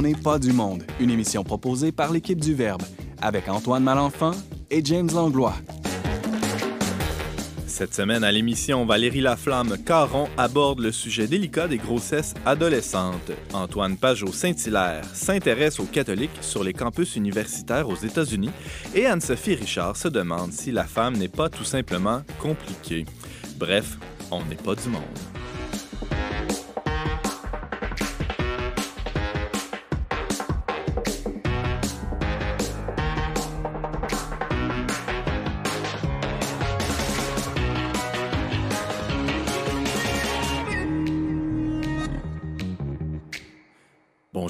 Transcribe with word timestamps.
On 0.00 0.02
n'est 0.02 0.14
pas 0.14 0.38
du 0.38 0.54
monde, 0.54 0.82
une 0.98 1.10
émission 1.10 1.44
proposée 1.44 1.92
par 1.92 2.10
l'équipe 2.10 2.40
du 2.40 2.54
Verbe, 2.54 2.80
avec 3.20 3.50
Antoine 3.50 3.82
Malenfant 3.82 4.30
et 4.70 4.82
James 4.82 5.10
Langlois. 5.12 5.52
Cette 7.66 7.92
semaine 7.92 8.24
à 8.24 8.32
l'émission, 8.32 8.86
Valérie 8.86 9.20
Laflamme 9.20 9.76
Caron 9.84 10.26
aborde 10.38 10.78
le 10.78 10.90
sujet 10.90 11.26
délicat 11.26 11.68
des 11.68 11.76
grossesses 11.76 12.32
adolescentes. 12.46 13.30
Antoine 13.52 13.98
Pajot-Saint-Hilaire 13.98 15.04
s'intéresse 15.12 15.78
aux 15.80 15.84
catholiques 15.84 16.30
sur 16.40 16.64
les 16.64 16.72
campus 16.72 17.16
universitaires 17.16 17.90
aux 17.90 17.96
États-Unis 17.96 18.52
et 18.94 19.04
Anne-Sophie 19.04 19.56
Richard 19.56 19.98
se 19.98 20.08
demande 20.08 20.54
si 20.54 20.72
la 20.72 20.84
femme 20.84 21.18
n'est 21.18 21.28
pas 21.28 21.50
tout 21.50 21.64
simplement 21.64 22.22
compliquée. 22.40 23.04
Bref, 23.58 23.98
on 24.30 24.42
n'est 24.46 24.54
pas 24.54 24.76
du 24.76 24.88
monde. 24.88 25.39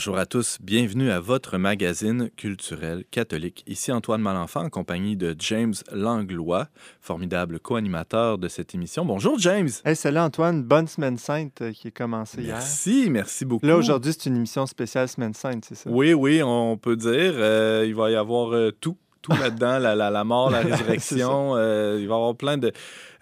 Bonjour 0.01 0.17
à 0.17 0.25
tous, 0.25 0.57
bienvenue 0.63 1.11
à 1.11 1.21
votre 1.21 1.59
magazine 1.59 2.31
culturel 2.35 3.05
catholique. 3.11 3.63
Ici 3.67 3.93
Antoine 3.93 4.23
Malenfant 4.23 4.65
en 4.65 4.71
compagnie 4.71 5.15
de 5.15 5.37
James 5.39 5.75
Langlois, 5.93 6.69
formidable 7.03 7.61
co-animateur 7.61 8.39
de 8.39 8.49
cette 8.49 8.75
émission. 8.75 9.05
Bonjour 9.05 9.39
James. 9.39 9.69
Hey, 9.85 9.95
salut 9.95 10.21
Antoine, 10.21 10.63
bonne 10.63 10.89
semaine 10.89 11.19
sainte 11.19 11.61
euh, 11.61 11.73
qui 11.73 11.89
est 11.89 11.91
commencée 11.91 12.41
hier. 12.41 12.55
Merci, 12.55 13.09
merci 13.11 13.45
beaucoup. 13.45 13.67
Là 13.67 13.77
aujourd'hui 13.77 14.15
c'est 14.19 14.31
une 14.31 14.37
émission 14.37 14.65
spéciale 14.65 15.07
semaine 15.07 15.35
sainte, 15.35 15.67
c'est 15.69 15.75
ça? 15.75 15.91
Oui, 15.91 16.15
oui, 16.15 16.41
on 16.43 16.79
peut 16.79 16.97
dire. 16.97 17.35
Euh, 17.35 17.85
il 17.87 17.95
va 17.95 18.11
y 18.11 18.17
avoir 18.17 18.55
euh, 18.55 18.71
tout 18.71 18.97
tout 19.23 19.33
là-dedans, 19.33 19.79
la, 19.79 19.95
la, 19.95 20.11
la, 20.11 20.25
mort, 20.25 20.51
la 20.51 20.61
résurrection. 20.63 21.55
euh, 21.57 21.99
il 22.01 22.09
va 22.09 22.15
y 22.15 22.17
avoir 22.17 22.35
plein 22.35 22.57
de, 22.57 22.73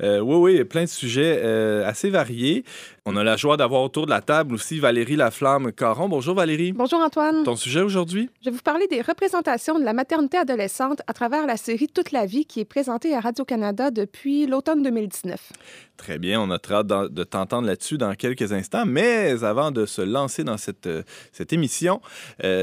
euh, 0.03 0.21
oui, 0.21 0.37
oui, 0.59 0.65
plein 0.65 0.85
de 0.85 0.89
sujets 0.89 1.41
euh, 1.43 1.87
assez 1.89 2.09
variés. 2.09 2.65
On 3.05 3.17
a 3.17 3.25
la 3.25 3.37
joie 3.37 3.57
d'avoir 3.57 3.83
autour 3.83 4.05
de 4.07 4.11
la 4.11 4.21
table 4.21 4.55
aussi 4.55 4.79
Valérie 4.79 5.17
Laflamme 5.17 5.73
Caron. 5.73 6.09
Bonjour 6.09 6.35
Valérie. 6.37 6.73
Bonjour 6.73 7.01
Antoine. 7.01 7.43
Ton 7.43 7.57
sujet 7.57 7.81
aujourd'hui? 7.81 8.31
Je 8.45 8.51
vais 8.51 8.57
vous 8.57 8.63
parler 8.63 8.87
des 8.87 9.01
représentations 9.01 9.79
de 9.79 9.85
la 9.85 9.93
maternité 9.93 10.37
adolescente 10.37 11.03
à 11.07 11.13
travers 11.15 11.47
la 11.47 11.57
série 11.57 11.89
Toute 11.89 12.13
la 12.13 12.27
vie 12.27 12.45
qui 12.45 12.61
est 12.61 12.65
présentée 12.65 13.15
à 13.17 13.21
Radio-Canada 13.21 13.91
depuis 13.91 14.47
l'automne 14.47 14.83
2019. 14.83 15.53
Très 15.97 16.19
bien, 16.19 16.41
on 16.41 16.51
a 16.51 16.59
très 16.61 16.75
hâte 16.75 16.87
de 16.87 17.25
t'entendre 17.25 17.67
là-dessus 17.67 17.99
dans 17.99 18.15
quelques 18.15 18.53
instants. 18.53 18.87
Mais 18.87 19.43
avant 19.43 19.73
de 19.73 19.85
se 19.85 20.03
lancer 20.03 20.45
dans 20.45 20.59
cette, 20.59 20.89
cette 21.33 21.53
émission, 21.53 22.01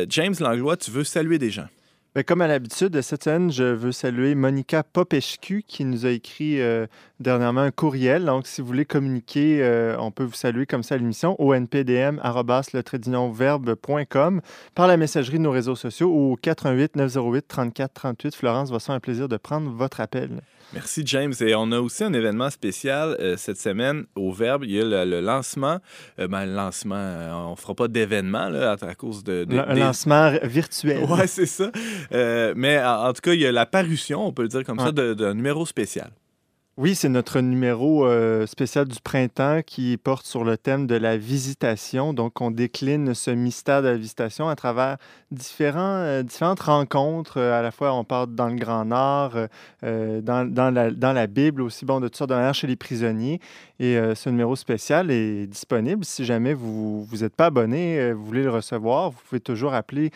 James 0.08 0.36
Langlois, 0.39 0.78
tu 0.78 0.89
veux 0.91 1.03
saluer 1.03 1.38
des 1.38 1.50
gens? 1.50 1.67
Bien, 2.16 2.23
comme 2.23 2.39
à 2.39 2.47
l'habitude, 2.47 3.02
cette 3.02 3.25
semaine, 3.25 3.52
je 3.52 3.66
veux 3.66 3.91
saluer 3.91 4.35
Monica 4.35 4.83
Popescu 4.83 5.66
qui 5.67 5.83
nous 5.83 6.05
a 6.05 6.11
écrit 6.11 6.61
euh, 6.61 6.88
dernièrement 7.19 7.59
un 7.59 7.72
courriel. 7.72 8.23
Donc, 8.23 8.47
si 8.47 8.61
vous 8.61 8.67
voulez 8.67 8.85
communiquer, 8.85 9.61
euh, 9.61 9.97
on 9.99 10.11
peut 10.11 10.23
vous 10.23 10.31
saluer 10.31 10.66
comme 10.66 10.81
ça 10.81 10.95
à 10.95 10.97
l'émission 10.97 11.35
au 11.41 11.53
npdm 11.53 12.22
verbe.com 13.33 14.41
par 14.75 14.88
la 14.88 14.95
messagerie 14.95 15.39
de 15.39 15.44
nos 15.44 15.52
réseaux 15.52 15.75
sociaux 15.75 16.09
au 16.09 16.38
88 16.38 16.95
908 16.95 17.47
34 17.49 17.94
38. 17.94 18.33
Florence 18.33 18.72
va 18.72 18.79
se 18.79 18.85
faire 18.85 18.95
un 18.95 19.02
plaisir 19.02 19.27
de 19.27 19.35
prendre 19.35 19.69
votre 19.69 20.00
appel? 20.00 20.39
Merci, 20.73 21.03
James. 21.05 21.33
Et 21.39 21.55
on 21.55 21.71
a 21.71 21.80
aussi 21.80 22.03
un 22.03 22.13
événement 22.13 22.49
spécial 22.49 23.16
euh, 23.19 23.38
cette 23.38 23.59
semaine 23.59 24.05
au 24.16 24.31
Verbe. 24.31 24.63
Il 24.66 24.72
y 24.72 24.81
a 24.81 24.83
le, 24.83 25.09
le 25.09 25.22
lancement. 25.22 25.79
Euh, 26.19 26.28
ben, 26.28 26.45
le 26.45 26.53
lancement, 26.53 26.95
euh, 26.97 27.31
on 27.34 27.51
ne 27.51 27.56
fera 27.56 27.75
pas 27.75 27.88
d'événement 27.88 28.50
à, 28.53 28.75
à, 28.81 28.95
cause 28.95 29.23
de. 29.23 29.45
de 29.45 29.57
un 29.57 29.73
des... 29.73 29.79
lancement 29.79 30.34
virtuel. 30.44 31.06
Oui, 31.09 31.28
c'est 31.28 31.45
ça. 31.45 31.72
Euh, 32.12 32.53
mais 32.57 32.84
en, 32.84 33.07
en, 33.07 33.13
tout 33.13 33.22
cas, 33.22 33.34
il 33.34 33.41
y 33.41 33.45
a 33.45 33.51
la 33.51 33.66
parution, 33.66 34.25
on 34.25 34.34
peut 34.34 34.44
le 34.44 34.50
dire 34.50 34.63
comme 34.63 34.79
ouais. 34.79 34.85
ça, 34.85 34.91
d'un 34.91 35.34
numéro 35.34 35.66
spécial. 35.66 36.12
Oui, 36.78 36.94
c'est 36.94 37.08
notre 37.08 37.40
numéro 37.40 38.06
euh, 38.06 38.46
spécial 38.47 38.86
du 38.86 39.00
printemps 39.00 39.62
qui 39.66 39.96
porte 39.96 40.25
sur 40.25 40.44
le 40.44 40.58
thème 40.58 40.88
de 40.88 40.96
la 40.96 41.16
visitation. 41.16 42.12
Donc, 42.12 42.41
on 42.41 42.52
décline 42.52 43.13
ce 43.13 43.31
mystère 43.31 43.81
de 43.81 43.88
la 43.88 43.96
visitation 43.96 44.50
à 44.50 44.58
travers 44.58 44.97
euh, 45.62 46.24
différentes 46.24 46.59
rencontres. 46.59 47.40
à 47.40 47.62
la 47.62 47.72
fois, 47.72 47.94
on 47.94 48.03
part 48.03 48.28
dans 48.28 48.50
le 48.50 48.56
Grand 48.56 48.84
Nord, 48.84 49.38
euh, 49.85 50.19
dans, 50.19 51.14
la, 51.14 51.28
Bible 51.28 51.62
aussi, 51.62 51.85
bon, 51.85 52.02
de 52.02 52.09
toutes 52.09 52.18
sortes 52.18 52.31
de 52.31 52.35
manières 52.35 52.53
chez 52.53 52.68
les 52.68 52.75
prisonniers. 52.75 53.40
Et 53.80 53.97
ce 54.16 54.30
numéro 54.30 54.56
spécial 54.56 55.12
est 55.12 55.47
disponible. 55.47 56.06
Si 56.06 56.24
jamais 56.24 56.53
vous 56.53 57.06
n'êtes 57.19 57.35
pas 57.35 57.47
abonné, 57.47 58.14
vous 58.14 58.24
voulez 58.24 58.44
le 58.44 58.50
recevoir, 58.50 59.12
vous 59.12 59.19
pouvez 59.28 59.41
toujours 59.41 59.74
appeler 59.74 60.12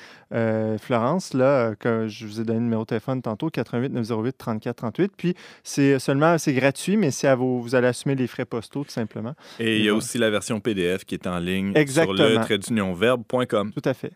Florence, 0.79 1.33
là, 1.33 1.75
que 1.75 2.07
je 2.07 2.25
vous 2.25 2.39
ai 2.39 2.45
donné 2.45 2.59
le 2.59 2.65
numéro 2.65 2.83
de 2.83 2.87
téléphone 2.87 3.21
tantôt, 3.21 3.49
88 3.49 3.91
908 3.91 4.37
34 4.37 4.75
38. 4.77 5.11
Puis, 5.17 5.35
c'est 5.61 5.99
seulement 5.99 6.37
c'est 6.49 6.59
gratuit, 6.59 6.97
mais 6.97 7.11
c'est 7.11 7.27
à 7.27 7.35
vous, 7.35 7.61
vous 7.61 7.75
allez 7.75 7.87
assumer 7.87 8.15
les 8.15 8.25
frais 8.25 8.45
postaux, 8.45 8.83
tout 8.83 8.89
simplement. 8.89 9.35
Et 9.59 9.77
il 9.77 9.85
y 9.85 9.89
a 9.89 9.93
aussi 9.93 10.17
la 10.17 10.29
version 10.31 10.59
PDF 10.59 11.05
qui 11.05 11.13
est 11.13 11.27
en 11.27 11.37
ligne 11.37 11.73
Exactement. 11.75 12.17
sur 12.17 12.25
le. 12.29 12.35
Tout 13.71 13.81
à 13.85 13.93
fait. 13.93 14.11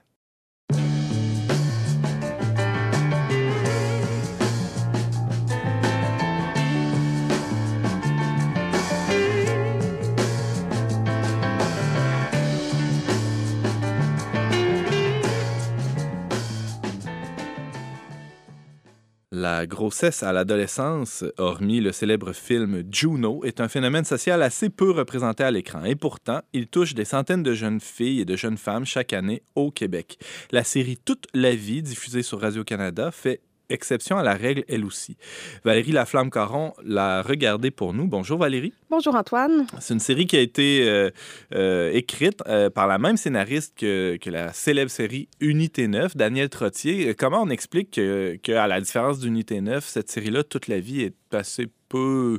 La 19.43 19.67
grossesse 19.67 20.23
à 20.23 20.31
l'adolescence, 20.31 21.25
hormis 21.37 21.81
le 21.81 21.91
célèbre 21.91 22.31
film 22.31 22.83
Juno, 22.89 23.43
est 23.43 23.59
un 23.59 23.67
phénomène 23.67 24.05
social 24.05 24.41
assez 24.41 24.69
peu 24.69 24.89
représenté 24.89 25.43
à 25.43 25.51
l'écran. 25.51 25.83
Et 25.83 25.97
pourtant, 25.97 26.39
il 26.53 26.67
touche 26.67 26.93
des 26.93 27.03
centaines 27.03 27.43
de 27.43 27.53
jeunes 27.53 27.81
filles 27.81 28.21
et 28.21 28.25
de 28.25 28.37
jeunes 28.37 28.57
femmes 28.57 28.85
chaque 28.85 29.11
année 29.11 29.43
au 29.55 29.69
Québec. 29.69 30.17
La 30.53 30.63
série 30.63 30.95
Toute 30.95 31.27
la 31.33 31.53
vie, 31.55 31.83
diffusée 31.83 32.23
sur 32.23 32.39
Radio-Canada, 32.39 33.11
fait 33.11 33.41
exception 33.73 34.17
à 34.17 34.23
la 34.23 34.35
règle, 34.35 34.63
elle 34.69 34.85
aussi. 34.85 35.17
Valérie 35.65 35.91
Laflamme-Caron 35.91 36.73
l'a 36.85 37.21
regardée 37.21 37.71
pour 37.71 37.93
nous. 37.93 38.07
Bonjour 38.07 38.37
Valérie. 38.37 38.73
Bonjour 38.89 39.15
Antoine. 39.15 39.65
C'est 39.79 39.93
une 39.93 39.99
série 39.99 40.27
qui 40.27 40.37
a 40.37 40.41
été 40.41 40.87
euh, 40.87 41.09
euh, 41.55 41.91
écrite 41.91 42.41
euh, 42.47 42.69
par 42.69 42.87
la 42.87 42.99
même 42.99 43.17
scénariste 43.17 43.73
que, 43.77 44.17
que, 44.17 44.29
la 44.29 44.53
célèbre 44.53 44.91
série 44.91 45.27
Unité 45.39 45.87
9, 45.87 46.15
Daniel 46.15 46.49
Trottier. 46.49 47.15
Comment 47.15 47.41
on 47.41 47.49
explique 47.49 47.91
qu'à 47.91 48.37
que, 48.41 48.51
la 48.51 48.79
différence 48.79 49.19
d'Unité 49.19 49.61
9, 49.61 49.83
cette 49.85 50.09
série-là, 50.11 50.43
toute 50.43 50.67
la 50.67 50.79
vie 50.79 51.01
est 51.01 51.15
assez 51.31 51.67
peu 51.89 52.37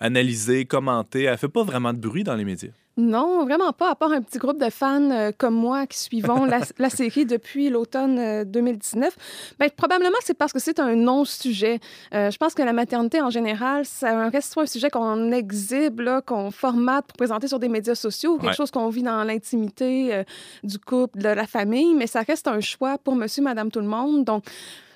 analysée, 0.00 0.64
commentée. 0.64 1.24
Elle 1.24 1.38
fait 1.38 1.48
pas 1.48 1.62
vraiment 1.62 1.92
de 1.92 1.98
bruit 1.98 2.24
dans 2.24 2.34
les 2.34 2.44
médias? 2.44 2.70
Non, 2.98 3.44
vraiment 3.44 3.72
pas, 3.72 3.90
à 3.90 3.94
part 3.94 4.10
un 4.10 4.20
petit 4.20 4.38
groupe 4.38 4.58
de 4.58 4.70
fans 4.70 5.10
euh, 5.12 5.30
comme 5.36 5.54
moi 5.54 5.86
qui 5.86 5.98
suivons 5.98 6.44
la, 6.44 6.58
la, 6.78 6.90
série 6.90 7.24
depuis 7.26 7.70
l'automne 7.70 8.18
euh, 8.18 8.44
2019. 8.44 9.16
Bien, 9.60 9.68
probablement 9.68 10.18
c'est 10.20 10.36
parce 10.36 10.52
que 10.52 10.58
c'est 10.58 10.80
un 10.80 10.96
non-sujet. 10.96 11.78
Euh, 12.12 12.32
je 12.32 12.36
pense 12.38 12.54
que 12.54 12.62
la 12.62 12.72
maternité 12.72 13.22
en 13.22 13.30
général, 13.30 13.84
ça 13.84 14.28
reste 14.30 14.52
soit 14.52 14.64
un 14.64 14.66
sujet 14.66 14.90
qu'on 14.90 15.30
exhibe, 15.30 16.02
qu'on 16.26 16.50
formate 16.50 17.06
pour 17.06 17.16
présenter 17.16 17.46
sur 17.46 17.60
des 17.60 17.68
médias 17.68 17.94
sociaux, 17.94 18.36
quelque 18.36 18.48
ouais. 18.48 18.56
chose 18.56 18.72
qu'on 18.72 18.88
vit 18.88 19.04
dans 19.04 19.22
l'intimité 19.22 20.12
euh, 20.12 20.24
du 20.64 20.80
couple, 20.80 21.20
de 21.20 21.28
la 21.28 21.46
famille, 21.46 21.94
mais 21.94 22.08
ça 22.08 22.22
reste 22.22 22.48
un 22.48 22.60
choix 22.60 22.98
pour 22.98 23.14
monsieur, 23.14 23.44
madame, 23.44 23.70
tout 23.70 23.80
le 23.80 23.86
monde. 23.86 24.24
Donc, 24.24 24.42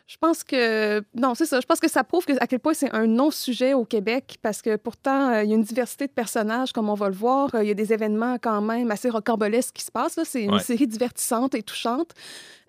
je 0.06 0.16
pense 0.18 0.44
que 0.44 1.03
non, 1.15 1.34
c'est 1.34 1.47
ça. 1.47 1.60
Je 1.60 1.66
pense 1.66 1.80
que 1.80 1.88
ça 1.88 2.04
prouve 2.04 2.24
que, 2.24 2.32
à 2.41 2.47
quel 2.47 2.60
point 2.60 2.74
c'est 2.74 2.92
un 2.92 3.06
non-sujet 3.06 3.72
au 3.72 3.84
Québec 3.84 4.36
parce 4.42 4.60
que 4.60 4.77
pourtant 4.77 5.30
euh, 5.30 5.44
il 5.44 5.50
y 5.50 5.53
a 5.53 5.56
une 5.56 5.62
diversité 5.62 6.06
de 6.06 6.12
personnages 6.12 6.72
comme 6.72 6.88
on 6.88 6.94
va 6.94 7.09
le 7.09 7.15
voir. 7.15 7.50
Il 7.60 7.66
y 7.66 7.71
a 7.71 7.74
des 7.74 7.92
événements 7.92 8.36
quand 8.42 8.60
même 8.60 8.91
assez 8.91 9.09
rocambolesques 9.09 9.74
qui 9.74 9.84
se 9.84 9.91
passent. 9.91 10.18
C'est 10.24 10.42
une 10.42 10.54
ouais. 10.54 10.60
série 10.60 10.86
divertissante 10.86 11.54
et 11.54 11.62
touchante. 11.62 12.10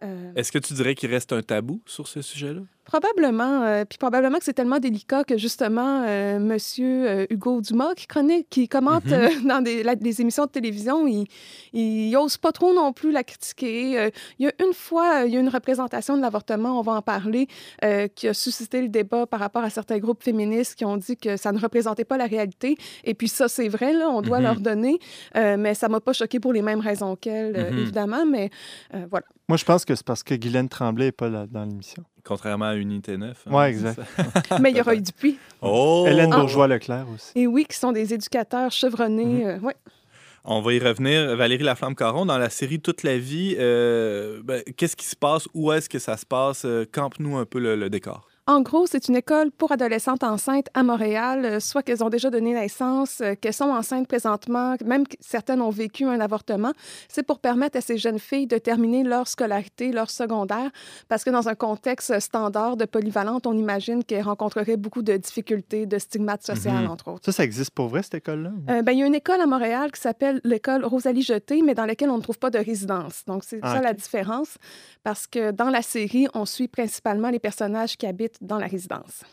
Euh... 0.04 0.32
Est-ce 0.36 0.52
que 0.52 0.60
tu 0.60 0.74
dirais 0.74 0.96
qu'il 0.96 1.10
reste 1.10 1.34
un 1.34 1.42
tabou 1.42 1.82
sur 1.86 2.08
ce 2.08 2.22
sujet-là? 2.22 2.62
Probablement. 2.86 3.64
Euh, 3.64 3.86
puis 3.86 3.98
probablement 3.98 4.40
que 4.40 4.44
c'est 4.44 4.54
tellement 4.54 4.80
délicat 4.80 5.24
que 5.24 5.38
justement, 5.38 6.04
euh, 6.06 6.38
Monsieur 6.38 7.10
euh, 7.10 7.26
Hugo 7.30 7.62
Dumas, 7.62 7.94
qui, 7.96 8.06
qui 8.50 8.68
commente 8.68 9.06
mm 9.06 9.10
-hmm. 9.10 9.48
dans 9.48 9.62
des, 9.62 9.84
la, 9.84 9.96
des, 9.96 10.20
émissions 10.22 10.46
de 10.46 10.52
télévision, 10.52 11.08
il, 11.08 11.26
il 11.72 12.12
n'ose 12.12 12.38
pas 12.38 12.52
trop 12.52 12.74
non 12.74 12.92
plus 12.92 13.12
la 13.12 13.24
critiquer. 13.24 14.12
il 14.38 14.46
y 14.46 14.48
a 14.50 14.54
une 14.66 14.74
fois, 14.74 15.24
il 15.26 15.34
y 15.34 15.38
a 15.38 15.40
une 15.40 15.54
représentation 15.60 16.18
de 16.18 16.22
l'avortement, 16.22 16.78
on 16.80 16.82
va 16.82 16.94
en 16.94 17.02
parler, 17.02 17.48
qui 18.16 18.28
a 18.28 18.34
suscité 18.34 18.82
le 18.82 18.90
débat 18.90 19.26
par 19.34 19.40
rapport 19.40 19.64
à 19.64 19.70
certains 19.70 20.00
groupes 20.04 20.24
féministes 20.24 20.76
qui 20.78 20.86
ont 20.86 20.98
dit 20.98 21.16
que 21.16 21.38
ça 21.38 21.52
ne 21.56 21.60
représentait 21.60 22.06
pas 22.12 22.18
la 22.18 22.28
réalité. 22.36 22.70
Et 23.10 23.14
puis 23.14 23.30
ça, 23.30 23.48
c'est 23.48 23.70
vrai, 23.78 23.92
là, 23.94 24.06
on 24.18 24.22
doit 24.22 24.40
mm 24.40 24.42
-hmm. 24.42 24.48
leur 24.48 24.60
donner. 24.70 24.96
mais 25.64 25.74
ça 25.82 25.88
m'a 25.94 26.02
pas 26.08 26.16
choqué 26.22 26.38
pour 26.44 26.54
les 26.58 26.64
mêmes 26.70 26.84
raisons 26.90 27.14
qu'elle, 27.24 27.52
mm 27.54 27.64
-hmm. 27.64 27.82
évidemment. 27.84 28.24
Mais 28.34 28.48
voilà. 29.14 29.28
Moi, 29.50 29.58
je 29.58 29.66
pense 29.66 29.84
que 29.84 29.94
c'est 29.96 30.06
parce 30.06 30.24
que 30.24 30.36
Guylaine 30.36 30.70
Tremblay 30.70 31.06
n'est 31.06 31.12
pas 31.12 31.30
là 31.30 31.46
dans 31.48 31.66
l'émission. 31.66 32.04
Contrairement 32.24 32.66
à 32.66 32.76
Unité 32.76 33.18
9. 33.18 33.38
Hein, 33.46 33.52
oui, 33.54 33.66
exact. 33.66 34.00
Mais 34.62 34.72
il 34.72 34.78
y 34.78 34.82
aura 34.82 34.96
eu 34.96 35.02
Dupuis. 35.02 35.38
Oh! 35.62 36.06
Hélène 36.08 36.30
Bourgeois-Leclerc 36.30 37.06
aussi. 37.14 37.32
Et 37.36 37.48
oui, 37.48 37.66
qui 37.70 37.78
sont 37.78 37.92
des 37.92 38.14
éducateurs 38.14 38.72
chevronnés. 38.72 39.26
Mm 39.26 39.42
-hmm. 39.42 39.58
euh, 39.58 39.68
ouais. 39.68 39.76
On 40.46 40.62
va 40.62 40.74
y 40.74 40.80
revenir. 40.80 41.36
Valérie 41.36 41.64
Laflamme-Caron, 41.64 42.26
dans 42.26 42.38
la 42.38 42.50
série 42.50 42.80
Toute 42.80 43.04
la 43.04 43.18
vie, 43.18 43.56
euh, 43.60 44.42
ben, 44.44 44.62
qu'est-ce 44.78 44.96
qui 44.96 45.06
se 45.06 45.16
passe? 45.16 45.48
Où 45.54 45.72
est-ce 45.74 45.90
que 45.90 46.00
ça 46.00 46.16
se 46.18 46.26
passe? 46.26 46.66
Euh, 46.66 46.86
campe-nous 46.92 47.38
un 47.38 47.46
peu 47.46 47.60
le 47.60 47.90
décor. 47.90 48.33
En 48.46 48.60
gros, 48.60 48.86
c'est 48.88 49.08
une 49.08 49.16
école 49.16 49.52
pour 49.52 49.72
adolescentes 49.72 50.22
enceintes 50.22 50.68
à 50.74 50.84
Montréal, 50.84 51.46
euh, 51.46 51.60
soit 51.62 51.82
qu'elles 51.82 52.04
ont 52.04 52.10
déjà 52.10 52.30
donné 52.30 52.54
naissance, 52.54 53.22
euh, 53.22 53.36
qu'elles 53.40 53.54
sont 53.54 53.70
enceintes 53.70 54.06
présentement, 54.06 54.76
même 54.84 55.06
certaines 55.22 55.62
ont 55.62 55.70
vécu 55.70 56.04
un 56.04 56.20
avortement. 56.20 56.74
C'est 57.08 57.24
pour 57.24 57.40
permettre 57.40 57.78
à 57.78 57.82
ces 57.82 57.98
jeunes 57.98 58.20
filles 58.20 58.46
de 58.46 58.58
terminer 58.58 59.04
leur 59.04 59.30
scolarité, 59.30 59.94
leur 59.94 60.10
secondaire, 60.10 60.72
parce 61.08 61.24
que 61.24 61.30
dans 61.30 61.48
un 61.48 61.56
contexte 61.56 62.20
standard 62.20 62.76
de 62.76 62.84
polyvalente, 62.84 63.48
on 63.48 63.58
imagine 63.58 64.04
qu'elles 64.04 64.24
rencontreraient 64.24 64.76
beaucoup 64.76 65.04
de 65.04 65.16
difficultés, 65.16 65.86
de 65.86 65.98
stigmates 65.98 66.46
sociales, 66.46 66.84
mhm. 66.84 66.92
entre 66.92 67.12
autres. 67.14 67.24
Ça, 67.24 67.32
ça 67.32 67.44
existe 67.46 67.72
pour 67.72 67.88
vrai, 67.88 68.04
cette 68.04 68.16
école-là? 68.16 68.52
Euh, 68.70 68.82
ben, 68.82 68.92
il 68.92 69.00
y 69.00 69.04
a 69.04 69.06
une 69.06 69.16
école 69.16 69.40
à 69.40 69.46
Montréal 69.46 69.90
qui 69.90 70.02
s'appelle 70.02 70.42
l'école 70.44 70.84
Rosalie 70.84 71.22
Jeté, 71.22 71.62
mais 71.62 71.76
dans 71.76 71.86
laquelle 71.86 72.10
on 72.10 72.18
ne 72.18 72.22
trouve 72.22 72.40
pas 72.40 72.50
de 72.50 72.60
résidence. 72.60 73.24
Donc, 73.26 73.46
c'est 73.46 73.60
ah, 73.62 73.76
ça 73.76 73.82
la 73.82 73.94
différence, 73.94 74.58
parce 75.02 75.28
que 75.28 75.52
dans 75.52 75.70
la 75.70 75.82
série, 75.82 76.28
on 76.34 76.46
suit 76.46 76.68
principalement 76.68 77.30
les 77.30 77.40
personnages 77.40 77.96
qui 77.96 78.06
habitent 78.06 78.33
dans 78.42 78.58
la 78.58 78.68
résidence. 78.68 79.24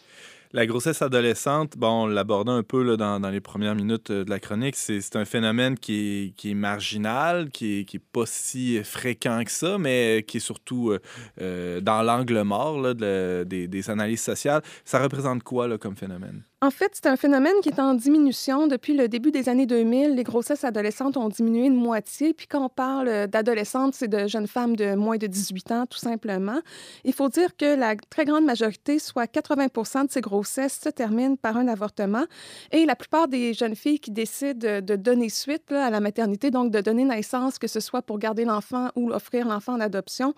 La 0.52 0.66
grossesse 0.66 1.00
adolescente, 1.00 1.76
bon, 1.76 2.02
on 2.02 2.06
l'abordait 2.08 2.50
un 2.50 2.64
peu 2.64 2.82
là, 2.82 2.96
dans, 2.96 3.30
les 3.30 3.40
premières 3.40 3.76
minutes 3.76 4.10
euh, 4.10 4.24
de 4.24 4.30
la 4.30 4.40
chronique, 4.40 4.74
c'est 4.74 5.14
un 5.14 5.24
phénomène 5.24 5.78
qui 5.78 6.34
est, 6.36 6.48
est 6.48 6.54
marginal, 6.54 7.50
qui 7.50 7.78
n'est 7.78 7.84
qui 7.84 7.98
est 7.98 8.04
pas 8.12 8.26
si 8.26 8.82
fréquent 8.82 9.44
que 9.44 9.50
ça, 9.52 9.78
mais 9.78 10.24
qui 10.26 10.38
est 10.38 10.40
surtout 10.40 10.90
euh, 10.90 10.98
euh, 11.40 11.80
dans 11.80 12.02
l'angle 12.02 12.42
mort 12.42 12.96
des, 12.96 13.68
des, 13.68 13.90
analyses 13.90 14.22
sociales. 14.22 14.62
Ça 14.84 15.00
représente 15.00 15.44
quoi 15.44 15.68
là, 15.68 15.78
comme 15.78 15.94
phénomène? 15.94 16.42
En 16.62 16.70
fait, 16.70 16.90
c'est 16.92 17.06
un 17.06 17.16
phénomène 17.16 17.54
qui 17.62 17.70
est 17.70 17.80
en 17.80 17.94
diminution. 17.94 18.66
Depuis 18.66 18.92
le 18.92 19.08
début 19.08 19.30
des 19.30 19.48
années 19.48 19.64
2000, 19.64 20.14
les 20.14 20.24
grossesses 20.24 20.62
adolescentes 20.62 21.16
ont 21.16 21.30
diminué 21.30 21.70
de 21.70 21.74
moitié. 21.74 22.34
Puis 22.34 22.46
quand 22.46 22.62
on 22.62 22.68
parle 22.68 23.28
d'adolescentes, 23.28 23.94
c'est 23.94 24.08
de 24.08 24.28
jeunes 24.28 24.46
femmes 24.46 24.76
de 24.76 24.94
moins 24.94 25.16
de 25.16 25.26
18 25.26 25.72
ans, 25.72 25.86
tout 25.86 25.96
simplement. 25.96 26.60
Il 27.04 27.14
faut 27.14 27.30
dire 27.30 27.56
que 27.56 27.64
la 27.64 27.96
très 27.96 28.26
grande 28.26 28.44
majorité, 28.44 28.98
soit 28.98 29.24
80% 29.24 30.08
de 30.08 30.12
ces 30.12 30.20
grossesses, 30.20 30.78
se 30.84 30.90
terminent 30.90 31.36
par 31.36 31.56
un 31.56 31.66
avortement. 31.66 32.26
Et 32.72 32.84
la 32.84 32.94
plupart 32.94 33.26
des 33.26 33.54
jeunes 33.54 33.74
filles 33.74 33.98
qui 33.98 34.10
décident 34.10 34.82
de 34.82 34.96
donner 34.96 35.30
suite 35.30 35.72
à 35.72 35.88
la 35.88 36.00
maternité, 36.00 36.50
donc 36.50 36.70
de 36.70 36.82
donner 36.82 37.04
naissance, 37.04 37.58
que 37.58 37.68
ce 37.68 37.80
soit 37.80 38.02
pour 38.02 38.18
garder 38.18 38.44
l'enfant 38.44 38.90
ou 38.96 39.12
offrir 39.12 39.48
l'enfant 39.48 39.72
en 39.72 39.80
adoption, 39.80 40.34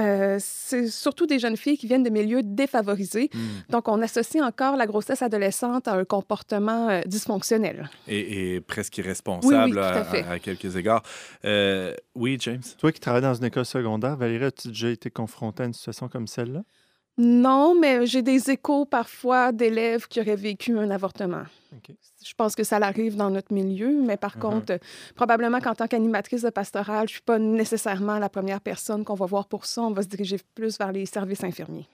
euh, 0.00 0.36
c'est 0.40 0.88
surtout 0.88 1.26
des 1.26 1.38
jeunes 1.38 1.56
filles 1.56 1.78
qui 1.78 1.86
viennent 1.86 2.02
de 2.02 2.10
milieux 2.10 2.42
défavorisés. 2.42 3.30
Hmm. 3.32 3.72
Donc 3.72 3.86
on 3.86 4.02
associe 4.02 4.42
encore 4.42 4.74
la 4.74 4.86
grossesse 4.86 5.22
adolescente 5.22 5.59
à 5.62 5.94
un 5.94 6.04
comportement 6.04 6.88
euh, 6.88 7.00
dysfonctionnel. 7.06 7.90
Et, 8.08 8.60
presque 8.60 8.98
irresponsable 8.98 9.78
à, 9.78 10.38
quelques 10.38 10.76
égards. 10.76 11.02
Euh, 11.44 11.94
oui, 12.14 12.36
James? 12.40 12.62
Toi 12.78 12.92
qui 12.92 13.00
travailles 13.00 13.22
dans 13.22 13.34
une 13.34 13.44
école 13.44 13.64
secondaire, 13.64 14.16
Valérie, 14.16 14.46
as-tu 14.46 14.68
déjà 14.68 14.90
été 14.90 15.10
confrontée 15.10 15.62
à 15.62 15.66
une 15.66 15.74
situation 15.74 16.08
comme 16.08 16.26
celle-là? 16.26 16.62
Non, 17.18 17.78
mais 17.78 18.06
j'ai 18.06 18.22
des 18.22 18.50
échos 18.50 18.86
parfois 18.86 19.52
d'élèves 19.52 20.08
qui 20.08 20.20
auraient 20.20 20.36
vécu 20.36 20.78
un 20.78 20.90
avortement. 20.90 21.42
Je 22.24 22.34
pense 22.34 22.54
que 22.54 22.64
ça 22.64 22.76
arrive 22.76 23.16
dans 23.16 23.30
notre 23.30 23.52
milieu, 23.52 23.90
mais 23.90 24.16
par 24.16 24.36
uh-huh. 24.36 24.40
contre, 24.40 24.78
probablement 25.14 25.60
qu'en 25.60 25.74
tant 25.74 25.86
qu'animatrice 25.86 26.42
de 26.42 26.50
pastorale, 26.50 27.08
je 27.08 27.12
ne 27.12 27.16
suis 27.16 27.22
pas 27.22 27.38
nécessairement 27.38 28.18
la 28.18 28.30
première 28.30 28.60
personne 28.60 29.04
qu'on 29.04 29.14
va 29.14 29.26
voir 29.26 29.48
pour 29.48 29.66
ça. 29.66 29.82
On 29.82 29.90
va 29.90 30.02
se 30.02 30.08
diriger 30.08 30.38
plus 30.54 30.78
vers 30.78 30.92
les 30.92 31.04
services 31.04 31.44
infirmiers. 31.44 31.86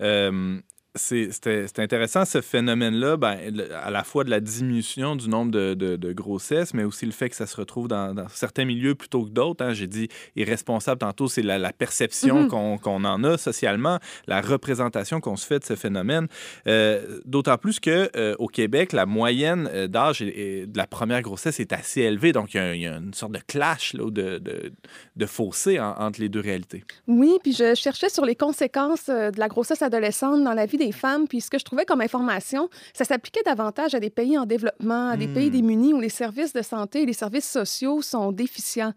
Euh, 0.00 0.60
c'est 0.96 1.78
intéressant 1.78 2.24
ce 2.24 2.40
phénomène-là, 2.40 3.16
ben, 3.16 3.38
à 3.82 3.90
la 3.90 4.04
fois 4.04 4.24
de 4.24 4.30
la 4.30 4.40
diminution 4.40 5.16
du 5.16 5.28
nombre 5.28 5.50
de, 5.50 5.74
de, 5.74 6.12
grossesses, 6.12 6.74
mais 6.74 6.84
aussi 6.84 7.06
le 7.06 7.12
fait 7.12 7.28
que 7.28 7.36
ça 7.36 7.46
se 7.46 7.56
retrouve 7.56 7.88
dans, 7.88 8.14
certains 8.28 8.64
milieux 8.64 8.94
plutôt 8.94 9.24
que 9.24 9.30
d'autres. 9.30 9.64
Hein. 9.64 9.72
J'ai 9.72 9.86
dit 9.86 10.08
irresponsable 10.34 10.98
tantôt, 10.98 11.28
c'est 11.28 11.42
la, 11.42 11.72
perception 11.72 12.46
mm-hmm. 12.46 12.80
qu'on 12.80 13.04
en 13.04 13.24
a 13.24 13.36
socialement, 13.36 13.98
la 14.26 14.40
représentation 14.40 15.20
qu'on 15.20 15.36
se 15.36 15.46
fait 15.46 15.58
de 15.58 15.64
ce 15.64 15.76
phénomène. 15.76 16.28
Euh, 16.66 17.20
d'autant 17.24 17.58
plus 17.58 17.80
que 17.80 18.10
euh, 18.16 18.34
au 18.38 18.48
Québec, 18.48 18.92
la 18.92 19.06
moyenne 19.06 19.68
euh, 19.72 19.88
d'âge 19.88 20.20
de 20.20 20.76
la 20.76 20.86
première 20.86 21.22
grossesse 21.22 21.60
est 21.60 21.72
assez 21.72 22.02
élevée, 22.02 22.32
donc 22.32 22.54
il 22.54 22.80
y, 22.80 22.86
a, 22.86 22.96
une 22.96 23.14
sorte 23.14 23.32
de 23.32 23.40
clash 23.46 23.94
là, 23.94 24.10
de, 24.10 24.38
de, 24.38 24.72
de 25.16 25.26
fossé 25.26 25.78
entre 25.80 26.20
les 26.20 26.28
deux 26.28 26.40
réalités. 26.40 26.84
Oui, 27.06 27.38
puis 27.42 27.52
je 27.52 27.74
cherchais 27.74 28.08
sur 28.08 28.24
les 28.24 28.36
conséquences 28.36 29.06
de 29.06 29.38
la 29.38 29.48
grossesse 29.48 29.82
adolescente 29.82 30.42
dans 30.44 30.54
la 30.54 30.66
vie 30.66 30.78
des 30.78 30.85
femmes. 30.92 31.28
Puis 31.28 31.40
ce 31.40 31.50
que 31.50 31.58
je 31.58 31.64
trouvais 31.64 31.84
comme 31.84 32.00
information, 32.00 32.68
ça 32.94 33.04
s'appliquait 33.04 33.42
davantage 33.44 33.94
à 33.94 34.00
des 34.00 34.10
pays 34.10 34.38
en 34.38 34.46
développement, 34.46 35.10
à 35.10 35.16
des 35.16 35.28
pays 35.28 35.48
hmm. 35.48 35.52
démunis 35.52 35.94
où 35.94 36.00
les 36.00 36.08
services 36.08 36.52
de 36.52 36.62
santé 36.62 37.02
et 37.02 37.06
les 37.06 37.12
services 37.12 37.50
sociaux 37.50 38.02
sont 38.02 38.32
déficients. 38.32 38.92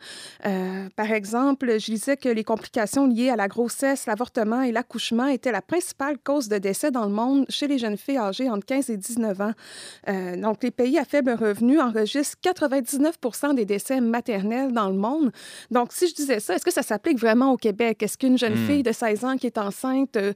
Euh, 0.45 0.87
par 0.95 1.11
exemple, 1.11 1.79
je 1.79 1.91
disais 1.91 2.17
que 2.17 2.29
les 2.29 2.43
complications 2.43 3.07
liées 3.07 3.29
à 3.29 3.35
la 3.35 3.47
grossesse, 3.47 4.05
l'avortement 4.05 4.61
et 4.61 4.71
l'accouchement 4.71 5.27
étaient 5.27 5.51
la 5.51 5.61
principale 5.61 6.17
cause 6.23 6.47
de 6.47 6.57
décès 6.57 6.91
dans 6.91 7.05
le 7.05 7.11
monde 7.11 7.45
chez 7.49 7.67
les 7.67 7.77
jeunes 7.77 7.97
filles 7.97 8.17
âgées 8.17 8.49
entre 8.49 8.65
15 8.65 8.89
et 8.89 8.97
19 8.97 9.41
ans. 9.41 9.51
Euh, 10.07 10.35
donc, 10.35 10.63
les 10.63 10.71
pays 10.71 10.97
à 10.97 11.05
faible 11.05 11.31
revenu 11.31 11.79
enregistrent 11.79 12.37
99 12.41 13.17
des 13.55 13.65
décès 13.65 14.01
maternels 14.01 14.71
dans 14.71 14.89
le 14.89 14.95
monde. 14.95 15.31
Donc, 15.71 15.91
si 15.91 16.07
je 16.07 16.15
disais 16.15 16.39
ça, 16.39 16.55
est-ce 16.55 16.65
que 16.65 16.73
ça 16.73 16.83
s'applique 16.83 17.19
vraiment 17.19 17.51
au 17.51 17.57
Québec? 17.57 18.01
Est-ce 18.03 18.17
qu'une 18.17 18.37
jeune 18.37 18.53
hmm. 18.53 18.67
fille 18.67 18.83
de 18.83 18.91
16 18.91 19.25
ans 19.25 19.37
qui 19.37 19.47
est 19.47 19.57
enceinte 19.57 20.17
euh, 20.17 20.33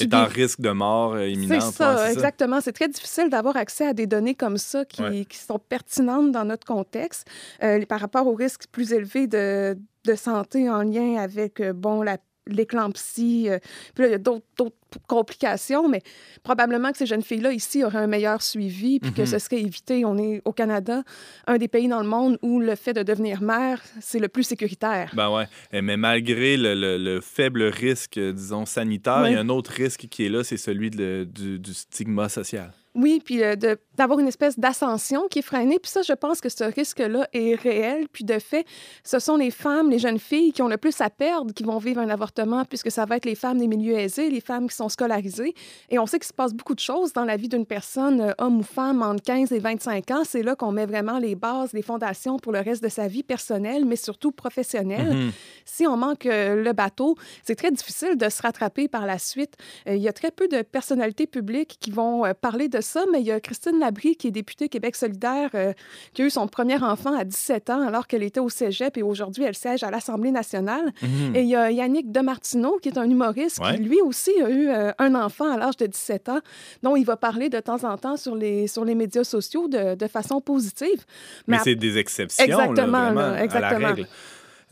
est 0.00 0.14
en 0.14 0.26
risque 0.26 0.60
de 0.60 0.70
mort 0.70 1.14
euh, 1.14 1.28
imminente. 1.28 1.62
C'est 1.62 1.72
ça, 1.72 2.12
exactement. 2.12 2.60
C'est 2.60 2.72
très 2.72 2.88
difficile 2.88 3.28
d'avoir 3.30 3.56
accès 3.56 3.86
à 3.86 3.92
des 3.92 4.06
données 4.06 4.34
comme 4.34 4.58
ça 4.58 4.84
qui, 4.84 5.26
qui 5.26 5.38
sont 5.38 5.58
pertinentes 5.58 6.32
dans 6.32 6.44
notre 6.44 6.66
contexte 6.66 7.26
euh, 7.62 7.84
par 7.86 8.00
rapport 8.00 8.26
aux 8.26 8.34
risques 8.34 8.64
plus 8.70 8.92
élevés 8.92 9.26
de, 9.26 9.76
de 10.04 10.14
santé 10.14 10.70
en 10.70 10.82
lien 10.82 11.16
avec, 11.16 11.60
euh, 11.60 11.72
bon, 11.72 12.02
la 12.02 12.18
l'éclampsie. 12.46 13.48
Euh, 13.48 13.58
puis 13.94 14.04
là, 14.04 14.08
il 14.08 14.12
y 14.12 14.14
a 14.14 14.18
d'autres 14.18 14.76
complications, 15.06 15.88
mais 15.88 16.02
probablement 16.42 16.92
que 16.92 16.98
ces 16.98 17.06
jeunes 17.06 17.22
filles-là, 17.22 17.52
ici, 17.52 17.82
auraient 17.84 17.98
un 17.98 18.06
meilleur 18.06 18.42
suivi, 18.42 19.00
puis 19.00 19.12
que 19.12 19.22
mhm. 19.22 19.26
ce 19.26 19.38
serait 19.38 19.60
évité. 19.60 20.04
On 20.04 20.18
est 20.18 20.42
au 20.44 20.52
Canada, 20.52 21.02
un 21.46 21.58
des 21.58 21.68
pays 21.68 21.88
dans 21.88 22.02
le 22.02 22.08
monde 22.08 22.38
où 22.42 22.60
le 22.60 22.74
fait 22.74 22.92
de 22.92 23.02
devenir 23.02 23.40
mère, 23.40 23.82
c'est 24.00 24.18
le 24.18 24.28
plus 24.28 24.44
sécuritaire. 24.44 25.12
Ben 25.14 25.30
ouais. 25.30 25.44
Eh, 25.72 25.82
mais 25.82 25.96
malgré 25.96 26.56
le, 26.58 27.20
faible 27.20 27.62
risque, 27.62 28.18
disons, 28.18 28.66
sanitaire, 28.66 29.26
il 29.28 29.34
y 29.34 29.36
a 29.36 29.40
un 29.40 29.48
autre 29.48 29.70
risque 29.72 30.06
qui 30.10 30.26
est 30.26 30.28
là, 30.28 30.44
c'est 30.44 30.56
celui 30.56 30.90
du, 30.90 31.26
du 31.58 31.74
stigma 31.74 32.28
social. 32.28 32.72
Oui, 32.94 33.22
puis 33.24 33.42
euh, 33.42 33.56
d'avoir 33.96 34.18
une 34.18 34.28
espèce 34.28 34.58
d'ascension 34.58 35.28
qui 35.28 35.40
est 35.40 35.42
freinée. 35.42 35.78
Puis 35.78 35.90
ça, 35.90 36.02
je 36.02 36.12
pense 36.12 36.40
que 36.40 36.48
ce 36.48 36.64
risque-là 36.64 37.28
est 37.32 37.54
réel. 37.54 38.06
Puis 38.12 38.24
de 38.24 38.38
fait, 38.38 38.64
ce 39.04 39.18
sont 39.18 39.36
les 39.36 39.50
femmes, 39.50 39.90
les 39.90 39.98
jeunes 39.98 40.18
filles 40.18 40.52
qui 40.52 40.62
ont 40.62 40.68
le 40.68 40.78
plus 40.78 41.00
à 41.00 41.10
perdre 41.10 41.52
qui 41.52 41.62
vont 41.62 41.78
vivre 41.78 42.00
un 42.00 42.08
avortement, 42.08 42.64
puisque 42.64 42.90
ça 42.90 43.04
va 43.04 43.16
être 43.16 43.24
les 43.24 43.34
femmes 43.34 43.58
des 43.58 43.66
milieux 43.66 43.98
aisés, 43.98 44.30
les 44.30 44.40
femmes 44.40 44.68
qui 44.68 44.76
sont 44.76 44.88
scolarisées. 44.88 45.54
Et 45.90 45.98
on 45.98 46.06
sait 46.06 46.18
qu'il 46.18 46.28
se 46.28 46.32
passe 46.32 46.54
beaucoup 46.54 46.74
de 46.74 46.80
choses 46.80 47.12
dans 47.12 47.24
la 47.24 47.36
vie 47.36 47.48
d'une 47.48 47.66
personne, 47.66 48.20
euh, 48.20 48.32
homme 48.38 48.60
ou 48.60 48.62
femme, 48.62 49.02
entre 49.02 49.22
15 49.22 49.52
et 49.52 49.58
25 49.58 50.10
ans. 50.10 50.22
C'est 50.24 50.42
là 50.42 50.56
qu'on 50.56 50.72
met 50.72 50.86
vraiment 50.86 51.18
les 51.18 51.34
bases, 51.34 51.72
les 51.72 51.82
fondations 51.82 52.38
pour 52.38 52.52
le 52.52 52.60
reste 52.60 52.82
de 52.82 52.88
sa 52.88 53.08
vie 53.08 53.22
personnelle, 53.22 53.84
mais 53.84 53.96
surtout 53.96 54.32
professionnelle. 54.32 55.12
Mm-hmm. 55.12 55.30
Si 55.64 55.86
on 55.86 55.96
manque 55.96 56.26
euh, 56.26 56.62
le 56.62 56.72
bateau, 56.72 57.16
c'est 57.44 57.56
très 57.56 57.70
difficile 57.70 58.16
de 58.16 58.28
se 58.28 58.40
rattraper 58.42 58.88
par 58.88 59.06
la 59.06 59.18
suite. 59.18 59.54
Il 59.86 59.98
y 59.98 60.08
a 60.08 60.12
très 60.12 60.30
peu 60.30 60.48
de 60.48 60.62
personnalités 60.62 61.26
publiques 61.26 61.76
qui 61.80 61.90
vont 61.90 62.24
parler 62.40 62.68
de 62.68 62.80
ça, 62.80 63.04
mais 63.12 63.20
il 63.20 63.26
y 63.26 63.32
a 63.32 63.40
Christine 63.40 63.81
Labrie, 63.82 64.16
qui 64.16 64.28
est 64.28 64.32
députée 64.32 64.68
Québec 64.68 64.96
solidaire, 64.96 65.50
euh, 65.54 65.72
qui 66.14 66.22
a 66.22 66.26
eu 66.26 66.30
son 66.30 66.46
premier 66.48 66.82
enfant 66.82 67.16
à 67.16 67.24
17 67.24 67.70
ans 67.70 67.86
alors 67.86 68.06
qu'elle 68.06 68.22
était 68.22 68.40
au 68.40 68.48
cégep 68.48 68.96
et 68.96 69.02
aujourd'hui, 69.02 69.44
elle 69.44 69.54
siège 69.54 69.82
à 69.82 69.90
l'Assemblée 69.90 70.30
nationale. 70.30 70.92
Mhm. 71.02 71.36
Et 71.36 71.42
il 71.42 71.48
y 71.48 71.56
a 71.56 71.70
Yannick 71.70 72.10
Demartino, 72.12 72.78
qui 72.80 72.88
est 72.88 72.98
un 72.98 73.08
humoriste, 73.08 73.60
qui 73.60 73.82
lui 73.82 74.00
aussi 74.00 74.32
a 74.40 74.48
eu 74.48 74.68
euh, 74.68 74.92
un 74.98 75.14
enfant 75.14 75.50
à 75.50 75.56
l'âge 75.56 75.76
de 75.76 75.86
17 75.86 76.28
ans, 76.28 76.40
dont 76.82 76.96
il 76.96 77.04
va 77.04 77.16
parler 77.16 77.48
de 77.48 77.60
temps 77.60 77.84
en 77.84 77.96
temps 77.98 78.16
sur 78.16 78.36
les, 78.36 78.66
sur 78.66 78.84
les 78.84 78.94
médias 78.94 79.24
sociaux 79.24 79.68
de, 79.68 79.94
de 79.94 80.06
façon 80.06 80.40
positive. 80.40 81.04
Mais, 81.46 81.58
c'est 81.64 81.74
des 81.74 81.98
exceptions, 81.98 82.44
exactement, 82.44 83.10
là, 83.10 83.42
exactement. 83.42 83.76
à 83.76 83.80
la 83.80 83.88
règle. 83.88 84.08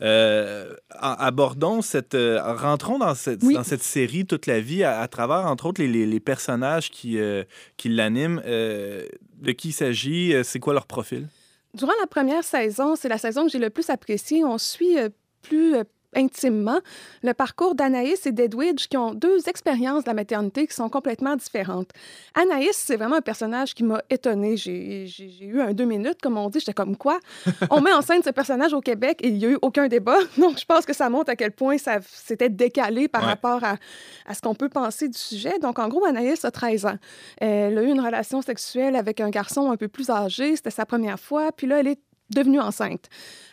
Euh, 0.01 0.75
abordons 0.89 1.81
cette. 1.81 2.15
Euh, 2.15 2.41
rentrons 2.41 2.97
dans 2.97 3.13
cette, 3.13 3.41
dans 3.41 3.63
cette 3.63 3.83
série 3.83 4.25
toute 4.25 4.47
la 4.47 4.59
vie 4.59 4.83
à, 4.83 5.07
travers, 5.07 5.45
entre 5.45 5.67
autres, 5.67 5.81
les, 5.81 6.05
les, 6.05 6.19
personnages 6.19 6.89
qui, 6.89 7.19
euh, 7.19 7.43
qui 7.77 7.89
l'animent. 7.89 8.41
de 8.41 9.51
qui 9.51 9.69
il 9.69 9.73
s'agit? 9.73 10.33
C'est 10.43 10.59
quoi 10.59 10.73
leur 10.73 10.87
profil? 10.87 11.27
Durant 11.73 11.93
la 12.01 12.07
première 12.07 12.43
saison, 12.43 12.95
c'est 12.95 13.09
la 13.09 13.17
saison 13.17 13.45
que 13.45 13.51
j'ai 13.51 13.59
le 13.59 13.69
plus 13.69 13.89
appréciée. 13.89 14.43
On 14.43 14.57
suit 14.57 14.97
plus 15.41 15.75
intimement 16.15 16.79
le 17.23 17.33
parcours 17.33 17.75
d'Anaïs 17.75 18.25
et 18.25 18.31
d'Edwidge, 18.31 18.87
qui 18.87 18.97
ont 18.97 19.13
deux 19.13 19.47
expériences 19.47 20.03
de 20.03 20.09
la 20.09 20.13
maternité 20.13 20.67
qui 20.67 20.73
sont 20.73 20.89
complètement 20.89 21.35
différentes. 21.35 21.89
Anaïs, 22.35 22.73
c'est 22.73 22.95
vraiment 22.95 23.17
un 23.17 23.21
personnage 23.21 23.73
qui 23.73 23.83
m'a 23.83 24.01
étonnée. 24.09 24.57
J'ai 24.57 25.07
eu 25.41 25.61
un 25.61 25.73
deux 25.73 25.85
minutes, 25.85 26.21
comme 26.21 26.37
on 26.37 26.49
dit. 26.49 26.59
J'étais 26.59 26.73
comme 26.73 26.97
quoi? 26.97 27.19
On 27.69 27.81
met 27.81 27.93
en 27.93 28.01
scène 28.01 28.23
ce 28.23 28.29
personnage 28.29 28.73
au 28.73 28.81
Québec 28.81 29.19
et 29.21 29.27
il 29.27 29.37
n'y 29.37 29.45
a 29.45 29.49
eu 29.49 29.57
aucun 29.61 29.87
débat. 29.87 30.17
Donc, 30.37 30.59
je 30.59 30.65
pense 30.65 30.85
que 30.85 30.93
ça 30.93 31.09
montre 31.09 31.31
à 31.31 31.35
quel 31.35 31.51
point 31.51 31.77
ça 31.77 31.99
s'était 32.01 32.49
décalé 32.49 33.07
par 33.07 33.23
rapport 33.23 33.63
à, 33.63 33.77
à 34.25 34.33
ce 34.33 34.41
qu'on 34.41 34.55
peut 34.55 34.69
penser 34.69 35.07
du 35.07 35.17
sujet. 35.17 35.59
Donc, 35.59 35.79
en 35.79 35.87
gros, 35.87 36.05
Anaïs 36.05 36.43
a 36.45 36.51
13 36.51 36.85
ans. 36.85 36.97
Elle 37.37 37.77
a 37.77 37.83
eu 37.83 37.89
une 37.89 38.01
relation 38.01 38.41
sexuelle 38.41 38.95
avec 38.95 39.19
un 39.19 39.29
garçon 39.29 39.71
un 39.71 39.77
peu 39.77 39.87
plus 39.87 40.09
âgé. 40.09 40.55
C'était 40.55 40.71
sa 40.71 40.85
première 40.85 41.19
fois. 41.19 41.51
Puis 41.51 41.67
là, 41.67 41.79
elle 41.79 41.87
est 41.87 41.99
devenue 42.33 42.59
enceinte. 42.59 43.09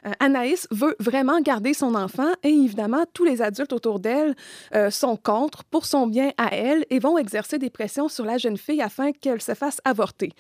Euh, 0.07 0.13
Anaïs 0.21 0.67
veut 0.71 0.97
vraiment 1.01 1.41
garder 1.41 1.75
son 1.75 1.95
enfant 1.95 2.33
et 2.43 2.51
évidemment, 2.51 3.05
tous 3.13 3.25
les 3.25 3.43
adultes 3.43 3.73
autour 3.73 4.01
d'elle 4.01 4.35
euh, 4.75 4.91
sont 4.91 5.17
contre 5.17 5.65
pour 5.65 5.87
son 5.87 6.07
bien 6.07 6.31
à 6.39 6.55
elle 6.55 6.85
et 6.91 6.99
vont 6.99 7.19
exercer 7.19 7.59
des 7.59 7.71
pressions 7.71 8.09
sur 8.09 8.25
la 8.25 8.39
jeune 8.39 8.57
fille 8.57 8.83
afin 8.83 9.13
qu'elle 9.13 9.43
se 9.43 9.55
fasse 9.55 9.81
avorter. 9.85 10.33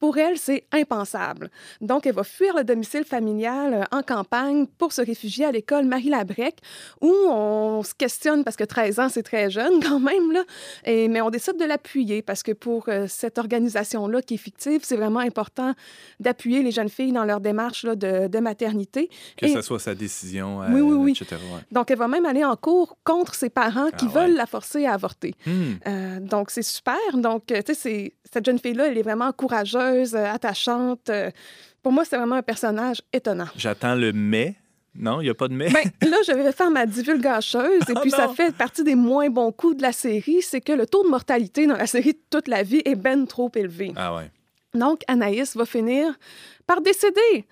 Pour 0.00 0.16
elle, 0.16 0.38
c'est 0.38 0.64
impensable. 0.72 1.50
Donc, 1.82 2.06
elle 2.06 2.14
va 2.14 2.24
fuir 2.24 2.56
le 2.56 2.64
domicile 2.64 3.04
familial 3.04 3.74
euh, 3.74 3.96
en 3.96 4.02
campagne 4.02 4.66
pour 4.78 4.92
se 4.92 5.02
réfugier 5.02 5.44
à 5.44 5.52
l'école 5.52 5.84
Marie-Labrec, 5.84 6.56
où 7.02 7.12
on 7.28 7.82
se 7.82 7.94
questionne, 7.94 8.42
parce 8.42 8.56
que 8.56 8.64
13 8.64 8.98
ans, 8.98 9.08
c'est 9.10 9.22
très 9.22 9.50
jeune 9.50 9.80
quand 9.82 10.00
même, 10.00 10.32
là, 10.32 10.42
et, 10.86 11.08
mais 11.08 11.20
on 11.20 11.28
décide 11.28 11.58
de 11.58 11.66
l'appuyer, 11.66 12.22
parce 12.22 12.42
que 12.42 12.52
pour 12.52 12.88
euh, 12.88 13.06
cette 13.08 13.36
organisation-là 13.36 14.22
qui 14.22 14.34
est 14.34 14.38
fictive, 14.38 14.80
c'est 14.84 14.96
vraiment 14.96 15.20
important 15.20 15.74
d'appuyer 16.18 16.62
les 16.62 16.70
jeunes 16.70 16.88
filles 16.88 17.12
dans 17.12 17.24
leur 17.24 17.40
démarche 17.40 17.84
là, 17.84 17.94
de, 17.94 18.26
de, 18.26 18.38
maternité. 18.38 19.10
Que 19.36 19.48
ce 19.48 19.60
soit 19.60 19.78
sa 19.78 19.94
décision, 19.94 20.60
oui, 20.70 20.80
oui, 20.80 20.94
oui. 20.94 21.10
etc. 21.12 21.36
Ouais. 21.52 21.60
Donc, 21.72 21.90
elle 21.90 21.98
va 21.98 22.08
même 22.08 22.24
aller 22.24 22.44
en 22.44 22.56
cours 22.56 22.96
contre 23.04 23.34
ses 23.34 23.50
parents 23.50 23.90
qui 23.90 24.06
ah, 24.08 24.20
veulent 24.20 24.30
ouais. 24.30 24.36
la 24.36 24.46
forcer 24.46 24.86
à 24.86 24.94
avorter. 24.94 25.34
Hmm. 25.44 25.74
Euh, 25.86 26.20
donc, 26.20 26.50
c'est 26.50 26.62
super. 26.62 26.96
Donc, 27.14 27.44
tu 27.46 27.74
sais, 27.74 28.14
cette 28.32 28.46
jeune 28.46 28.58
fille-là, 28.58 28.88
elle 28.88 28.96
est 28.96 29.02
vraiment 29.02 29.30
courageuse 29.32 29.89
euh, 29.90 30.24
attachante. 30.26 31.10
Euh, 31.10 31.30
pour 31.82 31.92
moi, 31.92 32.04
c'est 32.04 32.16
vraiment 32.16 32.36
un 32.36 32.42
personnage 32.42 33.02
étonnant. 33.12 33.48
J'attends 33.56 33.94
le 33.94 34.12
mais. 34.12 34.56
Non, 34.94 35.20
il 35.20 35.24
n'y 35.24 35.30
a 35.30 35.34
pas 35.34 35.48
de 35.48 35.54
mais? 35.54 35.70
Ben, 35.70 36.10
là, 36.10 36.16
je 36.26 36.32
vais 36.32 36.50
faire 36.52 36.70
ma 36.70 36.84
divulgacheuse 36.84 37.82
et 37.88 37.92
oh 37.96 38.00
puis 38.00 38.10
ça 38.10 38.28
fait 38.28 38.54
partie 38.54 38.82
des 38.82 38.96
moins 38.96 39.30
bons 39.30 39.52
coups 39.52 39.76
de 39.76 39.82
la 39.82 39.92
série, 39.92 40.42
c'est 40.42 40.60
que 40.60 40.72
le 40.72 40.86
taux 40.86 41.04
de 41.04 41.08
mortalité 41.08 41.66
dans 41.66 41.76
la 41.76 41.86
série 41.86 42.18
toute 42.28 42.48
la 42.48 42.62
vie 42.62 42.82
est 42.84 42.96
ben 42.96 43.26
trop 43.26 43.50
élevé. 43.54 43.92
Ah 43.96 44.14
ouais. 44.16 44.30
Donc, 44.74 45.02
Anaïs 45.08 45.56
va 45.56 45.64
finir 45.64 46.18
par 46.66 46.80
décéder. 46.80 47.46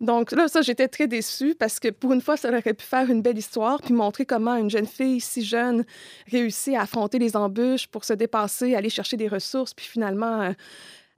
Donc 0.00 0.32
là, 0.32 0.48
ça, 0.48 0.62
j'étais 0.62 0.88
très 0.88 1.06
déçue 1.06 1.54
parce 1.54 1.78
que 1.78 1.88
pour 1.88 2.12
une 2.12 2.22
fois, 2.22 2.38
ça 2.38 2.48
aurait 2.48 2.62
pu 2.62 2.84
faire 2.84 3.10
une 3.10 3.20
belle 3.20 3.36
histoire 3.36 3.80
puis 3.82 3.92
montrer 3.92 4.24
comment 4.24 4.56
une 4.56 4.70
jeune 4.70 4.86
fille 4.86 5.20
si 5.20 5.44
jeune 5.44 5.84
réussit 6.30 6.74
à 6.74 6.82
affronter 6.82 7.18
les 7.18 7.36
embûches 7.36 7.86
pour 7.86 8.04
se 8.04 8.14
dépasser, 8.14 8.74
aller 8.74 8.88
chercher 8.88 9.18
des 9.18 9.28
ressources, 9.28 9.74
puis 9.74 9.84
finalement 9.84 10.40
euh, 10.40 10.52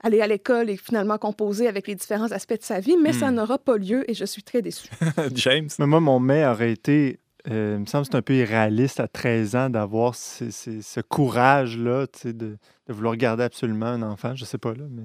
aller 0.03 0.21
à 0.21 0.27
l'école 0.27 0.71
et 0.71 0.77
finalement 0.77 1.19
composer 1.19 1.69
avec 1.69 1.87
les 1.87 1.95
différents 1.95 2.33
aspects 2.33 2.59
de 2.59 2.63
sa 2.63 2.81
vie, 2.81 2.97
mais 2.97 3.13
ça 3.13 3.31
hmm. 3.31 3.37
n'aura 3.37 3.59
pas 3.59 3.77
lieu 3.77 4.09
et 4.11 4.15
je 4.15 4.25
suis 4.25 4.43
très 4.43 4.63
déçue. 4.63 4.89
James? 5.35 5.69
Mais 5.79 5.87
moi, 5.87 6.01
mon 6.01 6.21
mais 6.21 6.47
aurait 6.47 6.73
été 6.73 7.19
euh, 7.51 7.75
il 7.77 7.81
me 7.81 7.87
semble 7.87 8.05
que 8.05 8.13
c'est 8.13 8.19
un 8.19 8.23
peu 8.23 8.35
irréaliste 8.35 9.01
à 9.01 9.09
13 9.09 9.57
ans 9.57 9.71
d'avoir 9.71 10.15
ce 10.15 11.01
courage-là, 11.01 12.07
de, 12.25 12.31
de, 12.33 12.59
vouloir 12.89 13.17
garder 13.17 13.43
absolument 13.43 13.87
un 13.87 14.03
enfant. 14.03 14.35
Je 14.37 14.45
sais 14.45 14.59
pas, 14.59 14.75
là. 14.75 14.85
mais 14.89 15.03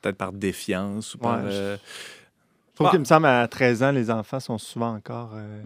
Peut-être 0.00 0.16
par 0.16 0.32
défiance 0.32 1.14
ou 1.14 1.18
par. 1.18 1.40
Euh... 1.44 1.76
Je 1.76 2.74
trouve 2.74 2.88
bah. 2.88 2.90
qu'il 2.90 3.00
me 3.00 3.04
semble 3.04 3.26
à 3.26 3.48
13 3.48 3.82
ans, 3.82 3.90
les 3.90 4.10
enfants 4.10 4.38
sont 4.38 4.58
souvent 4.58 4.94
encore 4.94 5.32
euh, 5.34 5.62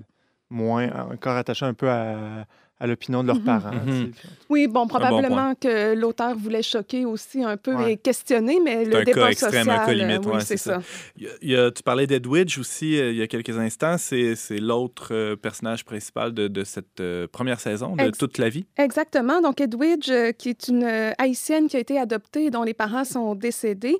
moins, 0.48 0.90
encore 1.10 1.36
attachés 1.36 1.66
un 1.66 1.74
peu 1.74 1.90
à, 1.90 2.46
à 2.82 2.86
l'opinion 2.90 3.20
de 3.22 3.28
leurs 3.30 3.36
mm 3.36 3.48
-hmm. 3.48 3.60
parents. 3.62 3.80
Mm 3.86 3.90
-hmm. 3.90 4.10
Oui, 4.52 4.62
bon, 4.74 4.84
probablement 4.94 5.50
bon 5.52 5.62
que 5.64 5.74
l'auteur 6.02 6.32
voulait 6.44 6.66
choquer 6.74 7.02
aussi 7.12 7.38
un 7.52 7.56
peu 7.64 7.74
ouais. 7.74 7.92
et 7.92 7.96
questionner, 8.08 8.56
mais 8.66 8.76
le 8.92 8.96
un 9.00 9.04
débat 9.10 9.22
cas 9.22 9.30
extrême, 9.34 9.66
social... 9.66 9.80
Un 9.80 9.86
cas 9.88 9.96
limite, 10.02 10.24
oui, 10.26 10.32
ouais, 10.32 10.50
c'est 10.50 10.62
ça. 10.68 10.74
ça. 10.80 10.86
Il 11.18 11.22
y 11.24 11.28
a, 11.30 11.32
il 11.46 11.50
y 11.54 11.56
a, 11.62 11.64
tu 11.76 11.82
parlais 11.90 12.08
d'Edwidge 12.10 12.54
aussi 12.62 12.90
euh, 12.98 13.12
il 13.14 13.18
y 13.22 13.24
a 13.26 13.28
quelques 13.34 13.56
instants. 13.66 13.96
C'est 13.98 14.60
l'autre 14.70 15.08
euh, 15.12 15.36
personnage 15.46 15.82
principal 15.90 16.28
de, 16.38 16.44
de 16.58 16.62
cette 16.74 17.00
euh, 17.00 17.26
première 17.36 17.60
saison, 17.68 17.88
de 17.96 18.02
Ex 18.08 18.14
Toute 18.22 18.38
la 18.44 18.50
vie. 18.56 18.64
Exactement. 18.86 19.38
Donc, 19.46 19.56
Edwidge, 19.66 20.10
euh, 20.10 20.32
qui 20.40 20.48
est 20.54 20.62
une 20.72 20.86
euh, 20.96 21.22
haïtienne 21.22 21.64
qui 21.70 21.76
a 21.80 21.82
été 21.86 21.96
adoptée 22.06 22.44
et 22.46 22.50
dont 22.56 22.66
les 22.70 22.76
parents 22.84 23.06
sont 23.16 23.30
décédés. 23.48 23.98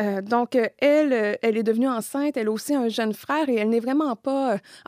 Euh, 0.00 0.22
donc, 0.34 0.50
elle, 0.92 1.12
elle 1.44 1.56
est 1.60 1.66
devenue 1.70 1.90
enceinte. 1.98 2.34
Elle 2.38 2.48
a 2.52 2.54
aussi 2.58 2.74
un 2.84 2.90
jeune 2.98 3.14
frère 3.24 3.46
et 3.52 3.56
elle 3.60 3.70
n'est 3.74 3.84
vraiment 3.88 4.14
pas 4.28 4.44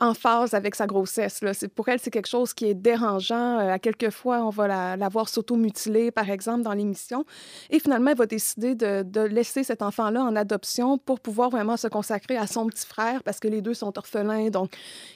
en 0.07 0.13
phase 0.23 0.51
avec 0.59 0.73
sa 0.81 0.87
grossesse. 0.93 1.37
Là. 1.45 1.51
Pour 1.77 1.85
elle, 1.89 1.99
c'est 2.03 2.13
quelque 2.17 2.33
chose 2.37 2.51
qui 2.57 2.65
est 2.71 2.79
dérangeant. 2.91 3.34
À 3.35 3.79
quelques 3.79 4.09
fois, 4.09 4.45
on 4.45 4.49
va 4.49 4.67
la, 4.67 4.97
la 4.97 5.09
voir 5.09 5.29
s'auto-mutiler, 5.29 6.11
par 6.11 6.29
exemple, 6.29 6.63
dans 6.63 6.73
l'émission. 6.73 7.25
Et 7.69 7.79
finalement, 7.79 8.11
elle 8.11 8.17
va 8.17 8.25
décider 8.25 8.75
de, 8.75 9.03
de 9.03 9.21
laisser 9.21 9.63
cet 9.63 9.81
enfant-là 9.81 10.23
en 10.23 10.35
adoption 10.35 10.97
pour 10.97 11.19
pouvoir 11.19 11.49
vraiment 11.49 11.77
se 11.77 11.87
consacrer 11.87 12.37
à 12.37 12.47
son 12.47 12.67
petit 12.67 12.85
frère 12.85 13.23
parce 13.23 13.39
que 13.39 13.47
les 13.47 13.61
deux 13.61 13.73
sont 13.73 13.97
orphelins. 13.97 14.49
Donc, 14.49 14.71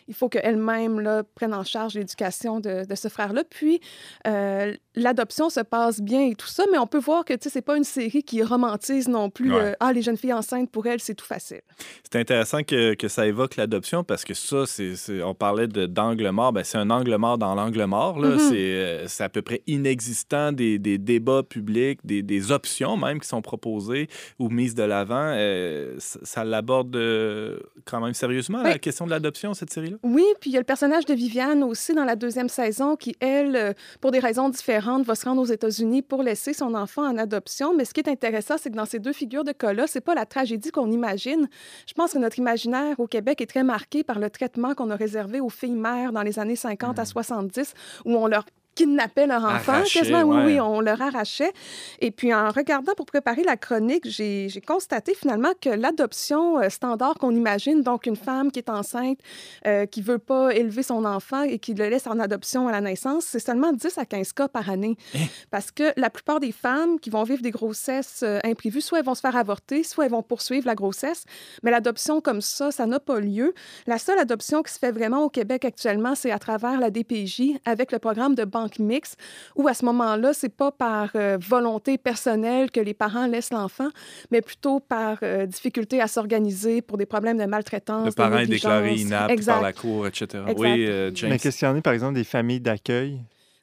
il 0.07 0.13
faut 0.13 0.29
qu'elle-même 0.29 1.23
prenne 1.35 1.53
en 1.53 1.63
charge 1.63 1.93
l'éducation 1.95 2.59
de, 2.59 2.85
de, 2.85 2.95
ce 2.95 3.07
frère-là. 3.07 3.43
Puis, 3.49 3.79
euh, 4.27 4.73
l'adoption 4.95 5.49
se 5.49 5.61
passe 5.61 6.01
bien 6.01 6.27
et 6.27 6.35
tout 6.35 6.47
ça, 6.47 6.63
mais 6.71 6.77
on 6.77 6.87
peut 6.87 6.99
voir 6.99 7.25
que 7.25 7.33
c'est 7.39 7.61
pas 7.61 7.77
une 7.77 7.83
série 7.83 8.23
qui 8.23 8.43
romantise 8.43 9.07
non 9.07 9.29
plus. 9.29 9.53
Ouais. 9.53 9.61
Euh, 9.61 9.73
ah, 9.79 9.93
les 9.93 10.01
jeunes 10.01 10.17
filles 10.17 10.33
enceintes, 10.33 10.69
pour 10.69 10.85
elles, 10.87 10.99
c'est 10.99 11.15
tout 11.15 11.25
facile. 11.25 11.61
C'est 12.03 12.19
intéressant 12.19 12.63
que, 12.63 12.93
que, 12.93 13.07
ça 13.07 13.25
évoque 13.25 13.55
l'adoption 13.55 14.03
parce 14.03 14.23
que 14.23 14.33
ça, 14.33 14.65
c'est 14.65 15.23
on 15.23 15.33
parlait 15.33 15.67
d'angle 15.67 16.29
mort. 16.29 16.53
Ben, 16.53 16.63
c'est 16.63 16.77
un 16.77 16.89
angle 16.89 17.15
mort 17.17 17.37
dans 17.37 17.55
l'angle 17.55 17.85
mort. 17.85 18.08
Mm 18.17 18.37
-hmm. 18.37 19.07
C'est 19.07 19.23
à 19.23 19.29
peu 19.29 19.41
près 19.41 19.61
inexistant 19.67 20.51
des, 20.51 20.79
des 20.79 20.97
débats 20.97 21.43
publics, 21.43 21.99
des, 22.03 22.21
des, 22.21 22.51
options 22.51 22.97
même 22.97 23.19
qui 23.19 23.27
sont 23.27 23.41
proposées 23.41 24.07
ou 24.39 24.49
mises 24.49 24.75
de 24.75 24.83
l'avant. 24.83 25.33
Euh, 25.35 25.95
ça 25.99 26.43
l'aborde 26.43 26.95
euh, 26.95 27.59
quand 27.85 27.99
même 27.99 28.13
sérieusement, 28.13 28.59
oui. 28.63 28.69
la 28.69 28.79
question 28.79 29.05
de 29.05 29.11
l'adoption, 29.11 29.53
cette 29.53 29.71
série-là? 29.71 29.97
Oui, 30.03 30.25
puis 30.39 30.49
il 30.49 30.53
y 30.53 30.57
a 30.57 30.59
le 30.59 30.65
personnage 30.65 31.05
de 31.05 31.13
Viviane 31.13 31.63
aussi 31.63 31.93
dans 31.93 32.05
la 32.05 32.15
deuxième 32.15 32.49
saison 32.49 32.95
qui, 32.95 33.15
elle, 33.19 33.55
euh, 33.55 33.73
pour 34.01 34.11
des 34.11 34.19
raisons 34.19 34.49
différentes, 34.49 35.05
va 35.05 35.15
se 35.15 35.25
rendre 35.25 35.41
aux 35.41 35.45
États-Unis 35.45 36.01
pour 36.01 36.23
laisser 36.23 36.53
son 36.53 36.73
enfant 36.73 37.05
en 37.07 37.17
adoption. 37.17 37.75
Mais 37.75 37.85
ce 37.85 37.93
qui 37.93 38.01
est 38.01 38.09
intéressant, 38.09 38.55
c'est 38.57 38.69
que 38.69 38.75
dans 38.75 38.85
ces 38.85 38.99
deux 38.99 39.13
figures 39.13 39.43
de 39.43 39.51
cas-là, 39.51 39.85
c'est 39.87 40.01
pas 40.01 40.15
la 40.15 40.25
tragédie 40.25 40.71
qu'on 40.71 40.91
imagine. 40.91 41.47
Je 41.87 41.93
pense 41.93 42.13
que 42.13 42.19
notre 42.19 42.39
imaginaire 42.39 42.99
au 42.99 43.07
Québec 43.07 43.41
est 43.41 43.47
très 43.47 43.63
marqué 43.63 44.03
par 44.03 44.19
le 44.19 44.29
traitement 44.29 44.73
qu'on 44.75 44.89
a 44.89 44.95
réservé 44.95 45.39
aux 45.39 45.49
filles 45.49 45.71
mères 45.71 46.11
dans 46.11 46.23
les 46.23 46.39
années 46.39 46.55
50 46.55 46.97
mmh. 46.97 46.99
à 46.99 47.05
70, 47.05 47.73
où 48.05 48.15
on 48.15 48.27
leur 48.27 48.45
kidnappaient 48.79 49.27
leur 49.27 49.43
enfant, 49.43 49.73
Arraché, 49.73 49.99
quasiment, 49.99 50.23
ouais. 50.23 50.37
oui, 50.37 50.53
oui, 50.53 50.59
on 50.61 50.79
leur 50.79 51.01
arrachait. 51.01 51.51
Et 51.99 52.11
puis, 52.11 52.33
en 52.33 52.49
regardant 52.49 52.93
pour 52.93 53.05
préparer 53.05 53.43
la 53.43 53.57
chronique, 53.57 54.07
j'ai 54.07 54.49
constaté 54.65 55.13
finalement 55.13 55.51
que 55.59 55.69
l'adoption 55.69 56.59
euh, 56.59 56.69
standard 56.69 57.15
qu'on 57.15 57.35
imagine, 57.35 57.81
donc 57.81 58.05
une 58.05 58.15
femme 58.15 58.51
qui 58.51 58.59
est 58.59 58.69
enceinte, 58.69 59.19
euh, 59.67 59.85
qui 59.85 60.01
veut 60.01 60.17
pas 60.17 60.53
élever 60.53 60.81
son 60.81 61.03
enfant 61.03 61.41
et 61.41 61.59
qui 61.59 61.73
le 61.73 61.89
laisse 61.89 62.07
en 62.07 62.19
adoption 62.19 62.69
à 62.69 62.71
la 62.71 62.79
naissance, 62.79 63.25
c'est 63.25 63.39
seulement 63.39 63.73
10 63.73 63.97
à 63.97 64.05
15 64.05 64.31
cas 64.31 64.47
par 64.47 64.69
année. 64.69 64.95
Eh? 65.13 65.19
Parce 65.51 65.71
que 65.71 65.91
la 65.97 66.09
plupart 66.09 66.39
des 66.39 66.53
femmes 66.53 67.01
qui 67.01 67.09
vont 67.09 67.23
vivre 67.23 67.41
des 67.41 67.51
grossesses 67.51 68.21
euh, 68.23 68.39
imprévues, 68.45 68.81
soit 68.81 68.99
elles 68.99 69.05
vont 69.05 69.15
se 69.15 69.21
faire 69.21 69.35
avorter, 69.35 69.83
soit 69.83 70.05
elles 70.05 70.11
vont 70.11 70.23
poursuivre 70.23 70.65
la 70.65 70.75
grossesse. 70.75 71.25
Mais 71.63 71.71
l'adoption 71.71 72.21
comme 72.21 72.39
ça, 72.39 72.71
ça 72.71 72.85
n'a 72.85 73.01
pas 73.01 73.19
lieu. 73.19 73.53
La 73.87 73.97
seule 73.97 74.19
adoption 74.19 74.63
qui 74.63 74.71
se 74.71 74.79
fait 74.79 74.93
vraiment 74.93 75.23
au 75.25 75.29
Québec 75.29 75.65
actuellement, 75.65 76.15
c'est 76.15 76.31
à 76.31 76.39
travers 76.39 76.79
la 76.79 76.91
DPJ 76.91 77.59
avec 77.65 77.91
le 77.91 77.99
programme 77.99 78.35
de 78.35 78.45
banque 78.45 78.68
mix, 78.77 79.15
où 79.55 79.67
à 79.67 79.73
ce 79.73 79.83
moment-là, 79.85 80.33
c'est 80.33 80.53
pas 80.55 80.71
par 80.71 81.09
euh, 81.15 81.37
volonté 81.41 81.97
personnelle 81.97 82.69
que 82.69 82.79
les 82.79 82.93
parents 82.93 83.25
laissent 83.25 83.51
l'enfant, 83.51 83.89
mais 84.31 84.41
plutôt 84.41 84.79
par 84.79 85.17
euh, 85.23 85.45
difficulté 85.47 86.01
à 86.01 86.07
s'organiser 86.07 86.81
pour 86.81 86.97
des 86.97 87.07
problèmes 87.07 87.37
de 87.37 87.45
maltraitance. 87.45 88.05
Le 88.05 88.11
parent 88.11 88.37
est 88.37 88.47
déclaré 88.47 88.95
inapte 88.95 89.31
exact. 89.31 89.53
par 89.53 89.61
la 89.61 89.73
cour, 89.73 90.05
etc. 90.07 90.43
Exact. 90.47 90.59
Oui, 90.59 90.85
euh, 90.85 91.11
James. 91.15 91.31
Mais 91.31 91.39
questionner, 91.39 91.81
par 91.81 91.93
exemple, 91.93 92.15
des 92.15 92.23
familles 92.23 92.59
d'accueil? 92.59 93.19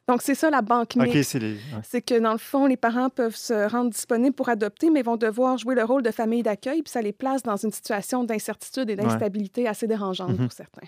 Donc, 0.07 0.21
c'est 0.21 0.35
ça 0.35 0.49
la 0.49 0.61
banque 0.61 0.95
mixte. 0.95 1.11
Okay, 1.11 1.23
c'est 1.23 1.39
les... 1.39 1.55
ouais. 1.55 2.01
que, 2.01 2.17
dans 2.19 2.31
le 2.31 2.37
fond, 2.37 2.65
les 2.65 2.77
parents 2.77 3.09
peuvent 3.09 3.35
se 3.35 3.69
rendre 3.69 3.91
disponibles 3.91 4.33
pour 4.33 4.47
adopter, 4.47 4.89
mais 4.89 5.01
vont 5.01 5.17
devoir 5.17 5.57
jouer 5.57 5.75
le 5.75 5.83
rôle 5.83 6.01
de 6.01 6.11
famille 6.11 6.43
d'accueil, 6.43 6.81
puis 6.81 6.91
ça 6.91 7.01
les 7.01 7.11
place 7.11 7.43
dans 7.43 7.57
une 7.57 7.71
situation 7.71 8.23
d'incertitude 8.23 8.89
et 8.89 8.95
d'instabilité 8.95 9.63
ouais. 9.63 9.67
assez 9.67 9.85
dérangeante 9.85 10.31
-hmm. 10.31 10.43
pour 10.43 10.53
certains. 10.53 10.87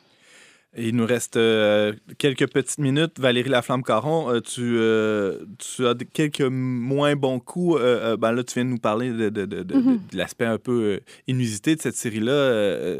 Il 0.77 0.95
nous 0.95 1.05
reste 1.05 1.35
euh, 1.35 1.93
quelques 2.19 2.47
petites 2.47 2.77
minutes. 2.77 3.19
Valérie 3.19 3.49
Laflamme-Caron, 3.49 4.29
euh, 4.29 4.39
tu, 4.39 4.77
euh, 4.77 5.45
tu, 5.57 5.87
as 5.87 5.95
quelques 6.13 6.41
moins 6.41 7.15
bons 7.15 7.39
coups. 7.39 7.81
Ben 8.19 8.31
là, 8.31 8.43
tu 8.43 8.53
viens 8.53 8.65
de 8.65 8.69
nous 8.69 8.77
parler 8.77 9.11
de, 9.11 9.29
de, 9.29 9.45
de, 9.45 9.75
mm 9.75 9.79
-hmm. 9.79 10.11
de 10.11 10.17
l'aspect 10.17 10.45
un 10.45 10.59
peu 10.59 10.99
inusité 11.27 11.75
de 11.75 11.81
cette 11.81 11.95
série-là, 11.95 12.97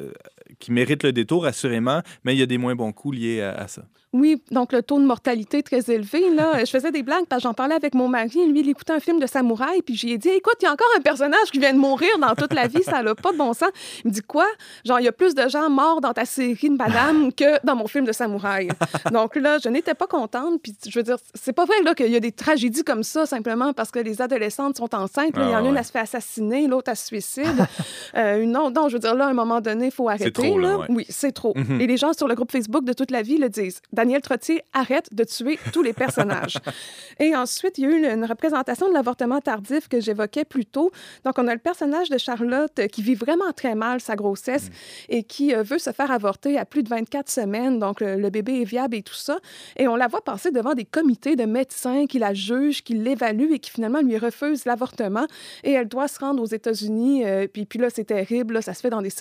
qui 0.57 0.71
mérite 0.71 1.03
le 1.03 1.11
détour, 1.11 1.45
assurément, 1.45 2.01
mais 2.23 2.33
il 2.35 2.39
y 2.39 2.43
a 2.43 2.47
des 2.47 2.57
moins 2.57 2.75
bons 2.75 2.91
coups 2.91 3.17
liés 3.17 3.41
à, 3.41 3.51
à 3.53 3.67
ça. 3.67 3.83
Oui, 4.11 4.41
donc 4.49 4.73
le 4.73 4.81
taux 4.81 4.99
de 4.99 5.05
mortalité 5.05 5.61
très 5.61 5.91
élevé. 5.91 6.33
Là, 6.33 6.59
je 6.65 6.69
faisais 6.69 6.91
des 6.91 7.03
blagues 7.03 7.25
parce 7.29 7.43
que 7.43 7.47
j'en 7.47 7.53
parlais 7.53 7.75
avec 7.75 7.93
mon 7.93 8.07
mari. 8.07 8.47
Lui, 8.47 8.61
il 8.61 8.69
écoutait 8.69 8.93
un 8.93 8.99
film 8.99 9.19
de 9.19 9.27
samouraï, 9.27 9.81
puis 9.83 9.95
j'ai 9.95 10.17
dit 10.17 10.29
Écoute, 10.29 10.55
il 10.61 10.65
y 10.65 10.67
a 10.67 10.71
encore 10.73 10.89
un 10.97 11.01
personnage 11.01 11.51
qui 11.51 11.59
vient 11.59 11.73
de 11.73 11.79
mourir 11.79 12.09
dans 12.19 12.33
toute 12.33 12.53
la 12.53 12.67
vie, 12.67 12.81
ça 12.83 13.03
n'a 13.03 13.13
pas 13.13 13.31
de 13.31 13.37
bon 13.37 13.53
sens. 13.53 13.69
Il 14.03 14.09
me 14.09 14.13
dit 14.13 14.21
Quoi? 14.21 14.47
Genre, 14.83 14.99
il 14.99 15.05
y 15.05 15.07
a 15.07 15.11
plus 15.11 15.35
de 15.35 15.47
gens 15.47 15.69
morts 15.69 16.01
dans 16.01 16.13
ta 16.13 16.25
série 16.25 16.69
de 16.69 16.75
madame 16.75 17.31
que 17.37 17.63
dans 17.63 17.75
mon 17.75 17.87
film 17.87 18.05
de 18.05 18.11
samouraï. 18.11 18.69
donc 19.11 19.35
là, 19.35 19.57
je 19.63 19.69
n'étais 19.69 19.93
pas 19.93 20.07
contente. 20.07 20.61
Puis 20.63 20.75
je 20.87 20.97
veux 20.97 21.03
dire, 21.03 21.17
c'est 21.35 21.53
pas 21.53 21.65
vrai 21.65 21.75
qu'il 21.95 22.11
y 22.11 22.15
a 22.15 22.19
des 22.19 22.31
tragédies 22.31 22.83
comme 22.83 23.03
ça 23.03 23.25
simplement 23.25 23.73
parce 23.73 23.91
que 23.91 23.99
les 23.99 24.21
adolescentes 24.21 24.77
sont 24.77 24.93
enceintes. 24.95 25.33
Ah, 25.35 25.41
il 25.41 25.51
y 25.51 25.55
en 25.55 25.59
a 25.59 25.61
ouais. 25.61 25.69
une, 25.69 25.77
elle 25.77 25.85
se 25.85 25.91
fait 25.91 25.99
assassiner, 25.99 26.67
l'autre, 26.67 26.89
elle 26.89 26.97
se 26.97 27.05
suicide. 27.05 27.67
euh, 28.15 28.41
une 28.41 28.57
autre, 28.57 28.71
non, 28.71 28.89
je 28.89 28.93
veux 28.93 28.99
dire, 28.99 29.13
là, 29.13 29.27
à 29.27 29.29
un 29.29 29.33
moment 29.33 29.61
donné, 29.61 29.85
il 29.87 29.91
faut 29.91 30.09
arrêter. 30.09 30.31
Trop, 30.31 30.57
là, 30.57 30.69
là. 30.69 30.77
Ouais. 30.79 30.85
Oui, 30.89 31.05
c'est 31.09 31.31
trop. 31.31 31.53
Mm 31.55 31.61
-hmm. 31.61 31.81
Et 31.81 31.87
les 31.87 31.97
gens 31.97 32.13
sur 32.13 32.27
le 32.27 32.35
groupe 32.35 32.51
Facebook 32.51 32.83
de 32.83 32.93
toute 32.93 33.11
la 33.11 33.21
vie 33.21 33.37
le 33.37 33.49
disent. 33.49 33.81
Daniel 33.99 34.21
Trottier 34.21 34.61
arrête 34.71 35.13
de 35.13 35.25
tuer 35.25 35.59
tous 35.73 35.83
les 35.83 35.91
personnages. 35.91 36.55
Et 37.19 37.35
ensuite, 37.35 37.77
il 37.77 37.83
y 37.83 37.85
a 37.85 37.89
eu 37.89 38.13
une 38.13 38.23
représentation 38.23 38.87
de 38.87 38.93
l'avortement 38.93 39.41
tardif 39.41 39.89
que 39.89 39.99
j'évoquais 39.99 40.45
plus 40.45 40.65
tôt. 40.65 40.89
Donc, 41.25 41.37
on 41.37 41.49
a 41.49 41.53
le 41.53 41.59
personnage 41.59 42.09
de 42.09 42.17
Charlotte 42.17 42.87
qui 42.93 43.01
vit 43.01 43.15
vraiment 43.15 43.51
très 43.51 43.75
mal 43.75 43.99
sa 43.99 44.15
grossesse 44.15 44.69
mm. 44.69 44.71
et 45.09 45.23
qui 45.23 45.53
veut 45.53 45.79
se 45.79 45.91
faire 45.91 46.11
avorter 46.11 46.57
à 46.57 46.63
plus 46.63 46.81
de 46.81 46.87
24 46.87 47.29
semaines. 47.29 47.77
Donc, 47.77 47.99
le, 47.99 48.15
le, 48.15 48.29
bébé 48.29 48.61
est 48.61 48.63
viable 48.63 48.95
et 48.95 49.01
tout 49.01 49.15
ça. 49.15 49.37
Et 49.75 49.89
on 49.89 49.97
la 49.97 50.07
voit 50.07 50.23
passer 50.23 50.51
devant 50.51 50.75
des 50.75 50.85
comités 50.85 51.35
de 51.35 51.43
médecins 51.43 52.05
qui 52.07 52.19
la 52.19 52.33
jugent, 52.33 52.83
qui 52.83 52.93
l'évaluent 52.93 53.51
et 53.51 53.59
qui 53.59 53.71
finalement 53.71 53.99
lui 53.99 54.17
refusent 54.17 54.63
l'avortement. 54.63 55.27
Et 55.65 55.73
elle 55.73 55.89
doit 55.89 56.07
se 56.07 56.19
rendre 56.19 56.41
aux 56.41 56.45
États-Unis. 56.47 57.25
puis, 57.51 57.65
puis 57.65 57.79
là, 57.79 57.89
c'est 57.89 58.05
terrible. 58.05 58.63
ça 58.63 58.73
se 58.73 58.79
fait 58.79 58.91
dans 58.91 59.01
des 59.01 59.11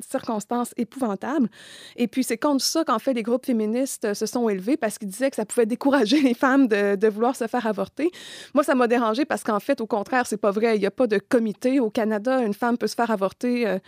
circonstances 0.00 0.74
épouvantables. 0.76 1.48
Et 1.96 2.06
puis, 2.06 2.22
c'est 2.22 2.38
contre 2.38 2.62
ça 2.62 2.84
qu'en 2.84 3.00
fait, 3.00 3.14
les 3.14 3.24
groupes 3.24 3.46
féministes 3.46 4.04
euh, 4.04 4.14
se 4.14 4.26
sont 4.28 4.48
élevés 4.48 4.76
parce 4.76 4.98
qu'ils 4.98 5.08
disaient 5.08 5.30
que 5.30 5.36
ça 5.36 5.44
pouvait 5.44 5.66
décourager 5.66 6.20
les 6.20 6.34
femmes 6.34 6.68
de, 6.68 6.96
de 6.96 7.08
vouloir 7.08 7.36
se 7.36 7.46
faire 7.46 7.66
avorter. 7.66 8.10
Moi, 8.54 8.64
ça 8.64 8.74
m'a 8.74 8.86
dérangé 8.86 9.24
parce 9.24 9.42
qu'en 9.42 9.60
fait, 9.60 9.80
au 9.80 9.86
contraire, 9.86 10.26
c'est 10.26 10.36
pas 10.36 10.50
vrai. 10.50 10.76
Il 10.76 10.80
n'y 10.80 10.86
a 10.86 10.90
pas 10.90 11.06
de 11.06 11.18
comité. 11.18 11.80
Au 11.80 11.90
Canada, 11.90 12.40
une 12.42 12.54
femme 12.54 12.78
peut 12.78 12.86
se 12.86 12.94
faire 12.94 13.10
avorter 13.10 13.66
euh, 13.66 13.78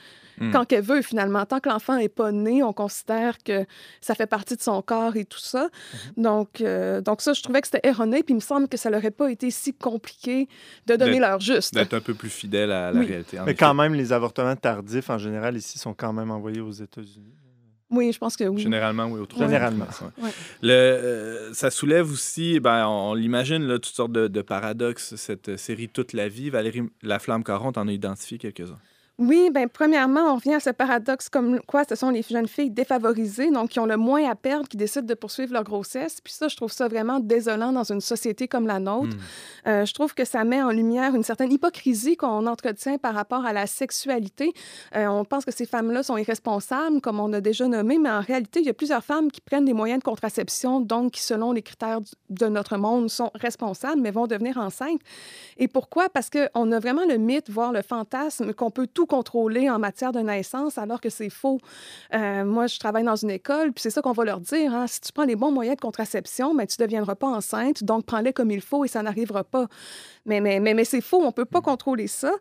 hmm. 0.40 0.50
quand 0.50 0.64
qu'elle 0.64 0.84
veut, 0.84 1.02
finalement. 1.02 1.44
Tant 1.44 1.60
que 1.60 1.68
l'enfant 1.68 1.96
n'est 1.96 2.08
pas 2.08 2.32
né, 2.32 2.62
on 2.62 2.72
considère 2.72 3.38
que 3.38 3.64
ça 4.00 4.14
fait 4.14 4.26
partie 4.26 4.56
de 4.56 4.62
son 4.62 4.80
corps 4.82 5.16
et 5.16 5.24
tout 5.24 5.38
ça. 5.38 5.68
Mhm. 6.16 6.22
Donc, 6.22 6.60
euh, 6.60 7.00
donc 7.00 7.20
ça, 7.20 7.32
je 7.32 7.42
trouvais 7.42 7.60
que 7.60 7.66
c'était 7.66 7.86
erroné. 7.86 8.22
Puis 8.22 8.32
il 8.32 8.36
me 8.36 8.40
semble 8.40 8.68
que 8.68 8.76
ça 8.76 8.90
n'aurait 8.90 9.10
pas 9.10 9.30
été 9.30 9.50
si 9.50 9.74
compliqué 9.74 10.48
de 10.86 10.96
donner 10.96 11.18
leur 11.18 11.40
juste. 11.40 11.74
D'être 11.74 11.94
un 11.94 12.00
peu 12.00 12.14
plus 12.14 12.30
fidèle 12.30 12.72
à 12.72 12.92
la 12.92 13.00
réalité. 13.00 13.38
Mais 13.44 13.54
quand 13.54 13.74
même, 13.74 13.94
les 13.94 14.12
avortements 14.12 14.56
tardifs, 14.56 15.10
en 15.10 15.18
général, 15.18 15.56
ici, 15.56 15.78
sont 15.78 15.94
quand 15.94 16.12
même 16.12 16.30
envoyés 16.30 16.60
aux 16.60 16.70
États-Unis. 16.70 17.34
Oui, 17.90 18.12
je 18.12 18.18
pense 18.18 18.36
que 18.36 18.44
oui. 18.44 18.62
Généralement, 18.62 19.06
oui, 19.06 19.20
autrement. 19.20 19.46
Généralement. 19.46 19.86
Le, 20.62 20.70
euh, 20.72 21.54
ça 21.54 21.70
soulève 21.70 22.10
aussi, 22.10 22.60
ben, 22.60 22.86
on, 22.86 23.14
l'imagine, 23.14 23.66
toutes 23.74 23.86
sortes 23.86 24.12
de, 24.12 24.28
de, 24.28 24.42
paradoxes, 24.42 25.16
cette 25.16 25.56
série 25.56 25.88
Toute 25.88 26.12
la 26.12 26.28
vie. 26.28 26.50
Valérie 26.50 26.82
Laflamme 27.02 27.42
Caron, 27.42 27.72
en 27.76 27.88
a 27.88 27.92
identifié 27.92 28.38
quelques-uns. 28.38 28.78
Oui, 29.20 29.50
bien, 29.52 29.68
premièrement, 29.68 30.32
on 30.32 30.36
revient 30.36 30.54
à 30.54 30.60
ce 30.60 30.70
paradoxe 30.70 31.28
comme 31.28 31.60
quoi 31.66 31.84
ce 31.86 31.94
sont 31.94 32.08
les 32.08 32.22
jeunes 32.22 32.48
filles 32.48 32.70
défavorisées, 32.70 33.50
donc 33.50 33.68
qui 33.68 33.78
ont 33.78 33.84
le 33.84 33.98
moins 33.98 34.26
à 34.26 34.34
perdre, 34.34 34.66
qui 34.66 34.78
décident 34.78 35.04
de 35.04 35.12
poursuivre 35.12 35.52
leur 35.52 35.62
grossesse. 35.62 36.22
Puis 36.24 36.32
ça, 36.32 36.48
je 36.48 36.56
trouve 36.56 36.72
ça 36.72 36.88
vraiment 36.88 37.20
désolant 37.20 37.70
dans 37.70 37.84
une 37.84 38.00
société 38.00 38.48
comme 38.48 38.66
la 38.66 38.78
nôtre. 38.78 39.14
Hmm. 39.14 39.68
Euh, 39.68 39.84
je 39.84 39.92
trouve 39.92 40.14
que 40.14 40.24
ça 40.24 40.42
met 40.44 40.62
en 40.62 40.70
lumière 40.70 41.14
une 41.14 41.22
certaine 41.22 41.52
hypocrisie 41.52 42.16
qu'on 42.16 42.46
entretient 42.46 42.96
par 42.96 43.14
rapport 43.14 43.44
à 43.44 43.52
la 43.52 43.66
sexualité. 43.66 44.54
Euh, 44.96 45.06
on 45.08 45.26
pense 45.26 45.44
que 45.44 45.52
ces 45.52 45.66
femmes-là 45.66 46.02
sont 46.02 46.16
irresponsables, 46.16 47.02
comme 47.02 47.20
on 47.20 47.30
a 47.34 47.42
déjà 47.42 47.68
nommé, 47.68 47.98
mais 47.98 48.10
en 48.10 48.22
réalité, 48.22 48.60
il 48.60 48.66
y 48.66 48.70
a 48.70 48.74
plusieurs 48.74 49.04
femmes 49.04 49.30
qui 49.30 49.42
prennent 49.42 49.66
des 49.66 49.74
moyens 49.74 49.98
de 49.98 50.04
contraception, 50.04 50.80
donc 50.80 51.12
qui, 51.12 51.22
selon 51.22 51.52
les 51.52 51.60
critères 51.60 52.00
de 52.30 52.46
notre 52.46 52.78
monde, 52.78 53.10
sont 53.10 53.30
responsables, 53.34 54.00
mais 54.00 54.12
vont 54.12 54.26
devenir 54.26 54.56
enceintes. 54.56 55.02
Et 55.58 55.68
pourquoi? 55.68 56.08
Parce 56.08 56.30
qu'on 56.30 56.72
a 56.72 56.78
vraiment 56.78 57.04
le 57.06 57.18
mythe, 57.18 57.50
voire 57.50 57.72
le 57.72 57.82
fantasme 57.82 58.54
qu'on 58.54 58.70
peut 58.70 58.86
tout 58.86 59.09
contrôler 59.10 59.68
en 59.68 59.78
matière 59.78 60.12
de 60.12 60.20
naissance, 60.20 60.78
alors 60.78 61.00
que 61.00 61.10
c'est 61.10 61.28
faux. 61.28 61.58
Euh, 62.14 62.44
moi, 62.44 62.66
je 62.68 62.78
travaille 62.78 63.04
dans 63.04 63.16
une 63.16 63.30
école, 63.30 63.72
puis 63.72 63.82
c'est 63.82 63.90
ça 63.90 64.00
qu'on 64.00 64.12
va 64.12 64.24
leur 64.24 64.40
dire. 64.40 64.72
Hein. 64.72 64.86
Si 64.86 65.00
tu 65.00 65.12
prends 65.12 65.24
les 65.24 65.36
bons 65.36 65.50
moyens 65.50 65.76
de 65.76 65.80
contraception, 65.80 66.54
mais 66.54 66.66
tu 66.66 66.76
ne 66.80 66.86
deviendras 66.86 67.16
pas 67.16 67.26
enceinte, 67.26 67.82
donc 67.84 68.06
prends-les 68.06 68.32
comme 68.32 68.50
il 68.50 68.60
faut 68.60 68.84
et 68.84 68.88
ça 68.88 69.02
n'arrivera 69.02 69.44
pas. 69.44 69.66
Mais, 70.26 70.40
mais, 70.40 70.60
mais, 70.60 70.74
mais 70.74 70.84
c'est 70.84 71.00
faux, 71.00 71.20
on 71.20 71.26
ne 71.26 71.32
peut 71.32 71.44
pas 71.44 71.60
contrôler 71.60 72.06
ça. 72.06 72.32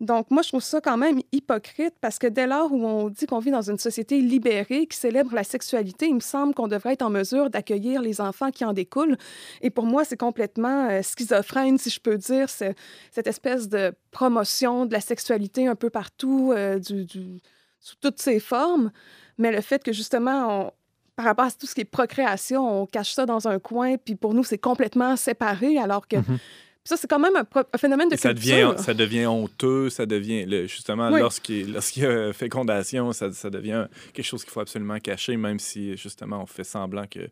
Donc, 0.00 0.30
moi, 0.30 0.42
je 0.42 0.48
trouve 0.48 0.62
ça 0.62 0.80
quand 0.80 0.96
même 0.96 1.20
hypocrite 1.32 1.94
parce 2.00 2.18
que 2.18 2.26
dès 2.26 2.46
lors 2.46 2.72
où 2.72 2.84
on 2.84 3.08
dit 3.08 3.26
qu'on 3.26 3.38
vit 3.38 3.50
dans 3.50 3.70
une 3.70 3.78
société 3.78 4.20
libérée 4.20 4.86
qui 4.86 4.96
célèbre 4.96 5.34
la 5.34 5.44
sexualité, 5.44 6.06
il 6.08 6.16
me 6.16 6.20
semble 6.20 6.54
qu'on 6.54 6.68
devrait 6.68 6.94
être 6.94 7.02
en 7.02 7.10
mesure 7.10 7.50
d'accueillir 7.50 8.02
les 8.02 8.20
enfants 8.20 8.50
qui 8.50 8.64
en 8.64 8.72
découlent. 8.72 9.16
Et 9.62 9.70
pour 9.70 9.84
moi, 9.84 10.04
c'est 10.04 10.16
complètement 10.16 10.88
euh, 10.88 11.02
schizophrène, 11.02 11.78
si 11.78 11.90
je 11.90 12.00
peux 12.00 12.18
dire, 12.18 12.48
cette 12.48 13.26
espèce 13.26 13.68
de 13.68 13.92
promotion 14.10 14.86
de 14.86 14.92
la 14.92 15.00
sexualité 15.00 15.66
un 15.68 15.74
peu 15.74 15.90
partout, 15.90 16.15
euh, 16.24 16.80
sous 16.82 17.96
toutes 18.00 18.20
ses 18.20 18.40
formes. 18.40 18.90
Mais 19.38 19.52
le 19.52 19.60
fait 19.60 19.82
que 19.82 19.92
justement, 19.92 20.72
par 21.14 21.26
rapport 21.26 21.46
à 21.46 21.50
tout 21.50 21.66
ce 21.66 21.74
qui 21.74 21.82
est 21.82 21.84
procréation, 21.84 22.82
on 22.82 22.86
cache 22.86 23.12
ça 23.12 23.26
dans 23.26 23.48
un 23.48 23.58
coin, 23.58 23.96
puis 23.96 24.14
pour 24.14 24.34
nous, 24.34 24.44
c'est 24.44 24.58
complètement 24.58 25.16
séparé, 25.16 25.78
alors 25.78 26.08
que 26.08 26.16
mm-hmm 26.16 26.38
ça, 26.86 26.96
c'est 26.96 27.08
quand 27.08 27.18
même 27.18 27.34
un, 27.34 27.78
phénomène 27.78 28.08
de 28.08 28.16
ça 28.16 28.32
culture. 28.32 28.70
Devient, 28.70 28.82
ça 28.82 28.94
devient 28.94 29.26
honteux, 29.26 29.90
ça 29.90 30.06
devient, 30.06 30.46
justement, 30.68 31.10
lorsqu'il 31.10 31.70
y 31.96 32.06
a 32.06 32.32
fécondation, 32.32 33.12
ça, 33.12 33.32
ça, 33.32 33.50
devient 33.50 33.86
quelque 34.12 34.24
chose 34.24 34.44
qu'il 34.44 34.52
faut 34.52 34.60
absolument 34.60 34.98
cacher, 35.00 35.36
même 35.36 35.58
si, 35.58 35.96
justement, 35.96 36.42
on 36.42 36.46
fait 36.46 36.64
semblant 36.64 37.06
que 37.10 37.28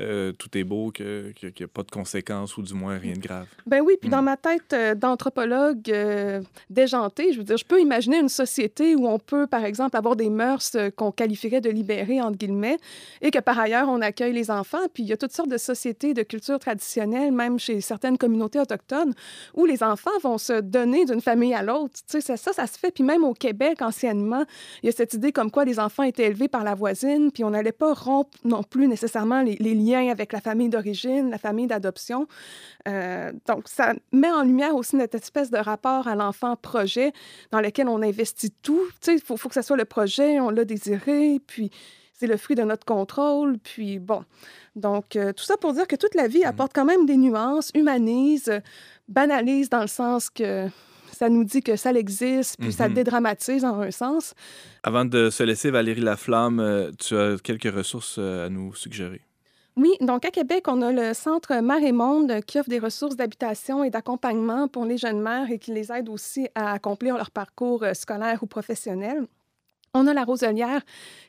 euh, 0.00 0.32
tout 0.32 0.56
est 0.56 0.64
beau, 0.64 0.90
qu'il 0.90 1.34
n'y 1.42 1.64
a 1.64 1.68
pas 1.68 1.82
de 1.82 1.90
conséquences 1.90 2.56
ou 2.56 2.62
du 2.62 2.74
moins 2.74 2.96
rien 2.96 3.14
de 3.14 3.20
grave. 3.20 3.46
Ben 3.66 3.80
oui, 3.80 3.94
puis 4.00 4.08
dans 4.08 4.22
mm. 4.22 4.24
ma 4.24 4.36
tête 4.36 4.72
euh, 4.72 4.94
d'anthropologue 4.94 5.90
euh, 5.90 6.40
déjantée, 6.70 7.32
je 7.32 7.38
veux 7.38 7.44
dire, 7.44 7.56
je 7.56 7.64
peux 7.64 7.80
imaginer 7.80 8.18
une 8.18 8.28
société 8.28 8.94
où 8.94 9.06
on 9.06 9.18
peut, 9.18 9.46
par 9.46 9.64
exemple, 9.64 9.96
avoir 9.96 10.16
des 10.16 10.30
mœurs 10.30 10.76
qu'on 10.96 11.12
qualifierait 11.12 11.60
de 11.60 11.70
libérées, 11.70 12.20
entre 12.20 12.38
guillemets, 12.38 12.78
et 13.20 13.30
que 13.30 13.38
par 13.40 13.58
ailleurs, 13.58 13.88
on 13.88 14.00
accueille 14.00 14.32
les 14.32 14.50
enfants. 14.50 14.78
Puis 14.94 15.02
il 15.02 15.08
y 15.08 15.12
a 15.12 15.16
toutes 15.16 15.32
sortes 15.32 15.50
de 15.50 15.58
sociétés 15.58 16.14
de 16.14 16.22
culture 16.22 16.58
traditionnelle, 16.58 17.32
même 17.32 17.58
chez 17.58 17.80
certaines 17.80 18.16
communautés 18.16 18.60
autochtones, 18.60 18.89
où 19.54 19.66
les 19.66 19.82
enfants 19.82 20.10
vont 20.22 20.38
se 20.38 20.60
donner 20.60 21.04
d'une 21.04 21.20
famille 21.20 21.54
à 21.54 21.62
l'autre. 21.62 21.94
Tu 22.08 22.20
sais, 22.20 22.36
ça, 22.36 22.52
ça, 22.52 22.66
se 22.66 22.78
fait. 22.78 22.90
Puis 22.90 23.04
même 23.04 23.24
au 23.24 23.34
Québec, 23.34 23.82
anciennement, 23.82 24.44
il 24.82 24.86
y 24.86 24.88
a 24.88 24.92
cette 24.92 25.14
idée 25.14 25.32
comme 25.32 25.50
quoi 25.50 25.64
les 25.64 25.78
enfants 25.78 26.02
étaient 26.02 26.26
élevés 26.26 26.48
par 26.48 26.64
la 26.64 26.74
voisine, 26.74 27.30
puis 27.32 27.44
on 27.44 27.50
n'allait 27.50 27.72
pas 27.72 27.94
rompre 27.94 28.30
non 28.44 28.62
plus 28.62 28.88
nécessairement 28.88 29.42
les, 29.42 29.56
liens 29.74 30.10
avec 30.10 30.32
la 30.32 30.40
famille 30.40 30.68
d'origine, 30.68 31.30
la 31.30 31.38
famille 31.38 31.66
d'adoption. 31.66 32.26
Euh, 32.88 33.32
donc, 33.46 33.68
ça 33.68 33.94
met 34.12 34.30
en 34.30 34.42
lumière 34.42 34.74
aussi 34.74 34.96
notre 34.96 35.16
espèce 35.16 35.50
de 35.50 35.58
rapport 35.58 36.08
à 36.08 36.14
l'enfant 36.14 36.56
projet 36.56 37.12
dans 37.50 37.60
lequel 37.60 37.88
on 37.88 38.02
investit 38.02 38.50
tout. 38.62 38.86
Tu 39.00 39.12
sais, 39.12 39.14
il 39.14 39.20
faut, 39.20 39.36
faut, 39.36 39.48
que 39.48 39.54
ce 39.54 39.62
soit 39.62 39.76
le 39.76 39.84
projet, 39.84 40.40
on 40.40 40.50
l'a 40.50 40.64
désiré, 40.64 41.40
puis 41.46 41.70
c'est 42.20 42.26
le 42.26 42.36
fruit 42.36 42.54
de 42.54 42.62
notre 42.62 42.84
contrôle, 42.84 43.56
puis 43.58 43.98
bon. 43.98 44.24
Donc, 44.76 45.16
euh, 45.16 45.32
tout 45.32 45.44
ça 45.44 45.56
pour 45.56 45.72
dire 45.72 45.88
que 45.88 45.96
toute 45.96 46.14
la 46.14 46.28
vie 46.28 46.42
mmh. 46.42 46.48
apporte 46.48 46.72
quand 46.74 46.84
même 46.84 47.06
des 47.06 47.16
nuances, 47.16 47.70
humanise, 47.74 48.52
banalise 49.08 49.70
dans 49.70 49.80
le 49.80 49.86
sens 49.86 50.28
que 50.28 50.68
ça 51.12 51.30
nous 51.30 51.44
dit 51.44 51.62
que 51.62 51.76
ça 51.76 51.92
existe, 51.92 52.58
puis 52.60 52.72
ça 52.72 52.90
mmh 52.90 52.94
dédramatise 52.94 53.64
en 53.64 53.80
un 53.80 53.90
sens. 53.90 54.34
Avant 54.82 55.06
de 55.06 55.30
se 55.30 55.42
laisser, 55.42 55.70
Valérie 55.70 56.02
Laflamme, 56.02 56.60
euh, 56.60 56.90
tu 56.98 57.16
as 57.16 57.38
quelques 57.42 57.74
ressources 57.74 58.18
à 58.18 58.50
nous 58.50 58.74
suggérer. 58.74 59.22
Oui, 59.76 59.92
donc 60.02 60.26
à 60.26 60.30
Québec, 60.30 60.64
on 60.68 60.82
a 60.82 60.92
le 60.92 61.14
Centre 61.14 61.54
Mère 61.62 61.82
et 61.82 61.92
Monde 61.92 62.40
qui 62.46 62.58
offre 62.58 62.68
des 62.68 62.78
ressources 62.78 63.16
d'habitation 63.16 63.82
et 63.82 63.88
d'accompagnement 63.88 64.68
pour 64.68 64.84
les 64.84 64.98
jeunes 64.98 65.22
mères 65.22 65.50
et 65.50 65.58
qui 65.58 65.72
les 65.72 65.90
aide 65.90 66.10
aussi 66.10 66.48
à 66.54 66.72
accomplir 66.72 67.16
leur 67.16 67.30
parcours 67.30 67.82
euh, 67.82 67.94
scolaire 67.94 68.42
ou 68.42 68.46
professionnel. 68.46 69.26
On 69.92 70.06
a 70.06 70.14
la 70.14 70.22
Roselière 70.22 70.82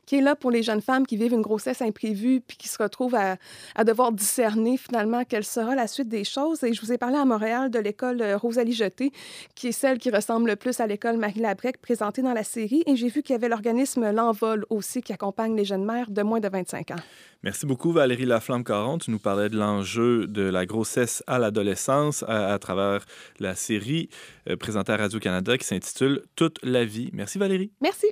qui 0.05 0.17
est 0.17 0.21
là 0.21 0.35
pour 0.35 0.51
les 0.51 0.61
jeunes 0.61 0.81
femmes 0.81 1.07
qui 1.07 1.17
vivent 1.17 1.33
une 1.33 1.41
grossesse 1.41 1.81
imprévue 1.81 2.41
puis 2.41 2.57
qui 2.57 2.67
se 2.67 2.81
retrouvent 2.81 3.15
à, 3.15 3.37
devoir 3.83 4.11
discerner 4.11 4.77
finalement 4.77 5.23
quelle 5.25 5.43
sera 5.43 5.73
la 5.73 5.87
suite 5.87 6.09
des 6.09 6.23
choses. 6.23 6.63
Et 6.63 6.73
je 6.73 6.81
vous 6.81 6.91
ai 6.91 6.97
parlé 6.97 7.17
à 7.17 7.25
Montréal 7.25 7.71
de 7.71 7.79
l'école 7.79 8.21
euh, 8.21 8.37
Rosalie 8.37 8.73
Jeté, 8.73 9.11
qui 9.55 9.69
est 9.69 9.71
celle 9.71 9.97
qui 9.97 10.11
ressemble 10.11 10.49
le 10.49 10.55
plus 10.55 10.79
à 10.79 10.85
l'école 10.85 11.17
Marie 11.17 11.39
Labrec 11.39 11.81
présentée 11.81 12.21
dans 12.21 12.33
la 12.33 12.43
série. 12.43 12.83
Et 12.85 12.95
j'ai 12.95 13.07
vu 13.07 13.23
qu'il 13.23 13.33
y 13.33 13.35
avait 13.35 13.49
l'organisme 13.49 14.11
L'Envol 14.11 14.65
aussi 14.69 15.01
qui 15.01 15.11
accompagne 15.11 15.55
les 15.55 15.65
jeunes 15.65 15.85
mères 15.85 16.11
de 16.11 16.21
moins 16.21 16.39
de 16.39 16.49
25 16.49 16.91
ans. 16.91 16.95
Merci 17.41 17.65
beaucoup, 17.65 17.91
Valérie 17.91 18.25
Laflamme-Caron. 18.25 18.99
Tu 18.99 19.09
nous 19.09 19.19
parlais 19.19 19.49
de 19.49 19.57
l'enjeu 19.57 20.27
de 20.27 20.43
la 20.43 20.67
grossesse 20.67 21.23
à 21.25 21.39
l'adolescence 21.39 22.23
à, 22.27 22.59
travers 22.59 23.05
la 23.39 23.55
série 23.55 24.09
euh, 24.49 24.55
présentée 24.55 24.91
à 24.91 24.97
Radio-Canada 24.97 25.57
qui 25.57 25.65
s'intitule 25.65 26.21
Toute 26.35 26.59
la 26.63 26.85
vie. 26.85 27.09
Merci, 27.13 27.39
Valérie. 27.39 27.71
Merci. 27.81 28.07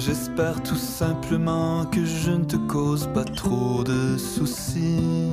J'espère 0.00 0.62
tout 0.62 0.78
simplement 0.78 1.84
que 1.84 2.02
je 2.06 2.30
ne 2.30 2.44
te 2.44 2.56
cause 2.56 3.06
pas 3.12 3.24
trop 3.24 3.84
de 3.84 4.16
soucis. 4.16 5.28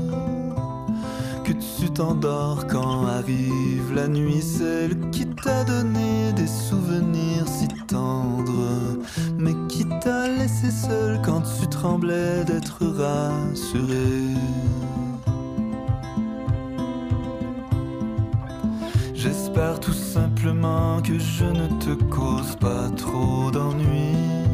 Que 1.46 1.54
tu 1.54 1.90
t'endors 1.90 2.68
quand 2.68 3.08
arrive 3.08 3.94
la 3.96 4.10
nuit, 4.10 4.42
celle 4.42 5.10
qui 5.12 5.26
t'a 5.26 5.64
donné 5.64 6.34
des 6.34 6.48
souvenirs 6.48 7.48
si 7.48 7.70
tendres, 7.88 8.98
mais 9.38 9.56
qui 9.70 9.86
t'a 10.02 10.28
laissé 10.28 10.70
seul 10.70 11.22
quand 11.24 11.44
tu 11.62 11.68
tremblais 11.68 12.44
d'être 12.44 12.86
rassuré. 12.86 14.36
J'espère 19.14 19.80
tout 19.80 19.94
simplement 19.94 21.02
que 21.02 21.18
je 21.18 21.46
ne 21.46 21.68
te 21.80 22.04
cause 22.04 22.58
pas 22.58 22.90
trop 22.98 23.50
d'ennuis 23.50 24.47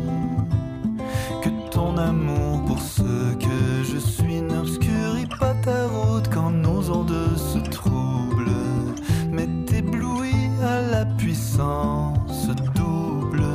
ton 1.73 1.97
amour 1.97 2.63
pour 2.65 2.79
ce 2.79 3.33
que 3.35 3.83
je 3.83 3.97
suis. 3.97 4.41
N'obscuris 4.41 5.27
pas 5.39 5.53
ta 5.55 5.87
route 5.87 6.29
quand 6.31 6.51
nos 6.51 6.89
ondes 6.91 7.35
se 7.35 7.59
troublent. 7.69 8.61
Mais 9.31 9.47
t'éblouis 9.65 10.49
à 10.61 10.81
la 10.91 11.05
puissance 11.05 12.47
double. 12.75 13.45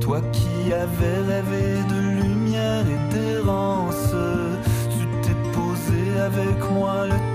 Toi 0.00 0.20
qui 0.32 0.72
avais 0.72 1.20
rêvé 1.32 1.82
de 1.88 2.22
lumière 2.22 2.84
et 2.86 3.14
d'errance, 3.14 4.14
tu 4.90 5.06
t'es 5.22 5.36
posé 5.52 6.20
avec 6.20 6.58
moi 6.72 7.06
le 7.06 7.16
temps. 7.16 7.29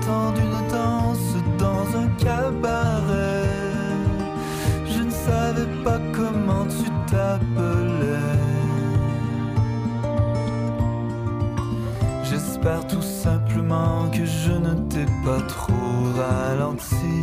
Que 14.12 14.24
je 14.24 14.52
ne 14.52 14.74
t'ai 14.88 15.06
pas 15.24 15.40
trop 15.48 15.74
ralenti. 16.16 17.22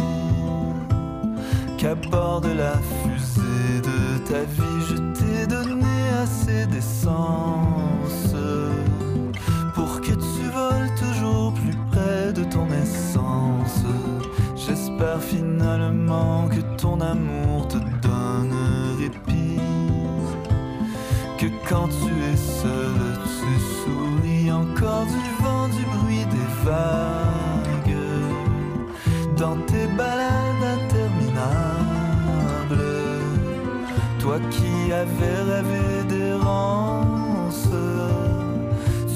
Qu'à 1.78 1.96
bord 1.96 2.42
de 2.42 2.52
la 2.52 2.74
fusée 2.74 3.82
de 3.82 4.18
ta 4.30 4.42
vie, 4.42 4.82
je 4.90 4.96
t'ai 5.14 5.48
donné 5.48 5.96
assez 6.22 6.66
d'essence 6.68 8.36
pour 9.74 10.02
que 10.02 10.12
tu 10.12 10.44
voles 10.54 10.92
toujours 10.98 11.54
plus 11.54 11.78
près 11.92 12.34
de 12.34 12.44
ton 12.44 12.68
essence. 12.68 13.84
J'espère 14.56 15.22
finalement 15.22 16.48
que 16.50 16.62
ton 16.82 17.00
amour 17.02 17.68
te 17.68 17.78
donne 17.78 18.54
répit. 19.00 19.60
Que 21.38 21.48
quand 21.70 21.88
tu 21.88 22.12
es 22.32 22.38
seul, 22.38 23.00
tu 23.24 23.60
souris 23.82 24.52
encore 24.52 25.06
du 25.06 25.33
Dans 29.38 29.58
tes 29.68 29.88
balades 29.98 30.64
interminables, 30.78 31.18
toi 34.20 34.38
qui 34.50 34.94
avais 34.94 35.42
rêvé 35.52 36.04
d'errance, 36.08 37.68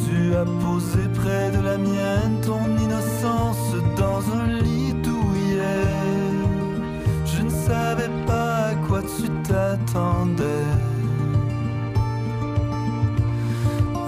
tu 0.06 0.36
as 0.36 0.44
posé 0.44 1.08
près 1.14 1.52
de 1.52 1.62
la 1.64 1.78
mienne 1.78 2.42
ton 2.46 2.66
innocence 2.84 3.76
dans 3.98 4.22
un 4.36 4.48
lit 4.62 4.94
douillet. 4.96 5.88
Je 7.26 7.44
ne 7.44 7.50
savais 7.50 8.12
pas 8.26 8.72
à 8.72 8.76
quoi 8.88 9.02
tu 9.04 9.30
t'attendais. 9.48 10.68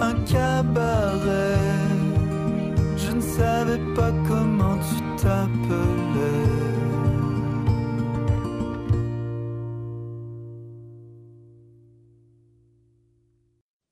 Un 0.02 0.15
cabaret, 0.25 1.68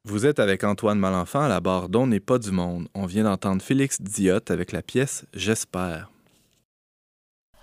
Vous 0.04 0.26
êtes 0.26 0.40
avec 0.40 0.64
Antoine 0.64 0.98
Malenfant 0.98 1.42
à 1.42 1.48
la 1.48 1.60
barre 1.60 1.90
d'On 1.90 2.08
n'est 2.08 2.20
pas 2.20 2.40
du 2.40 2.52
monde. 2.52 2.88
On 2.96 3.06
vient 3.06 3.26
d'entendre 3.26 3.62
Félix 3.62 4.02
Diot 4.02 4.40
avec 4.50 4.72
la 4.72 4.82
pièce 4.82 5.26
J'espère. 5.34 6.10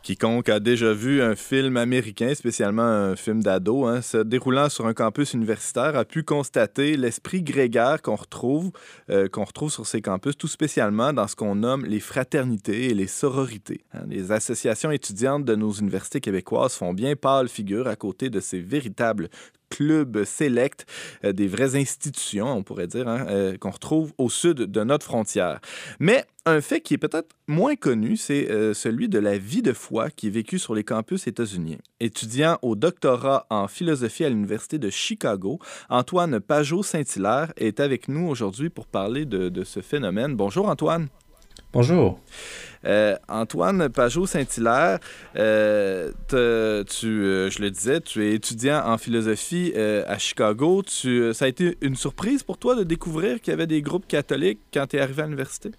Quiconque 0.05 0.51
a 0.51 0.61
déjà 0.61 0.93
vu 0.93 1.23
un 1.23 1.35
film 1.35 1.79
américain, 1.79 2.35
spécialement 2.35 2.83
un 2.83 3.17
film 3.17 3.43
d'ado, 3.43 3.87
hein, 3.87 4.03
se 4.03 4.19
déroulant 4.19 4.69
sur 4.69 4.87
un 4.87 4.93
campus 4.93 5.33
universitaire, 5.33 5.97
a 5.97 6.05
pu 6.05 6.23
constater 6.23 6.99
l'esprit 6.99 7.43
grégaire 7.43 8.03
qu'on 8.03 8.14
retrouve, 8.14 8.71
euh, 9.09 9.29
qu'on 9.31 9.45
retrouve 9.45 9.73
sur 9.73 9.87
ces 9.87 10.03
campus, 10.03 10.37
tout 10.37 10.47
spécialement 10.47 11.14
dans 11.14 11.27
ce 11.27 11.35
qu'on 11.35 11.55
nomme 11.55 11.87
les 11.87 12.01
fraternités 12.01 12.90
et 12.90 12.95
les 12.95 13.07
sororités. 13.07 13.87
hein. 13.95 14.05
Les 14.07 14.31
associations 14.31 14.90
étudiantes 14.90 15.47
de 15.47 15.55
nos 15.55 15.73
universités 15.73 16.21
québécoises 16.21 16.75
font 16.75 16.93
bien 16.93 17.17
pâle 17.17 17.49
figure 17.49 17.88
à 17.88 17.97
côté 17.97 18.29
de 18.29 18.40
ces 18.40 18.61
véritables 18.61 19.31
clubs 19.70 20.24
sélects, 20.24 20.87
euh, 21.24 21.33
des 21.33 21.46
vraies 21.46 21.77
institutions, 21.77 22.46
on 22.46 22.62
pourrait 22.62 22.87
dire, 22.87 23.09
hein, 23.09 23.27
euh, 23.29 23.57
qu'on 23.57 23.70
retrouve 23.70 24.12
au 24.18 24.29
sud 24.29 24.57
de 24.57 24.85
notre 24.85 25.07
frontière. 25.07 25.61
Mais 25.98 26.24
un 26.46 26.61
fait 26.61 26.81
qui 26.81 26.94
est 26.94 26.98
peut-être 26.98 27.35
moins 27.46 27.74
connu, 27.74 28.16
c'est 28.16 28.50
euh, 28.50 28.74
celui 28.74 29.09
de 29.09 29.18
la 29.18 29.38
vie 29.38 29.62
de 29.62 29.72
foi 29.72 30.11
qui 30.11 30.27
est 30.27 30.31
vécue 30.31 30.59
sur 30.59 30.74
les 30.74 30.85
campus 30.85 31.27
états-uniens. 31.27 31.79
Étudiant 32.00 32.59
au 32.62 32.77
doctorat 32.77 33.46
en 33.50 33.66
philosophie 33.66 34.24
à 34.24 34.29
l'Université 34.29 34.79
de 34.79 34.90
Chicago, 34.90 35.59
Antoine 35.88 36.40
Pajot-Saint-Hilaire 36.40 37.53
est 37.57 37.81
avec 37.81 38.09
nous 38.09 38.27
aujourd'hui 38.29 38.68
pour 38.70 38.87
parler 38.87 39.24
de 39.24 39.64
ce 39.64 39.81
phénomène. 39.81 40.37
Bonjour 40.37 40.68
Antoine. 40.68 41.09
Bonjour. 41.75 42.21
Euh, 42.85 43.17
Antoine 43.29 43.89
Pajot-Saint-Hilaire, 43.89 45.01
euh, 45.37 46.13
tu, 46.29 47.07
euh, 47.07 47.51
je 47.51 47.61
le 47.61 47.71
disais, 47.71 48.01
tu 48.01 48.25
es 48.25 48.35
étudiant 48.35 48.81
en 48.87 48.97
philosophie 48.97 49.73
à 49.75 50.17
Chicago. 50.19 50.83
Tu, 50.83 51.35
ça 51.35 51.47
a 51.47 51.49
été 51.49 51.77
une 51.81 51.97
surprise 51.97 52.45
pour 52.45 52.59
toi 52.59 52.77
de 52.77 52.85
découvrir 52.85 53.41
qu'il 53.41 53.51
y 53.51 53.55
avait 53.55 53.67
des 53.67 53.83
groupes 53.83 54.07
catholiques 54.07 54.61
quand 54.73 54.87
tu 54.87 54.97
es 54.97 55.01
arrivé 55.01 55.23
à 55.23 55.25
l'université? 55.25 55.73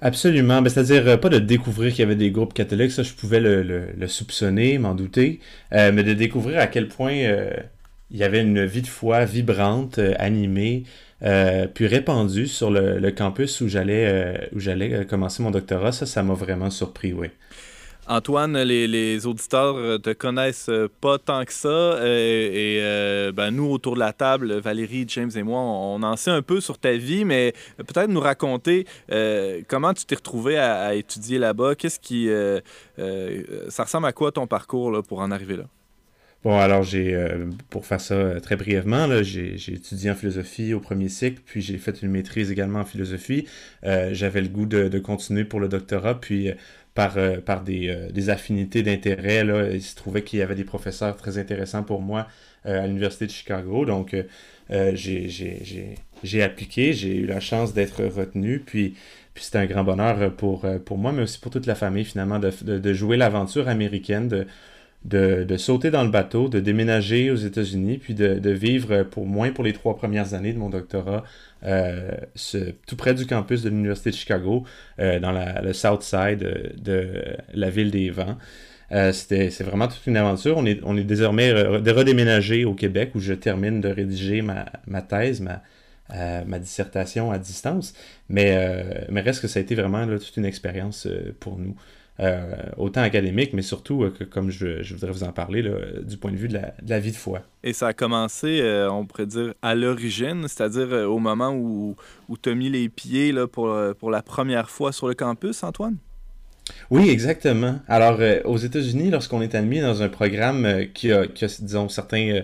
Absolument. 0.00 0.62
Ben, 0.62 0.68
C'est-à-dire, 0.68 1.20
pas 1.20 1.28
de 1.28 1.38
découvrir 1.38 1.90
qu'il 1.92 2.00
y 2.00 2.02
avait 2.02 2.16
des 2.16 2.30
groupes 2.32 2.54
catholiques, 2.54 2.90
ça, 2.90 3.02
je 3.04 3.12
pouvais 3.12 3.40
le, 3.40 3.62
le- 3.62 3.92
le 3.96 4.08
soupçonner, 4.08 4.78
m'en 4.78 4.94
douter, 4.94 5.40
mais 5.70 6.02
de 6.02 6.12
découvrir 6.12 6.58
à 6.58 6.66
quel 6.66 6.88
point 6.88 7.12
il 7.12 8.16
y 8.18 8.24
avait 8.24 8.40
une 8.42 8.64
vie 8.66 8.82
de 8.82 8.88
foi 8.88 9.24
vibrante, 9.24 9.98
animée, 10.18 10.84
euh, 11.24 11.66
puis 11.72 11.86
répandue 11.86 12.48
sur 12.48 12.70
le, 12.70 13.10
campus 13.10 13.60
où 13.60 13.68
j'allais 13.68 14.06
euh, 14.06 14.46
où 14.54 14.58
j'allais 14.58 14.92
euh, 14.92 15.04
commencer 15.04 15.42
mon 15.42 15.50
doctorat, 15.50 15.92
ça, 15.92 16.06
ça 16.06 16.22
m'a 16.22 16.34
vraiment 16.34 16.70
surpris, 16.70 17.12
oui. 17.12 17.28
Antoine, 18.08 18.60
les, 18.60 18.88
les 18.88 19.26
auditeurs 19.26 20.00
te 20.00 20.12
connaissent 20.12 20.70
pas 21.00 21.18
tant 21.18 21.44
que 21.44 21.52
ça. 21.52 22.00
et 22.02 22.80
ben, 23.32 23.52
nous, 23.52 23.70
autour 23.70 23.94
de 23.94 24.00
la 24.00 24.12
table, 24.12 24.54
Valérie, 24.58 25.04
James 25.06 25.30
et 25.36 25.44
moi, 25.44 25.60
on, 25.60 26.02
en 26.02 26.16
sait 26.16 26.32
un 26.32 26.42
peu 26.42 26.60
sur 26.60 26.78
ta 26.78 26.96
vie, 26.96 27.24
mais 27.24 27.54
peut-être 27.76 28.10
nous 28.10 28.20
raconter 28.20 28.88
comment 29.68 29.94
tu 29.94 30.04
t'es 30.04 30.16
retrouvé 30.16 30.58
à, 30.58 30.96
étudier 30.96 31.38
là-bas. 31.38 31.76
Qu'est-ce 31.76 32.00
qui. 32.00 32.28
ça 33.68 33.84
ressemble 33.84 34.08
à 34.08 34.12
quoi 34.12 34.32
ton 34.32 34.48
parcours 34.48 35.00
pour 35.04 35.20
en 35.20 35.30
arriver 35.30 35.56
là? 35.56 35.64
Bon, 36.44 36.58
alors 36.58 36.82
j'ai, 36.82 37.14
euh, 37.14 37.46
pour 37.70 37.86
faire 37.86 38.00
ça 38.00 38.14
euh, 38.14 38.40
très 38.40 38.56
brièvement, 38.56 39.06
là, 39.06 39.22
j'ai, 39.22 39.56
j'ai 39.58 39.74
étudié 39.74 40.10
en 40.10 40.16
philosophie 40.16 40.74
au 40.74 40.80
premier 40.80 41.08
cycle, 41.08 41.40
puis 41.46 41.60
j'ai 41.60 41.78
fait 41.78 42.02
une 42.02 42.10
maîtrise 42.10 42.50
également 42.50 42.80
en 42.80 42.84
philosophie. 42.84 43.46
Euh, 43.84 44.10
j'avais 44.12 44.40
le 44.40 44.48
goût 44.48 44.66
de, 44.66 44.88
de 44.88 44.98
continuer 44.98 45.44
pour 45.44 45.60
le 45.60 45.68
doctorat, 45.68 46.20
puis 46.20 46.50
euh, 46.50 46.54
par, 46.94 47.16
euh, 47.16 47.36
par 47.38 47.62
des, 47.62 48.08
des 48.12 48.28
affinités 48.28 48.82
d'intérêt, 48.82 49.44
là, 49.44 49.70
il 49.70 49.80
se 49.80 49.94
trouvait 49.94 50.22
qu'il 50.22 50.40
y 50.40 50.42
avait 50.42 50.56
des 50.56 50.64
professeurs 50.64 51.16
très 51.16 51.38
intéressants 51.38 51.84
pour 51.84 52.02
moi 52.02 52.26
à 52.64 52.86
l'Université 52.86 53.26
de 53.26 53.30
Chicago. 53.30 53.86
Donc, 53.86 54.14
j'ai, 54.70 55.28
j'ai, 55.28 55.58
j'ai, 55.64 55.94
j'ai 56.22 56.42
appliqué, 56.42 56.92
j'ai 56.92 57.16
eu 57.16 57.26
la 57.26 57.40
chance 57.40 57.72
d'être 57.72 58.04
retenu, 58.04 58.58
puis, 58.60 58.94
puis 59.34 59.44
c'était 59.44 59.58
un 59.58 59.66
grand 59.66 59.84
bonheur 59.84 60.34
pour, 60.34 60.66
pour 60.84 60.98
moi, 60.98 61.12
mais 61.12 61.22
aussi 61.22 61.38
pour 61.40 61.50
toute 61.50 61.66
la 61.66 61.74
famille, 61.74 62.04
finalement, 62.04 62.38
de, 62.38 62.52
de, 62.62 62.78
de 62.78 62.92
jouer 62.92 63.16
l'aventure 63.16 63.68
américaine, 63.68 64.28
de 64.28 64.46
de, 65.04 65.56
sauter 65.56 65.90
dans 65.90 66.04
le 66.04 66.10
bateau, 66.10 66.48
de 66.48 66.60
déménager 66.60 67.30
aux 67.30 67.36
États-Unis, 67.36 67.98
puis 67.98 68.14
de, 68.14 68.50
vivre 68.50 69.02
pour 69.02 69.26
moins 69.26 69.50
pour 69.50 69.64
les 69.64 69.72
trois 69.72 69.96
premières 69.96 70.34
années 70.34 70.52
de 70.52 70.58
mon 70.58 70.70
doctorat 70.70 71.24
euh, 71.64 72.10
tout 72.86 72.96
près 72.96 73.14
du 73.14 73.26
campus 73.26 73.62
de 73.62 73.68
l'Université 73.68 74.10
de 74.10 74.16
Chicago, 74.16 74.64
euh, 74.98 75.20
dans 75.20 75.32
le 75.32 75.72
South 75.72 76.02
Side 76.02 76.38
de, 76.38 76.72
de 76.80 77.22
la 77.54 77.70
ville 77.70 77.90
des 77.90 78.10
vents. 78.10 78.36
Euh, 78.92 79.12
c'était, 79.12 79.50
c'est 79.50 79.64
vraiment 79.64 79.88
toute 79.88 80.06
une 80.06 80.16
aventure. 80.16 80.56
On 80.58 80.66
est, 80.66 80.80
on 80.82 80.96
est 80.96 81.04
désormais 81.04 81.52
re- 81.52 81.82
de 81.82 81.90
redéménager 81.90 82.64
au 82.64 82.74
Québec 82.74 83.12
où 83.14 83.20
je 83.20 83.32
termine 83.32 83.80
de 83.80 83.88
rédiger 83.88 84.42
ma, 84.42 85.02
thèse, 85.02 85.40
ma, 85.40 85.62
euh, 86.14 86.58
dissertation 86.58 87.30
à 87.32 87.38
distance. 87.38 87.94
Mais, 88.28 88.54
euh, 88.54 89.04
mais 89.08 89.22
reste 89.22 89.40
que 89.40 89.48
ça 89.48 89.60
a 89.60 89.62
été 89.62 89.74
vraiment 89.74 90.06
toute 90.06 90.36
une 90.36 90.44
expérience 90.44 91.06
euh, 91.06 91.34
pour 91.40 91.58
nous. 91.58 91.74
Euh, 92.20 92.54
autant 92.76 93.00
académique, 93.00 93.52
mais 93.54 93.62
surtout, 93.62 94.04
euh, 94.04 94.10
que, 94.10 94.22
comme 94.22 94.50
je, 94.50 94.82
je 94.82 94.94
voudrais 94.94 95.10
vous 95.10 95.24
en 95.24 95.32
parler, 95.32 95.62
là, 95.62 95.70
du 96.02 96.18
point 96.18 96.30
de 96.30 96.36
vue 96.36 96.48
de 96.48 96.54
la, 96.54 96.74
de 96.82 96.90
la 96.90 97.00
vie 97.00 97.10
de 97.10 97.16
foi. 97.16 97.40
Et 97.64 97.72
ça 97.72 97.88
a 97.88 97.92
commencé, 97.94 98.60
euh, 98.60 98.90
on 98.90 99.06
pourrait 99.06 99.26
dire, 99.26 99.54
à 99.62 99.74
l'origine, 99.74 100.46
c'est-à-dire 100.46 100.92
au 101.10 101.18
moment 101.18 101.52
où, 101.54 101.96
où 102.28 102.36
tu 102.36 102.50
as 102.50 102.54
mis 102.54 102.68
les 102.68 102.88
pieds 102.90 103.32
là, 103.32 103.46
pour, 103.46 103.74
pour 103.98 104.10
la 104.10 104.22
première 104.22 104.68
fois 104.68 104.92
sur 104.92 105.08
le 105.08 105.14
campus, 105.14 105.62
Antoine? 105.64 105.96
Oui, 106.90 107.08
exactement. 107.08 107.80
Alors, 107.88 108.20
aux 108.44 108.58
États-Unis, 108.58 109.10
lorsqu'on 109.10 109.40
est 109.40 109.54
admis 109.54 109.80
dans 109.80 110.02
un 110.02 110.08
programme 110.08 110.86
qui, 110.94 111.10
a, 111.10 111.26
qui 111.26 111.44
a, 111.44 111.48
disons, 111.48 111.88
certains, 111.88 112.42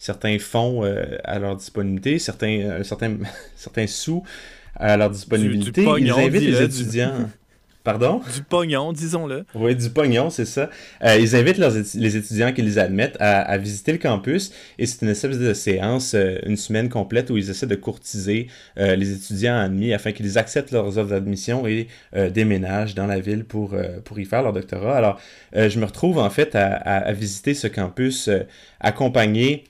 certains 0.00 0.38
fonds 0.38 0.82
euh, 0.82 1.18
à 1.24 1.38
leur 1.38 1.54
disponibilité, 1.54 2.18
certains, 2.18 2.60
euh, 2.62 2.82
certains, 2.82 3.18
certains 3.54 3.86
sous 3.86 4.24
à 4.74 4.96
leur 4.96 5.10
disponibilité, 5.10 5.84
pognon, 5.84 6.16
ils 6.18 6.24
invitent 6.26 6.42
les 6.42 6.62
étudiants. 6.62 7.30
Pardon? 7.82 8.20
Du 8.34 8.42
pognon, 8.42 8.92
disons-le. 8.92 9.44
Oui, 9.54 9.74
du 9.74 9.88
pognon, 9.88 10.28
c'est 10.28 10.44
ça. 10.44 10.68
Euh, 11.02 11.16
ils 11.18 11.34
invitent 11.34 11.56
leurs 11.56 11.72
les 11.94 12.16
étudiants 12.16 12.52
qui 12.52 12.60
les 12.60 12.78
admettent 12.78 13.16
à, 13.20 13.40
à 13.40 13.56
visiter 13.56 13.92
le 13.92 13.98
campus 13.98 14.52
et 14.78 14.84
c'est 14.84 15.00
une 15.02 15.08
espèce 15.08 15.38
de 15.38 15.54
séance, 15.54 16.12
euh, 16.14 16.38
une 16.44 16.58
semaine 16.58 16.90
complète 16.90 17.30
où 17.30 17.38
ils 17.38 17.48
essaient 17.48 17.66
de 17.66 17.74
courtiser 17.76 18.48
euh, 18.78 18.96
les 18.96 19.12
étudiants 19.12 19.58
admis 19.58 19.94
afin 19.94 20.12
qu'ils 20.12 20.36
acceptent 20.36 20.72
leurs 20.72 20.98
offres 20.98 21.10
d'admission 21.10 21.66
et 21.66 21.88
déménagent 22.32 22.94
dans 22.94 23.06
la 23.06 23.18
ville 23.18 23.44
pour, 23.44 23.74
pour 24.04 24.18
y 24.18 24.24
faire 24.26 24.42
leur 24.42 24.52
doctorat. 24.52 24.96
Alors, 24.96 25.18
je 25.54 25.78
me 25.78 25.84
retrouve 25.86 26.18
en 26.18 26.28
fait 26.30 26.54
à, 26.54 26.74
à- 26.74 26.98
à 26.98 27.12
visiter 27.12 27.54
ce 27.54 27.66
campus 27.66 28.28
accompagné 28.80 29.64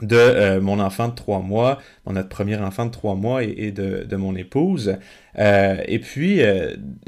de 0.00 0.58
mon 0.58 0.80
enfant 0.80 1.08
de 1.08 1.14
trois 1.14 1.40
mois, 1.40 1.78
notre 2.10 2.28
premier 2.28 2.56
enfant 2.56 2.86
de 2.86 2.90
trois 2.90 3.14
mois 3.14 3.44
et, 3.44 3.70
de, 3.70 4.16
mon 4.16 4.34
épouse. 4.34 4.96
et 5.36 5.98
puis, 6.00 6.40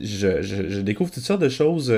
je, 0.01 0.43
je, 0.43 0.81
découvre 0.81 1.11
toutes 1.11 1.25
sortes 1.25 1.41
de 1.41 1.49
choses, 1.49 1.93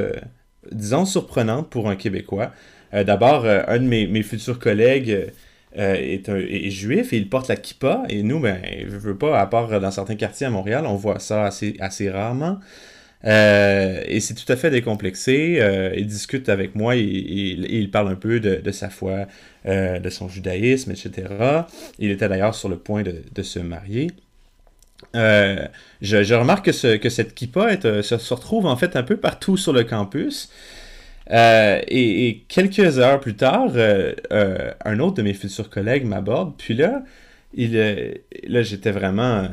disons, 0.72 1.04
surprenantes 1.04 1.68
pour 1.68 1.90
un 1.90 1.96
Québécois. 1.96 2.52
D'abord, 2.92 3.44
un 3.46 3.78
de 3.78 3.84
mes, 3.84 4.22
futurs 4.22 4.58
collègues 4.58 5.32
euh, 5.78 5.94
est, 5.94 6.28
un, 6.30 6.40
juif 6.70 7.12
et 7.12 7.18
il 7.18 7.28
porte 7.28 7.48
la 7.48 7.56
kippa. 7.56 8.04
Et 8.08 8.22
nous, 8.22 8.40
ben, 8.40 8.58
je 8.86 8.96
veux 8.96 9.16
pas, 9.16 9.38
à 9.38 9.46
part 9.46 9.80
dans 9.80 9.90
certains 9.90 10.16
quartiers 10.16 10.46
à 10.46 10.50
Montréal, 10.50 10.86
on 10.86 10.96
voit 10.96 11.18
ça 11.18 11.46
assez 11.46 12.10
rarement. 12.10 12.58
Euh, 13.26 14.02
et 14.06 14.20
c'est 14.20 14.34
tout 14.34 14.50
à 14.50 14.56
fait 14.56 14.70
décomplexé. 14.70 15.58
Euh, 15.60 15.92
il 15.96 16.06
discute 16.06 16.48
avec 16.48 16.74
moi 16.74 16.96
et, 16.96 17.00
il 17.00 17.90
parle 17.90 18.08
un 18.08 18.14
peu 18.14 18.40
de, 18.40 18.70
sa 18.70 18.88
foi, 18.88 19.26
de 19.64 20.10
son 20.10 20.28
judaïsme, 20.28 20.92
etc. 20.92 21.26
Il 21.98 22.10
était 22.10 22.28
d'ailleurs 22.28 22.54
sur 22.54 22.68
le 22.68 22.76
point 22.76 23.02
de, 23.02 23.42
se 23.42 23.58
marier. 23.58 24.10
Je, 25.14 26.34
remarque 26.34 26.66
que, 26.66 26.72
ce, 26.72 26.96
que 26.96 27.08
cette 27.08 27.34
kippa 27.34 27.72
est, 27.72 28.02
se, 28.02 28.34
retrouve 28.34 28.66
en 28.66 28.76
fait 28.76 28.96
un 28.96 29.02
peu 29.02 29.16
partout 29.16 29.56
sur 29.56 29.72
le 29.72 29.84
campus. 29.84 30.50
Euh, 31.32 31.80
et, 31.88 32.44
quelques 32.48 32.98
heures 32.98 33.20
plus 33.20 33.34
tard, 33.34 33.70
euh, 33.74 34.14
euh, 34.32 34.72
un 34.84 35.00
autre 35.00 35.16
de 35.16 35.22
mes 35.22 35.34
futurs 35.34 35.70
collègues 35.70 36.04
m'aborde. 36.04 36.54
Puis 36.56 36.74
là, 36.74 37.02
il, 37.54 37.74
là 38.46 38.62
j'étais 38.62 38.92
vraiment 38.92 39.48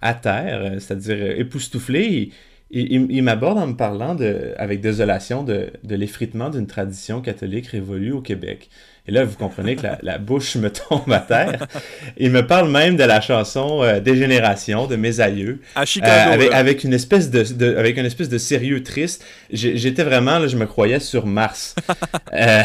à 0.00 0.14
terre, 0.14 0.72
c'est-à-dire 0.74 1.38
époustouflé. 1.38 2.30
Il, 2.70 3.06
il, 3.10 3.22
m'aborde 3.22 3.58
en 3.58 3.68
me 3.68 3.76
parlant 3.76 4.16
de, 4.16 4.52
avec 4.56 4.80
désolation 4.80 5.44
de, 5.44 5.70
de 5.84 5.94
l'effritement 5.94 6.50
d'une 6.50 6.66
tradition 6.66 7.20
catholique 7.20 7.68
révolue 7.68 8.12
au 8.12 8.20
Québec. 8.20 8.70
Et 9.06 9.12
là, 9.12 9.24
vous 9.24 9.36
comprenez 9.36 9.76
que 9.76 9.86
la, 10.02 10.18
bouche 10.18 10.56
me 10.56 10.70
tombe 10.72 11.12
à 11.12 11.20
terre. 11.20 11.68
Il 12.16 12.32
me 12.32 12.44
parle 12.44 12.68
même 12.68 12.96
de 12.96 13.04
la 13.04 13.20
chanson 13.20 13.84
euh, 13.84 14.00
Dégénération 14.00 14.88
de 14.88 14.96
mes 14.96 15.20
aïeux. 15.20 15.60
À 15.76 15.84
Chicago. 15.84 16.32
avec, 16.32 16.52
avec, 16.52 16.84
une 16.84 16.92
espèce 16.92 17.30
de, 17.30 17.76
avec 17.76 17.98
une 17.98 18.06
espèce 18.06 18.28
de 18.28 18.38
sérieux 18.38 18.82
triste. 18.82 19.24
J'étais 19.50 20.02
vraiment, 20.02 20.40
là, 20.40 20.48
je 20.48 20.56
me 20.56 20.66
croyais 20.66 20.98
sur 20.98 21.24
Mars. 21.26 21.76
euh, 22.32 22.62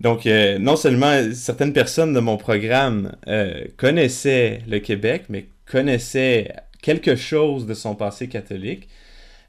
donc, 0.00 0.26
euh, 0.26 0.58
non 0.58 0.76
seulement 0.76 1.32
certaines 1.32 1.72
personnes 1.72 2.12
de 2.12 2.20
mon 2.20 2.36
programme 2.36 3.16
euh, 3.26 3.64
connaissaient 3.76 4.60
le 4.68 4.78
Québec, 4.78 5.24
mais 5.28 5.46
connaissaient 5.66 6.52
quelque 6.82 7.16
chose 7.16 7.66
de 7.66 7.74
son 7.74 7.94
passé 7.96 8.28
catholique. 8.28 8.88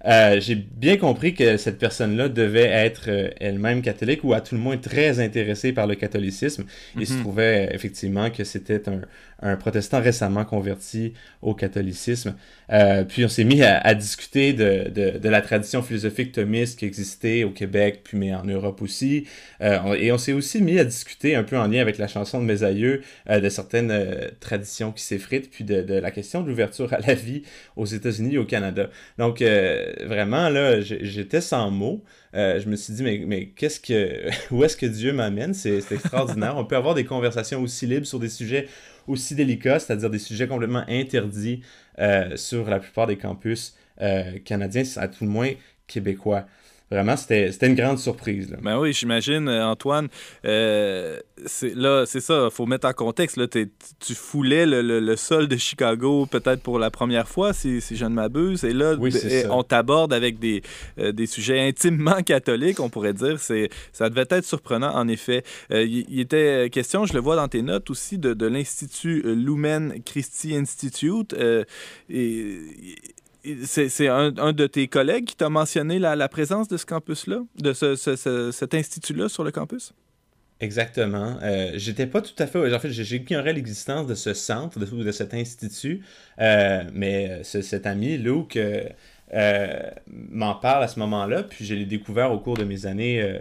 Euh, 0.06 0.40
j'ai 0.40 0.56
bien 0.56 0.96
compris 0.96 1.34
que 1.34 1.58
cette 1.58 1.78
personne-là 1.78 2.30
devait 2.30 2.70
être 2.70 3.10
euh, 3.10 3.30
elle-même 3.40 3.82
catholique 3.82 4.24
ou 4.24 4.34
à 4.34 4.40
tout 4.40 4.56
le 4.56 4.62
moins 4.62 4.78
très 4.78 5.20
intéressée 5.20 5.74
par 5.74 5.88
le 5.88 5.96
catholicisme. 5.96 6.66
Il 6.98 7.06
se 7.06 7.14
mhm. 7.14 7.20
trouvait 7.20 7.70
effectivement 7.74 8.30
que 8.30 8.46
c'était 8.46 8.88
un, 8.88 9.02
un 9.42 9.56
protestant 9.56 10.02
récemment 10.02 10.46
converti 10.46 11.14
au 11.42 11.54
catholicisme. 11.54 12.36
Euh, 12.72 13.04
puis 13.04 13.26
on 13.26 13.28
s'est 13.28 13.44
mis 13.44 13.64
à, 13.64 13.94
discuter 13.94 14.54
de, 14.54 14.90
de, 14.90 15.30
la 15.30 15.42
tradition 15.42 15.82
philosophique 15.82 16.34
thomiste 16.34 16.80
qui 16.80 16.86
existait 16.86 17.44
au 17.44 17.52
Québec, 17.52 18.02
puis 18.04 18.18
mais 18.18 18.34
en 18.34 18.44
Europe 18.44 18.82
aussi. 18.82 19.28
Euh, 19.62 19.94
et 19.94 20.12
on 20.12 20.18
s'est 20.18 20.34
aussi 20.34 20.62
mis 20.62 20.78
à 20.80 20.84
discuter 20.84 21.36
un 21.36 21.44
peu 21.44 21.58
en 21.58 21.68
lien 21.68 21.82
avec 21.82 21.98
la 21.98 22.08
chanson 22.08 22.40
de 22.40 22.46
mes 22.46 22.64
aïeux 22.64 23.02
euh, 23.30 23.40
de 23.40 23.50
certaines 23.50 23.94
traditions 24.40 24.92
qui 24.92 25.04
s'effritent, 25.04 25.50
puis 25.50 25.64
de, 25.64 25.82
de, 25.82 25.94
la 25.96 26.12
question 26.12 26.42
de 26.42 26.50
l'ouverture 26.50 26.94
à 26.94 27.00
la 27.00 27.14
vie 27.14 27.44
aux 27.76 27.86
États-Unis 27.86 28.36
et 28.36 28.38
au 28.38 28.46
Canada. 28.46 28.90
Donc 29.18 29.42
vraiment, 29.42 30.50
là, 30.50 30.82
j'étais 30.82 31.42
sans 31.42 31.72
mots. 31.72 32.04
je 32.34 32.68
me 32.68 32.76
suis 32.76 32.94
dit, 32.94 33.04
mais, 33.04 33.24
mais 33.26 33.48
qu'est-ce 33.48 33.80
que, 33.80 34.30
où 34.52 34.64
est-ce 34.64 34.78
que 34.78 34.86
Dieu 34.86 35.14
m'amène? 35.14 35.54
C'est 35.54 35.92
extraordinaire. 35.92 36.56
On 36.58 36.66
peut 36.66 36.76
avoir 36.76 36.96
des 36.96 37.06
conversations 37.06 37.62
aussi 37.62 37.88
libres 37.88 38.06
sur 38.06 38.20
des 38.20 38.30
sujets 38.30 38.68
aussi 39.10 39.36
délicats, 39.36 39.80
c'est-à-dire 39.80 40.10
des 40.10 40.20
sujets 40.20 40.48
complètement 40.48 40.84
interdits 40.88 41.62
euh, 42.00 42.38
sur 42.38 42.70
la 42.70 42.80
plupart 42.80 43.08
des 43.08 43.18
campus 43.18 43.76
euh, 44.02 44.40
canadiens, 44.40 44.84
à 44.98 45.08
tout 45.08 45.26
le 45.26 45.30
moins 45.30 45.52
québécois. 45.88 46.46
Vraiment, 46.92 47.16
c'était 47.16 47.68
une 47.68 47.76
grande 47.76 48.00
surprise. 48.00 48.50
Là. 48.50 48.58
Ben 48.64 48.80
oui, 48.80 48.94
j'imagine, 48.94 49.48
euh, 49.48 49.64
Antoine. 49.64 50.08
Euh, 50.44 51.20
là, 51.76 52.06
c'est 52.08 52.20
ça, 52.20 52.48
il 52.50 52.52
faut 52.52 52.66
mettre 52.66 52.88
en 52.88 52.94
contexte. 52.94 53.38
Là, 53.38 53.46
tu 53.48 54.16
foulais 54.16 54.66
le, 54.66 54.82
le, 54.82 55.16
sol 55.16 55.48
de 55.48 55.56
Chicago 55.56 56.26
peut-être 56.26 56.64
pour 56.64 56.80
la 56.80 56.90
première 56.90 57.28
fois, 57.28 57.54
si, 57.54 57.80
si 57.80 57.96
je 57.96 58.06
ne 58.06 58.16
m'abuse. 58.16 58.64
Et 58.64 58.74
là, 58.74 58.96
on 59.52 59.62
t'aborde 59.62 60.14
avec 60.14 60.40
des, 60.40 60.64
euh, 60.98 61.12
des 61.12 61.28
sujets 61.28 61.60
intimement 61.60 62.24
catholiques, 62.24 62.80
on 62.80 62.90
pourrait 62.90 63.14
dire. 63.14 63.40
Ça 63.40 64.10
devait 64.10 64.26
être 64.28 64.46
surprenant, 64.46 64.96
en 64.96 65.08
effet. 65.08 65.44
il 65.70 66.20
était 66.20 66.70
question, 66.72 67.06
je 67.06 67.14
le 67.14 67.20
vois 67.20 67.36
dans 67.36 67.48
tes 67.48 67.62
notes 67.62 67.92
aussi, 67.92 68.18
de, 68.18 68.34
de 68.34 68.48
l'Institut 68.48 69.22
Lumen 69.36 70.02
Christi 70.04 70.56
Institute. 70.56 71.36
et 72.10 72.58
c'est 73.64 74.08
un, 74.08 74.32
de 74.32 74.68
tes 74.68 74.88
collègues 74.88 75.26
qui 75.26 75.36
t'a 75.36 75.50
mentionné 75.50 76.00
la, 76.00 76.30
présence 76.30 76.68
de 76.68 76.78
ce 76.78 76.86
campus-là, 76.86 77.42
de 77.58 77.74
cet 77.74 78.74
institut-là 78.74 79.30
sur 79.30 79.44
le 79.44 79.52
campus? 79.52 79.94
Exactement. 80.62 81.38
Euh, 81.42 81.72
j'étais 81.76 82.06
pas 82.06 82.22
tout 82.22 82.34
à 82.38 82.46
fait. 82.46 82.74
En 82.74 82.80
fait, 82.80 82.90
j'ignorais 82.92 83.54
l'existence 83.54 84.08
de 84.08 84.16
ce 84.16 84.34
centre, 84.34 84.78
de, 84.78 84.86
de 84.86 85.12
cet 85.12 85.34
institut, 85.34 86.02
euh, 86.40 86.84
mais 86.94 87.44
cet 87.44 87.86
ami, 87.86 88.18
Luke, 88.18 88.58
euh, 88.58 89.90
m'en 90.08 90.56
parle 90.56 90.84
à 90.84 90.88
ce 90.90 91.00
moment-là, 91.00 91.44
puis 91.44 91.66
je 91.66 91.76
l'ai 91.76 91.86
découvert 91.86 92.32
au 92.34 92.40
cours 92.40 92.58
de 92.58 92.66
mes 92.66 92.86
années 92.86 93.40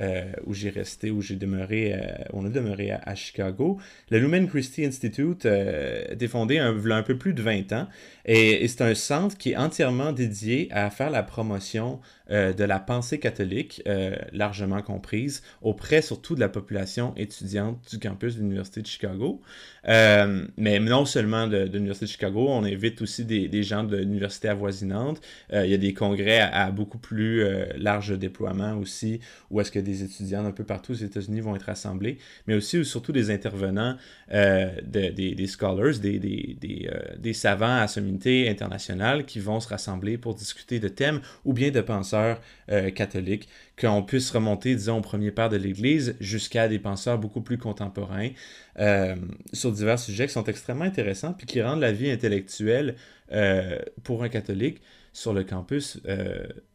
euh, 0.00 0.30
où 0.46 0.54
j'ai 0.54 0.70
resté, 0.70 1.10
où 1.10 1.20
j'ai 1.20 1.34
demeuré, 1.34 1.92
euh, 1.92 1.98
on 2.32 2.46
a 2.46 2.48
demeuré 2.48 2.92
à, 2.92 3.14
Chicago. 3.16 3.78
Le 4.10 4.20
Lumen 4.20 4.46
Christi 4.46 4.84
Institute 4.84 5.44
euh, 5.44 6.04
été 6.12 6.28
fondé 6.28 6.58
un, 6.58 6.72
un 6.90 7.02
peu 7.02 7.18
plus 7.18 7.34
de 7.34 7.42
20 7.42 7.72
ans 7.72 7.88
et, 8.30 8.68
c'est 8.68 8.82
un 8.82 8.94
centre 8.94 9.38
qui 9.38 9.52
est 9.52 9.56
entièrement 9.56 10.12
dédié 10.12 10.68
à 10.70 10.90
faire 10.90 11.08
la 11.08 11.22
promotion 11.22 11.98
euh, 12.30 12.52
de 12.52 12.62
la 12.62 12.78
pensée 12.78 13.18
catholique, 13.18 13.82
euh, 13.88 14.14
largement 14.34 14.82
comprise, 14.82 15.42
auprès 15.62 16.02
surtout 16.02 16.34
de 16.34 16.40
la 16.40 16.50
population 16.50 17.14
étudiante 17.16 17.78
du 17.88 17.98
campus 17.98 18.34
de 18.34 18.40
l'Université 18.40 18.82
de 18.82 18.86
Chicago. 18.86 19.40
Euh, 19.88 20.44
mais 20.58 20.78
non 20.78 21.06
seulement 21.06 21.46
de, 21.46 21.70
l'Université 21.72 22.04
de 22.04 22.10
Chicago, 22.10 22.48
on 22.50 22.64
invite 22.64 23.00
aussi 23.00 23.24
des, 23.24 23.62
gens 23.62 23.82
de 23.82 23.96
l'université 23.96 24.48
avoisinante. 24.48 25.22
il 25.50 25.70
y 25.70 25.74
a 25.74 25.78
des 25.78 25.94
congrès 25.94 26.40
à, 26.40 26.70
beaucoup 26.70 26.98
plus 26.98 27.42
large 27.78 28.18
déploiement 28.18 28.76
aussi, 28.76 29.20
où 29.50 29.62
est-ce 29.62 29.72
que 29.72 29.78
des 29.78 30.02
étudiants 30.02 30.44
un 30.44 30.52
peu 30.52 30.64
partout 30.64 30.92
aux 30.92 30.96
États-Unis 30.96 31.40
vont 31.40 31.56
être 31.56 31.70
assemblés, 31.70 32.18
mais 32.46 32.54
aussi 32.54 32.76
ou 32.78 32.84
surtout 32.84 33.12
des 33.12 33.30
intervenants, 33.30 33.96
des, 34.30 35.46
scholars, 35.46 35.98
des, 35.98 36.18
des, 36.18 37.32
savants 37.32 37.80
à 37.80 37.88
sommité 38.18 38.48
internationale 38.48 39.24
qui 39.24 39.40
vont 39.40 39.60
se 39.60 39.68
rassembler 39.68 40.18
pour 40.18 40.34
discuter 40.34 40.80
de 40.80 40.88
thèmes 40.88 41.20
ou 41.44 41.52
bien 41.52 41.70
de 41.70 41.80
penseurs 41.80 42.40
euh, 42.70 42.90
catholiques, 42.90 43.48
qu'on 43.80 44.02
puisse 44.02 44.30
remonter, 44.30 44.74
disons, 44.74 44.98
au 44.98 45.00
premier 45.00 45.30
père 45.30 45.48
de 45.48 45.56
l'Église 45.56 46.16
jusqu'à 46.20 46.68
des 46.68 46.78
penseurs 46.78 47.18
beaucoup 47.18 47.40
plus 47.40 47.58
contemporains 47.58 48.30
euh, 48.78 49.16
sur 49.52 49.72
divers 49.72 49.98
sujets 49.98 50.26
qui 50.26 50.32
sont 50.32 50.44
extrêmement 50.44 50.84
intéressants, 50.84 51.32
puis 51.32 51.46
qui 51.46 51.62
rendent 51.62 51.80
la 51.80 51.92
vie 51.92 52.10
intellectuelle 52.10 52.96
euh, 53.32 53.78
pour 54.02 54.22
un 54.22 54.28
catholique 54.28 54.80
sur 55.12 55.32
le 55.32 55.44
campus 55.44 56.00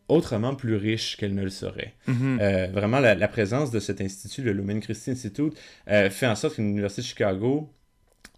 autrement 0.09 0.53
plus 0.53 0.75
riche 0.75 1.15
qu'elle 1.17 1.33
ne 1.33 1.43
le 1.43 1.49
serait. 1.49 1.93
Mm-hmm. 2.09 2.71
vraiment, 2.71 2.99
la, 2.99 3.27
présence 3.27 3.71
de 3.71 3.79
cet 3.79 4.01
institut, 4.01 4.41
le 4.41 4.51
Lumen 4.51 4.81
Christi 4.81 5.11
Institute, 5.11 5.53
fait 5.87 6.27
en 6.27 6.35
sorte 6.35 6.55
que 6.55 6.61
l'Université 6.61 7.01
de 7.03 7.07
Chicago 7.07 7.69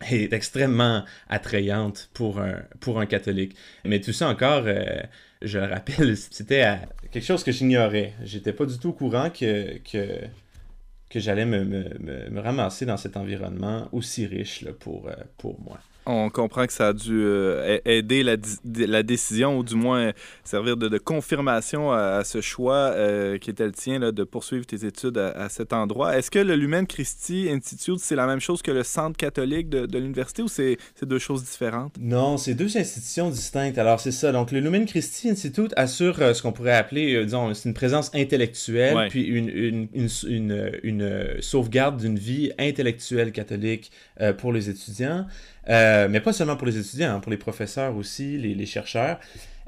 est 0.01 0.34
extrêmement 0.34 1.03
attrayante 1.29 2.10
pour 2.13 2.39
un, 2.39 2.62
pour 2.79 3.05
catholique. 3.08 3.55
Mais 3.86 4.01
tout 4.01 4.13
ça 4.13 4.29
encore, 4.29 4.65
je 5.41 5.60
le 5.60 5.65
rappelle, 5.65 6.17
c'était 6.31 6.79
quelque 7.12 7.25
chose 7.25 7.43
que 7.43 7.51
j'ignorais. 7.51 8.13
J'étais 8.23 8.53
pas 8.53 8.65
du 8.65 8.77
tout 8.77 8.89
au 8.89 8.93
courant 8.93 9.29
que, 9.29 9.79
j'allais 11.15 11.45
me, 11.45 12.39
ramasser 12.39 12.86
dans 12.86 12.97
cet 12.97 13.15
environnement 13.17 13.88
aussi 13.91 14.25
riche 14.25 14.63
euh, 14.65 14.73
pour 15.38 15.60
moi 15.62 15.79
on 16.06 16.30
comprend 16.30 16.68
que 16.68 16.74
ça 16.74 16.89
a 16.89 16.94
dû 16.94 17.24
euh, 17.24 17.80
aider 17.86 18.24
la, 18.24 18.36
la, 18.76 19.04
décision 19.04 19.58
ou 19.58 19.63
du 19.63 19.76
moins 19.76 20.12
servir 20.44 20.78
de, 20.78 20.98
confirmation 20.98 21.91
à, 21.91 22.24
ce 22.24 22.41
choix 22.41 22.76
euh, 22.76 23.38
qui 23.38 23.50
était 23.50 23.65
le 23.65 23.72
tien 23.72 24.00
là, 24.00 24.12
de 24.12 24.24
poursuivre 24.24 24.65
tes 24.65 24.86
études 24.86 25.18
à, 25.18 25.50
cet 25.50 25.74
endroit. 25.74 26.18
Est-ce 26.18 26.30
que 26.30 26.39
le 26.39 26.56
Lumen 26.56 26.86
Christi 26.88 27.50
Institute, 27.50 28.00
c'est 28.00 28.15
la 28.15 28.28
même 28.28 28.39
chose 28.39 28.62
que 28.62 28.72
le 28.72 28.84
Centre 28.84 29.18
catholique 29.18 29.70
de, 29.70 29.86
de 29.86 29.98
l'université 29.98 30.44
ou 30.44 30.48
c'est 30.48 30.78
deux 31.02 31.20
choses 31.20 31.44
différentes? 31.44 31.96
Non, 32.00 32.38
c'est 32.38 32.54
deux 32.54 32.78
institutions 32.78 33.30
distinctes. 33.30 33.78
Alors 33.78 34.00
c'est 34.00 34.12
ça. 34.12 34.32
Donc 34.32 34.52
le 34.52 34.60
Lumen 34.60 34.86
Christi 34.86 35.30
Institute 35.30 35.74
assure 35.76 36.22
euh, 36.22 36.34
ce 36.34 36.41
qu'on 36.41 36.52
pourrait 36.52 36.76
appeler, 36.76 37.24
disons, 37.26 37.54
c'est 37.54 37.68
une 37.70 37.76
présence 37.76 38.12
intellectuelle, 38.13 39.08
puis 39.10 39.24
une, 39.24 39.50
une, 39.50 40.10
une, 40.28 40.72
une 40.84 41.41
sauvegarde 41.41 42.00
d'une 42.00 42.18
vie 42.18 42.52
intellectuelle 42.60 43.32
catholique 43.32 43.91
pour 44.38 44.54
les 44.54 44.70
étudiants. 44.70 45.26
Euh, 45.69 46.08
mais 46.10 46.19
pas 46.19 46.34
seulement 46.34 46.56
pour 46.56 46.67
les 46.67 46.78
étudiants, 46.78 47.15
hein, 47.15 47.19
pour 47.19 47.32
les 47.32 47.38
professeurs 47.38 47.95
aussi, 47.95 48.38
les, 48.38 48.65
chercheurs. 48.65 49.19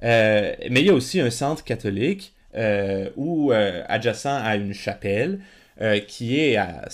Euh, 0.03 0.53
mais 0.69 0.81
il 0.81 0.88
y 0.88 0.89
a 0.89 0.93
aussi 0.93 1.19
un 1.19 1.29
centre 1.29 1.63
catholique 1.63 2.33
euh, 2.55 3.10
où, 3.15 3.51
adjacent 3.51 4.25
à 4.25 4.55
une 4.55 4.73
chapelle, 4.73 5.39
euh, 5.79 5.99
qui 5.99 6.39
est 6.39 6.55
à, 6.55 6.87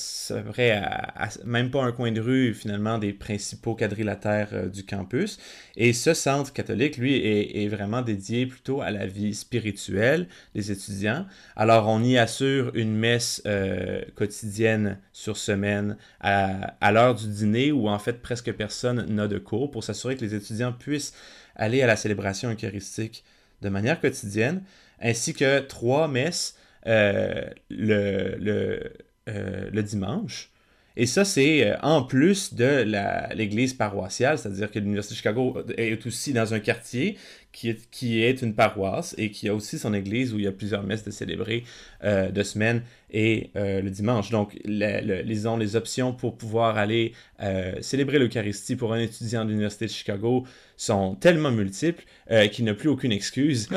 même 1.45 1.71
pas 1.71 1.83
un 1.83 1.93
coin 1.93 2.11
de 2.11 2.19
rue 2.19 2.53
finalement 2.53 2.97
des 2.97 3.13
principaux 3.13 3.75
quadrilatères 3.75 4.49
euh, 4.51 4.67
du 4.67 4.85
campus. 4.85 5.39
Et 5.77 5.93
ce 5.93 6.13
centre 6.13 6.51
catholique, 6.51 6.97
lui, 6.97 7.15
est, 7.15 7.67
vraiment 7.69 8.01
dédié 8.01 8.45
plutôt 8.45 8.81
à 8.81 8.91
la 8.91 9.05
vie 9.05 9.33
spirituelle 9.33 10.27
des 10.53 10.71
étudiants. 10.71 11.25
Alors 11.55 11.87
on 11.87 12.03
y 12.03 12.17
assure 12.17 12.71
une 12.75 12.93
messe 12.93 13.41
euh, 13.45 14.01
quotidienne 14.15 14.99
sur 15.13 15.37
semaine 15.37 15.95
à, 16.19 16.75
à 16.81 16.91
l'heure 16.91 17.15
du 17.15 17.27
dîner 17.27 17.71
où 17.71 17.87
en 17.87 17.99
fait 17.99 18.21
presque 18.21 18.51
personne 18.51 19.05
n'a 19.07 19.27
de 19.27 19.37
cours 19.37 19.71
pour 19.71 19.83
s'assurer 19.83 20.17
que 20.17 20.25
les 20.25 20.35
étudiants 20.35 20.73
puissent 20.73 21.13
aller 21.55 21.81
à 21.81 21.87
la 21.87 21.95
célébration 21.95 22.51
eucharistique 22.51 23.23
de 23.61 23.69
manière 23.69 23.99
quotidienne, 23.99 24.61
ainsi 25.01 25.33
que 25.33 25.59
trois 25.59 26.07
messes 26.07 26.57
euh, 26.87 27.49
le, 27.69 28.35
le, 28.37 28.93
euh, 29.29 29.69
le, 29.71 29.83
dimanche. 29.83 30.51
Et 30.97 31.05
ça, 31.05 31.23
c'est 31.23 31.65
euh, 31.65 31.77
en 31.81 32.03
plus 32.03 32.53
de 32.53 32.85
l'église 33.33 33.73
paroissiale, 33.73 34.37
c'est-à-dire 34.37 34.69
que 34.69 34.79
l'Université 34.79 35.13
de 35.13 35.17
Chicago 35.17 35.57
est 35.77 36.05
aussi 36.05 36.33
dans 36.33 36.53
un 36.53 36.59
quartier 36.59 37.17
qui 37.53 37.69
est, 37.69 37.89
qui 37.91 38.23
est 38.23 38.41
une 38.41 38.55
paroisse 38.55 39.15
et 39.17 39.29
qui 39.29 39.47
a 39.47 39.53
aussi 39.53 39.77
son 39.77 39.93
église 39.93 40.33
où 40.33 40.39
il 40.39 40.45
y 40.45 40.47
a 40.47 40.51
plusieurs 40.51 40.83
messes 40.83 41.03
de 41.03 41.11
célébrer 41.11 41.63
euh, 42.03 42.31
de 42.31 42.43
semaine 42.43 42.81
et 43.11 43.51
euh, 43.55 43.79
le 43.79 43.91
dimanche. 43.91 44.31
Donc, 44.31 44.57
les, 44.65 45.23
les 45.23 45.75
options 45.75 46.13
pour 46.13 46.35
pouvoir 46.35 46.77
aller 46.77 47.13
euh, 47.41 47.75
célébrer 47.79 48.17
l'Eucharistie 48.17 48.75
pour 48.75 48.91
un 48.91 48.99
étudiant 48.99 49.45
de 49.45 49.51
l'Université 49.51 49.85
de 49.85 49.91
Chicago 49.91 50.45
sont 50.75 51.13
tellement 51.15 51.51
multiples 51.51 52.03
qu'il 52.51 52.65
n'a 52.65 52.73
plus 52.73 52.89
aucune 52.89 53.11
excuse. 53.11 53.69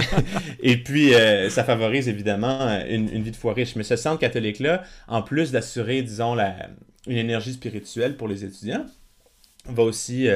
et 0.62 0.78
puis, 0.78 1.12
ça 1.50 1.64
favorise 1.64 2.08
évidemment 2.08 2.80
une, 2.88 3.10
une, 3.10 3.22
vie 3.22 3.30
de 3.30 3.36
foi 3.36 3.52
riche. 3.52 3.76
Mais 3.76 3.82
ce 3.82 3.96
centre 3.96 4.18
catholique-là, 4.18 4.82
en 5.06 5.20
plus 5.20 5.52
d'assurer, 5.52 6.00
disons, 6.00 6.34
la, 6.34 6.70
une 7.06 7.18
énergie 7.18 7.52
spirituelle 7.52 8.16
pour 8.16 8.26
les 8.26 8.44
étudiants, 8.44 8.86
va 9.66 9.82
aussi 9.82 10.28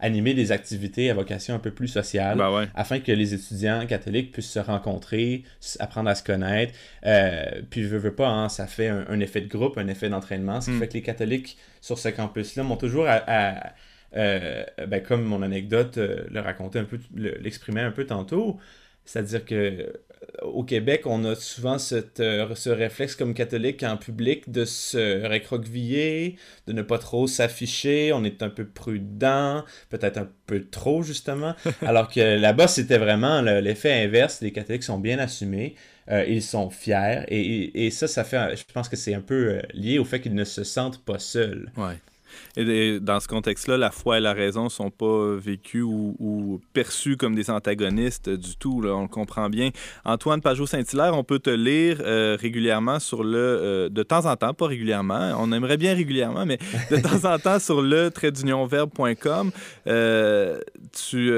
animer 0.00 0.34
des 0.34 0.52
activités 0.52 1.10
à 1.10 1.14
vocation 1.14 1.54
un 1.54 1.58
peu 1.58 1.70
plus 1.70 1.88
sociale 1.88 2.38
ben 2.38 2.68
afin 2.74 3.00
que 3.00 3.12
les 3.12 3.34
étudiants 3.34 3.86
catholiques 3.86 4.32
puissent 4.32 4.50
se 4.50 4.58
rencontrer, 4.58 5.44
apprendre 5.78 6.10
à 6.10 6.14
se 6.14 6.22
connaître. 6.22 6.72
Euh, 7.04 7.62
puis, 7.70 7.82
veux, 7.82 7.98
veux 7.98 8.14
pas, 8.14 8.28
hein, 8.28 8.48
ça 8.48 8.66
fait 8.66 8.88
un, 8.88 9.20
effet 9.20 9.40
de 9.40 9.48
groupe, 9.48 9.78
un 9.78 9.88
effet 9.88 10.08
d'entraînement, 10.08 10.60
ce 10.60 10.70
qui 10.70 10.76
hmm. 10.76 10.80
fait 10.80 10.88
que 10.88 10.94
les 10.94 11.02
catholiques 11.02 11.56
sur 11.80 11.98
ce 11.98 12.08
campus-là 12.08 12.62
m'ont 12.62 12.76
toujours 12.76 13.06
à, 13.08 13.72
euh, 14.16 14.64
ben, 14.86 15.02
comme 15.02 15.24
mon 15.24 15.42
anecdote 15.42 15.98
euh, 15.98 16.24
le 16.30 16.40
racontait 16.40 16.78
un 16.78 16.84
peu, 16.84 16.98
l'exprimait 17.14 17.82
un 17.82 17.90
peu 17.90 18.06
tantôt, 18.06 18.58
c'est-à-dire 19.04 19.44
que 19.44 19.92
au 20.42 20.64
Québec, 20.64 21.02
on 21.04 21.24
a 21.24 21.34
souvent 21.34 21.78
cette, 21.78 22.20
euh, 22.20 22.54
ce 22.54 22.70
réflexe 22.70 23.14
comme 23.16 23.34
catholique 23.34 23.82
en 23.82 23.96
public 23.96 24.50
de 24.50 24.64
se 24.64 25.26
récroqueviller, 25.26 26.36
de 26.66 26.72
ne 26.72 26.82
pas 26.82 26.98
trop 26.98 27.26
s'afficher, 27.26 28.12
on 28.12 28.24
est 28.24 28.42
un 28.42 28.48
peu 28.48 28.66
prudent, 28.66 29.64
peut-être 29.90 30.18
un 30.18 30.28
peu 30.46 30.64
trop 30.64 31.02
justement, 31.02 31.54
alors 31.82 32.08
que 32.08 32.38
là-bas, 32.38 32.68
c'était 32.68 32.98
vraiment 32.98 33.40
l'effet 33.42 34.04
inverse, 34.04 34.40
les 34.40 34.52
catholiques 34.52 34.84
sont 34.84 34.98
bien 34.98 35.18
assumés, 35.18 35.74
euh, 36.10 36.24
ils 36.26 36.42
sont 36.42 36.70
fiers, 36.70 37.24
et, 37.28 37.86
et, 37.86 37.90
ça, 37.90 38.08
ça 38.08 38.24
fait, 38.24 38.56
je 38.56 38.64
pense 38.72 38.88
que 38.88 38.96
c'est 38.96 39.14
un 39.14 39.20
peu 39.20 39.34
euh, 39.34 39.62
lié 39.74 39.98
au 39.98 40.04
fait 40.04 40.20
qu'ils 40.20 40.34
ne 40.34 40.44
se 40.44 40.64
sentent 40.64 41.04
pas 41.04 41.18
seuls. 41.18 41.70
Ouais. 41.76 41.96
Et 42.56 43.00
dans 43.00 43.20
ce 43.20 43.28
contexte-là, 43.28 43.76
la 43.76 43.90
foi 43.90 44.18
et 44.18 44.20
la 44.20 44.32
raison 44.32 44.64
ne 44.64 44.68
sont 44.68 44.90
pas 44.90 45.34
vécues 45.36 45.82
ou, 45.82 46.60
perçues 46.72 47.16
comme 47.16 47.34
des 47.34 47.50
antagonistes 47.50 48.28
du 48.28 48.56
tout. 48.56 48.80
Là, 48.80 48.94
on 48.94 49.02
le 49.02 49.08
comprend 49.08 49.48
bien. 49.48 49.70
Antoine 50.04 50.40
Pajot-Saint-Hilaire, 50.40 51.14
on 51.14 51.24
peut 51.24 51.38
te 51.38 51.50
lire 51.50 51.98
euh, 52.00 52.36
régulièrement 52.40 52.98
sur 52.98 53.24
le... 53.24 53.36
Euh, 53.36 53.88
de 53.88 54.02
temps 54.02 54.26
en 54.26 54.36
temps, 54.36 54.54
pas 54.54 54.66
régulièrement. 54.66 55.34
On 55.38 55.52
aimerait 55.52 55.76
bien 55.76 55.94
régulièrement, 55.94 56.46
mais 56.46 56.58
de 56.90 56.96
temps 56.96 57.32
en 57.32 57.38
temps 57.38 57.58
sur 57.58 57.82
le 57.82 58.10
traitdunionverbe.com. 58.10 59.50
Euh, 59.86 60.60
tu, 60.92 61.30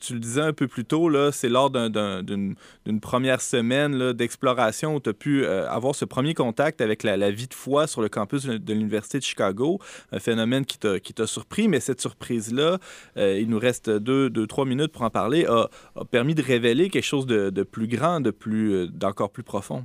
tu 0.00 0.14
le 0.14 0.18
disais 0.18 0.42
un 0.42 0.52
peu 0.52 0.68
plus 0.68 0.84
tôt, 0.84 1.08
là, 1.08 1.30
c'est 1.32 1.48
lors 1.48 1.70
d'une 1.70 2.54
première 2.98 3.40
semaine 3.40 4.12
d'exploration 4.12 4.96
où 4.96 5.00
tu 5.00 5.10
as 5.10 5.12
pu 5.12 5.46
avoir 5.46 5.94
ce 5.94 6.04
premier 6.04 6.34
contact 6.34 6.80
avec 6.80 7.04
la, 7.04 7.30
vie 7.30 7.46
de 7.46 7.54
foi 7.54 7.86
sur 7.86 8.02
le 8.02 8.08
campus 8.08 8.46
de 8.46 8.72
l'Université 8.72 9.18
de 9.18 9.24
Chicago 9.24 9.78
un 10.12 10.18
phénomène 10.18 10.64
qui 10.64 10.78
t'a 10.78 11.26
surpris, 11.26 11.68
mais 11.68 11.80
cette 11.80 12.00
surprise-là, 12.00 12.78
euh, 13.16 13.38
il 13.40 13.48
nous 13.48 13.58
reste 13.58 13.90
deux, 13.90 14.30
deux, 14.30 14.46
trois 14.46 14.64
minutes 14.64 14.92
pour 14.92 15.02
en 15.02 15.10
parler, 15.10 15.46
a, 15.46 15.68
permis 16.10 16.34
de 16.34 16.42
révéler 16.42 16.90
quelque 16.90 17.04
chose 17.04 17.26
de, 17.26 17.50
de 17.50 17.62
plus 17.62 17.86
grand, 17.86 18.20
de 18.20 18.30
plus, 18.30 18.72
euh, 18.72 18.86
d'encore 18.88 19.30
plus 19.30 19.42
profond. 19.42 19.84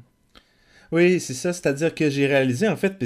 Oui, 0.91 1.19
c'est 1.19 1.33
ça. 1.33 1.51
C'est-à-dire 1.51 1.93
que 1.93 2.09
j'ai 2.09 2.27
réalisé, 2.27 2.67
en 2.67 2.77
fait, 2.77 3.03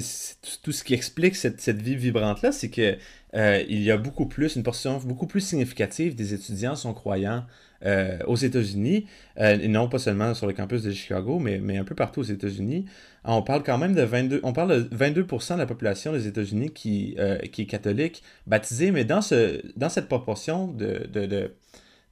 tout 0.62 0.72
ce 0.72 0.84
qui 0.84 0.94
explique 0.94 1.36
cette, 1.36 1.62
cette 1.62 1.82
vie 1.82 1.96
vibrante-là, 1.96 2.52
c'est 2.52 2.70
que 2.70 2.98
euh, 3.36 3.64
il 3.68 3.82
y 3.82 3.92
a 3.92 3.98
beaucoup 3.98 4.26
plus, 4.26 4.56
une 4.56 4.64
portion 4.64 4.98
beaucoup 4.98 5.28
plus 5.28 5.42
significative 5.42 6.16
des 6.16 6.34
étudiants 6.34 6.76
sont 6.76 6.94
croyants 6.94 7.46
euh, 7.86 8.18
aux 8.28 8.36
États-Unis, 8.36 9.06
euh, 9.40 9.68
non 9.68 9.88
pas 9.88 10.00
seulement 10.00 10.34
sur 10.34 10.48
le 10.48 10.54
campus 10.54 10.84
de 10.84 10.92
Chicago, 10.92 11.40
mais, 11.40 11.60
mais 11.60 11.78
un 11.78 11.84
peu 11.84 11.96
partout 11.96 12.22
aux 12.22 12.24
États-Unis. 12.24 12.86
On 13.24 13.42
parle 13.42 13.64
quand 13.64 13.78
même 13.78 13.94
de 13.94 14.02
22, 14.02 14.42
on 14.44 14.54
parle 14.54 14.90
de 14.90 14.96
22% 14.96 15.54
de 15.54 15.60
la 15.60 15.66
population 15.66 16.14
des 16.14 16.28
États-Unis 16.28 16.72
qui, 16.72 17.18
qui 17.52 17.62
est 17.64 17.66
catholique, 17.66 18.24
baptisée, 18.48 18.92
mais 18.92 19.04
dans, 19.06 19.22
ce, 19.22 19.62
dans 19.78 19.90
cette 19.90 20.08
proportion 20.08 20.68
de, 20.68 21.08
de, 21.12 21.26
de 21.26 21.52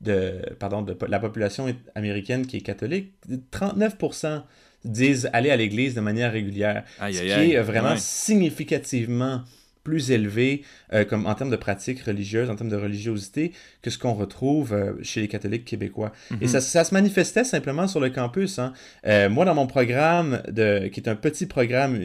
de, 0.01 0.41
pardon, 0.60 0.82
de 0.84 0.95
la 1.08 1.19
population 1.19 1.73
américaine 1.95 2.45
qui 2.45 2.58
est 2.58 2.62
catholique, 2.62 3.13
39% 3.51 4.43
disent 4.86 5.30
aller 5.34 5.49
à 5.49 5.58
l'église 5.58 5.95
de 5.95 6.01
manière 6.01 6.32
régulière. 6.32 6.84
ce 6.99 7.19
qui 7.21 7.53
est 7.53 7.62
vraiment 7.62 7.97
significativement 7.97 9.41
plus 9.88 10.12
élevé 10.12 10.63
euh, 10.93 11.06
comme 11.06 11.26
en 11.28 11.34
termes 11.34 11.50
de 11.50 11.56
pratiques 11.56 12.02
religieuses, 12.02 12.50
en 12.50 12.58
termes 12.58 12.69
de 12.69 12.76
religiosité, 12.76 13.54
que 13.82 13.89
ce 13.89 13.97
qu'on 13.97 14.13
retrouve 14.13 14.73
euh, 14.73 14.91
chez 15.02 15.21
les 15.21 15.30
catholiques 15.30 15.63
québécois. 15.63 16.12
Et 16.41 16.43
mhm. 16.43 16.47
ça, 16.47 16.60
ça, 16.60 16.84
se 16.84 16.93
manifestait 16.93 17.45
simplement 17.45 17.88
sur 17.88 18.02
le 18.02 18.10
campus. 18.10 18.60
Hein. 18.60 18.73
Euh, 19.06 19.30
moi, 19.30 19.45
dans 19.45 19.56
mon 19.56 19.65
programme, 19.65 20.41
de, 20.52 20.88
qui 20.88 21.00
est 21.00 21.08
un 21.08 21.15
petit 21.15 21.45
programme 21.45 21.97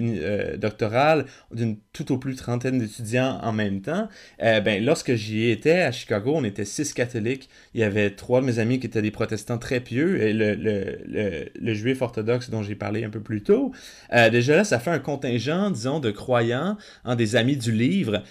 doctoral 0.58 1.26
d'une 1.52 1.76
tout 1.92 2.12
au 2.12 2.18
plus 2.18 2.36
trentaine 2.36 2.78
d'étudiants 2.78 3.40
en 3.42 3.52
même 3.52 3.80
temps, 3.80 4.08
ben, 4.38 4.84
lorsque 4.84 5.14
j'y 5.14 5.50
étais 5.50 5.80
à 5.80 5.90
Chicago, 5.90 6.34
on 6.36 6.44
était 6.44 6.64
six 6.64 6.92
catholiques. 6.94 7.48
Il 7.74 7.80
y 7.80 7.84
avait 7.84 8.10
trois 8.10 8.40
de 8.40 8.46
mes 8.46 8.58
amis 8.60 8.78
qui 8.78 8.86
étaient 8.86 9.02
des 9.02 9.10
protestants 9.10 9.58
très 9.58 9.80
pieux 9.80 10.22
et 10.22 10.32
le, 10.32 10.54
le, 10.54 10.98
le, 11.06 11.48
le 11.60 11.74
juif 11.74 12.00
orthodoxe 12.00 12.48
dont 12.50 12.62
j'ai 12.62 12.76
parlé 12.76 13.02
un 13.02 13.10
peu 13.10 13.20
plus 13.20 13.42
tôt. 13.42 13.72
déjà 14.12 14.56
là, 14.56 14.64
ça 14.64 14.78
fait 14.78 14.90
un 14.90 15.00
contingent, 15.00 15.70
disons, 15.70 15.98
de 15.98 16.10
croyants, 16.10 16.76
hein, 17.04 17.16
des 17.16 17.34
amis 17.36 17.56
du 17.56 17.71
livre 17.72 18.22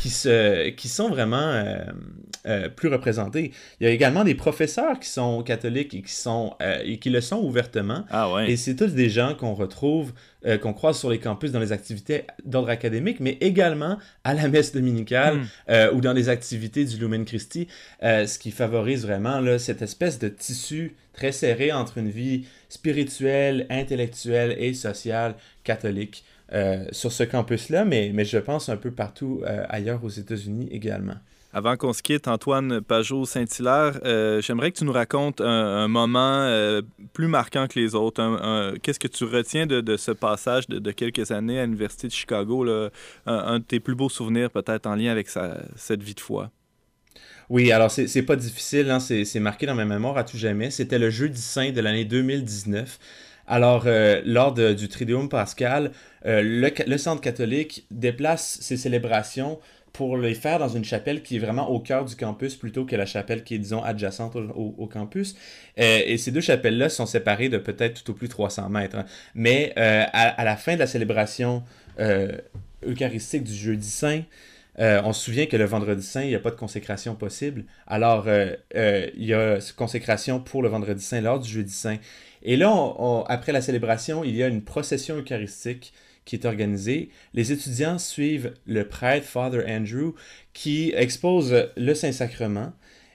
qui, 0.00 0.10
se, 0.10 0.68
qui 0.70 0.88
sont 0.88 1.08
vraiment 1.08 1.36
euh, 1.36 1.78
euh, 2.46 2.68
plus 2.68 2.88
représentés. 2.88 3.52
Il 3.80 3.86
y 3.86 3.86
a 3.86 3.92
également 3.92 4.24
des 4.24 4.34
professeurs 4.34 4.98
qui 4.98 5.08
sont 5.08 5.42
catholiques 5.42 5.94
et 5.94 6.02
qui, 6.02 6.12
sont, 6.12 6.54
euh, 6.62 6.82
et 6.84 6.98
qui 6.98 7.10
le 7.10 7.20
sont 7.20 7.38
ouvertement. 7.38 8.04
Ah 8.10 8.32
ouais. 8.32 8.50
Et 8.50 8.56
c'est 8.56 8.76
tous 8.76 8.94
des 8.94 9.08
gens 9.08 9.34
qu'on 9.34 9.54
retrouve, 9.54 10.12
qu'on 10.62 10.72
croise 10.72 10.98
sur 10.98 11.10
les 11.10 11.18
campus 11.18 11.52
dans 11.52 11.60
les 11.60 11.70
activités 11.70 12.24
d'ordre 12.46 12.70
académique, 12.70 13.20
mais 13.20 13.36
également 13.42 13.98
à 14.24 14.32
la 14.32 14.48
messe 14.48 14.72
dominicale 14.72 15.40
hmm. 15.68 15.74
ou 15.92 16.00
dans 16.00 16.14
les 16.14 16.30
activités 16.30 16.86
du 16.86 16.96
Lumen 16.96 17.26
Christi, 17.26 17.68
ce 18.00 18.38
qui 18.38 18.50
favorise 18.50 19.04
vraiment 19.04 19.40
là, 19.40 19.58
cette 19.58 19.82
espèce 19.82 20.18
de 20.18 20.28
tissu 20.28 20.94
très 21.12 21.32
serré 21.32 21.72
entre 21.72 21.98
une 21.98 22.08
vie 22.08 22.46
spirituelle, 22.70 23.66
intellectuelle 23.68 24.56
et 24.58 24.72
sociale 24.72 25.34
catholique. 25.64 26.24
Euh, 26.52 26.84
sur 26.90 27.12
ce 27.12 27.22
campus-là, 27.22 27.84
mais, 27.84 28.10
mais 28.12 28.24
je 28.24 28.38
pense 28.38 28.68
un 28.68 28.76
peu 28.76 28.90
partout 28.90 29.40
euh, 29.44 29.64
ailleurs 29.68 30.02
aux 30.02 30.08
États-Unis 30.08 30.68
également. 30.72 31.14
Avant 31.52 31.76
qu'on 31.76 31.92
se 31.92 32.02
quitte, 32.02 32.26
Antoine 32.26 32.80
Pajot-Saint-Hilaire, 32.80 34.00
euh, 34.04 34.40
j'aimerais 34.40 34.72
que 34.72 34.78
tu 34.78 34.84
nous 34.84 34.92
racontes 34.92 35.40
un, 35.40 35.86
moment 35.86 36.48
plus 37.12 37.26
marquant 37.26 37.66
que 37.68 37.78
les 37.78 37.94
autres. 37.96 38.78
Qu'est-ce 38.82 39.00
que 39.00 39.08
tu 39.08 39.24
retiens 39.24 39.66
de, 39.66 39.96
ce 39.96 40.12
passage 40.12 40.68
de, 40.68 40.90
quelques 40.92 41.30
années 41.32 41.58
à 41.58 41.64
l'Université 41.64 42.06
de 42.06 42.12
Chicago, 42.12 42.64
un, 43.26 43.58
de 43.58 43.64
tes 43.64 43.80
plus 43.80 43.96
beaux 43.96 44.08
souvenirs 44.08 44.50
peut-être 44.50 44.86
en 44.86 44.94
lien 44.94 45.10
avec 45.10 45.28
cette 45.28 46.02
vie 46.02 46.14
de 46.14 46.20
foi? 46.20 46.50
Oui, 47.48 47.72
alors 47.72 47.90
c'est 47.90 48.22
pas 48.22 48.36
difficile, 48.36 48.88
hein, 48.88 49.00
c'est 49.00 49.40
marqué 49.40 49.66
dans 49.66 49.74
ma 49.74 49.84
mémoire 49.84 50.16
à 50.16 50.22
tout 50.22 50.38
jamais. 50.38 50.70
C'était 50.70 51.00
le 51.00 51.10
jeudi 51.10 51.40
saint 51.40 51.72
de 51.72 51.80
l'année 51.80 52.04
2019. 52.04 52.98
Alors, 53.50 53.82
euh, 53.86 54.22
lors 54.24 54.54
du 54.54 54.88
Triduum 54.88 55.28
Pascal, 55.28 55.90
euh, 56.24 56.40
le, 56.86 56.98
Centre 56.98 57.20
catholique 57.20 57.84
déplace 57.90 58.58
ses 58.60 58.76
célébrations 58.76 59.58
pour 59.92 60.16
les 60.16 60.34
faire 60.34 60.60
dans 60.60 60.68
une 60.68 60.84
chapelle 60.84 61.20
qui 61.20 61.34
est 61.34 61.40
vraiment 61.40 61.68
au 61.68 61.80
cœur 61.80 62.04
du 62.04 62.14
campus 62.14 62.54
plutôt 62.54 62.84
que 62.84 62.94
la 62.94 63.06
chapelle 63.06 63.42
qui 63.42 63.56
est, 63.56 63.58
disons, 63.58 63.82
adjacente 63.82 64.36
au, 64.36 64.86
campus. 64.86 65.34
Euh, 65.80 66.00
et 66.06 66.16
ces 66.16 66.30
deux 66.30 66.40
chapelles-là 66.40 66.88
sont 66.90 67.06
séparées 67.06 67.48
de 67.48 67.58
peut-être 67.58 68.04
tout 68.04 68.12
au 68.12 68.14
plus 68.14 68.28
300 68.28 68.68
mètres. 68.68 68.96
Hein. 68.96 69.04
Mais 69.34 69.72
à, 69.76 70.44
la 70.44 70.56
fin 70.56 70.74
de 70.74 70.78
la 70.78 70.86
célébration 70.86 71.64
eucharistique 72.86 73.42
du 73.42 73.52
jeudi 73.52 73.90
saint, 73.90 74.22
on 74.78 75.12
se 75.12 75.24
souvient 75.24 75.46
que 75.46 75.56
le 75.56 75.64
vendredi 75.64 76.04
saint, 76.04 76.22
il 76.22 76.28
n'y 76.28 76.36
a 76.36 76.40
pas 76.40 76.52
de 76.52 76.56
consécration 76.56 77.16
possible. 77.16 77.64
Alors, 77.88 78.28
il 78.28 79.24
y 79.24 79.34
a 79.34 79.58
consécration 79.76 80.38
pour 80.38 80.62
le 80.62 80.68
vendredi 80.68 81.02
saint 81.02 81.20
lors 81.20 81.40
du 81.40 81.50
jeudi 81.50 81.72
saint. 81.72 81.96
Et 82.42 82.56
là, 82.56 82.94
après 83.28 83.52
la 83.52 83.60
célébration, 83.60 84.24
il 84.24 84.36
y 84.36 84.42
a 84.42 84.48
une 84.48 84.62
procession 84.62 85.16
eucharistique 85.16 85.92
qui 86.24 86.36
est 86.36 86.46
organisée. 86.46 87.10
Les 87.34 87.52
étudiants 87.52 87.98
suivent 87.98 88.54
le 88.66 88.86
prêtre 88.86 89.26
Father 89.26 89.64
Andrew 89.68 90.14
qui 90.52 90.92
expose 90.94 91.68
le 91.76 91.94
Saint-Sacrement 91.94 92.72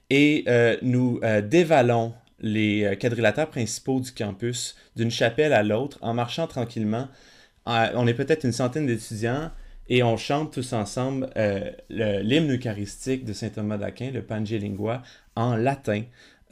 et 0.10 0.46
nous 0.82 1.20
dévalons 1.44 2.14
les 2.40 2.98
quadrilatères 3.00 3.50
principaux 3.50 4.00
du 4.00 4.12
campus 4.12 4.76
d'une 4.96 5.12
chapelle 5.12 5.54
à 5.54 5.64
l'autre 5.64 5.98
en 6.02 6.14
marchant 6.14 6.48
tranquillement. 6.48 7.08
on 7.66 8.08
est 8.08 8.14
peut-être 8.14 8.44
une 8.44 8.52
centaine 8.52 8.86
d'étudiants 8.86 9.52
et 9.88 10.04
on 10.04 10.18
chante 10.18 10.54
tous 10.54 10.74
ensemble 10.74 11.30
euh, 11.38 11.72
l'hymne 11.90 12.52
eucharistique 12.52 13.24
de 13.24 13.34
saint 13.34 13.50
Thomas 13.50 13.78
d'Aquin, 13.78 14.12
le 14.12 14.24
Pange 14.24 14.52
Lingua, 14.52 15.04
en 15.36 15.56
latin. 15.56 16.04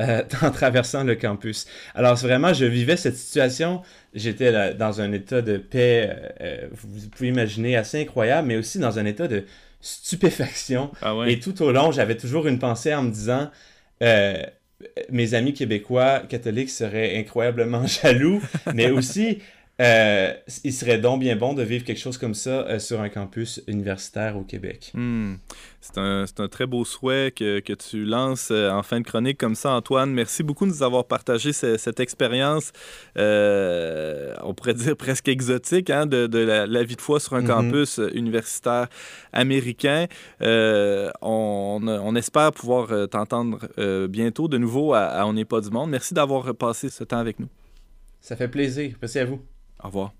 Euh, 0.02 0.24
en 0.42 0.50
traversant 0.50 1.04
le 1.04 1.14
campus. 1.14 1.68
Alors 1.94 2.16
vraiment, 2.16 2.52
je 2.52 2.66
vivais 2.66 2.98
cette 2.98 3.16
situation, 3.16 3.84
j'étais 4.16 4.74
dans 4.74 5.02
un 5.02 5.12
état 5.12 5.44
de 5.44 5.58
paix, 5.58 6.32
euh, 6.42 6.68
vous 6.72 7.10
pouvez 7.10 7.30
imaginer, 7.30 7.76
assez 7.76 8.02
incroyable, 8.02 8.48
mais 8.48 8.58
aussi 8.58 8.80
dans 8.80 8.98
un 8.98 9.06
état 9.06 9.28
de 9.28 9.46
stupéfaction. 9.82 10.90
Ah 11.04 11.14
Et 11.28 11.40
tout 11.40 11.62
au 11.62 11.72
long, 11.72 11.92
j'avais 11.92 12.18
toujours 12.18 12.48
une 12.48 12.58
pensée 12.58 12.92
en 12.96 13.04
me 13.04 13.12
disant, 13.12 13.52
mes 15.10 15.34
amis 15.36 15.54
québécois 15.54 16.22
catholiques 16.28 16.72
seraient 16.72 17.16
incroyablement 17.18 17.86
jaloux, 18.04 18.42
mais 18.74 18.90
aussi 18.90 19.40
euh, 19.82 20.34
il 20.64 20.72
serait 20.72 21.00
donc 21.00 21.22
bien 21.22 21.36
bon 21.36 21.56
de 21.56 21.64
vivre 21.64 21.84
quelque 21.84 22.00
chose 22.00 22.20
comme 22.20 22.36
ça 22.36 22.62
euh, 22.68 22.78
sur 22.78 23.02
un 23.02 23.10
campus 23.10 23.60
universitaire 23.68 24.38
au 24.38 24.44
Québec. 24.44 24.92
Hmm. 24.94 25.36
C'est 25.82 25.98
un, 25.98 26.26
un, 26.38 26.48
très 26.48 26.68
beau 26.68 26.86
souhait 26.86 27.32
que, 27.36 27.60
que, 27.60 27.74
tu 27.74 28.06
lances 28.06 28.50
euh, 28.52 28.70
en 28.70 28.84
fin 28.84 29.00
de 29.00 29.06
chronique 29.06 29.40
comme 29.40 29.56
ça, 29.56 29.72
Antoine. 29.72 30.12
Merci 30.12 30.44
beaucoup 30.44 30.66
de 30.66 30.70
nous 30.70 30.84
avoir 30.84 31.06
partagé 31.06 31.54
cette 31.54 32.00
expérience, 32.00 32.72
on 33.16 34.54
pourrait 34.56 34.74
dire 34.76 34.96
presque 34.96 35.28
exotique, 35.28 35.90
hein, 35.90 36.06
de, 36.06 36.28
de 36.28 36.38
la, 36.38 36.84
vie 36.84 36.96
de 36.96 37.02
foi 37.02 37.20
sur 37.20 37.34
un 37.34 37.42
mm-hmm. 37.42 37.48
campus 37.48 38.00
universitaire 38.14 38.88
américain. 39.32 40.06
On, 40.40 41.80
on, 41.84 42.16
espère 42.16 42.52
pouvoir 42.52 43.10
t'entendre 43.10 43.68
bientôt 44.08 44.48
de 44.48 44.60
nouveau 44.60 44.94
à, 44.94 45.06
à 45.06 45.26
On 45.26 45.34
n'est 45.34 45.46
pas 45.46 45.62
du 45.62 45.72
monde. 45.72 45.90
Merci 45.90 46.14
d'avoir 46.14 46.54
passé 46.54 46.90
ce 46.90 47.04
temps 47.04 47.18
avec 47.18 47.40
nous. 47.40 47.50
Ça 48.22 48.36
fait 48.36 48.48
plaisir. 48.48 48.96
Merci 49.02 49.20
à 49.20 49.26
vous. 49.26 49.42
Au 49.84 49.88
revoir. 49.88 50.14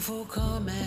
for 0.00 0.24
coming. 0.24 0.79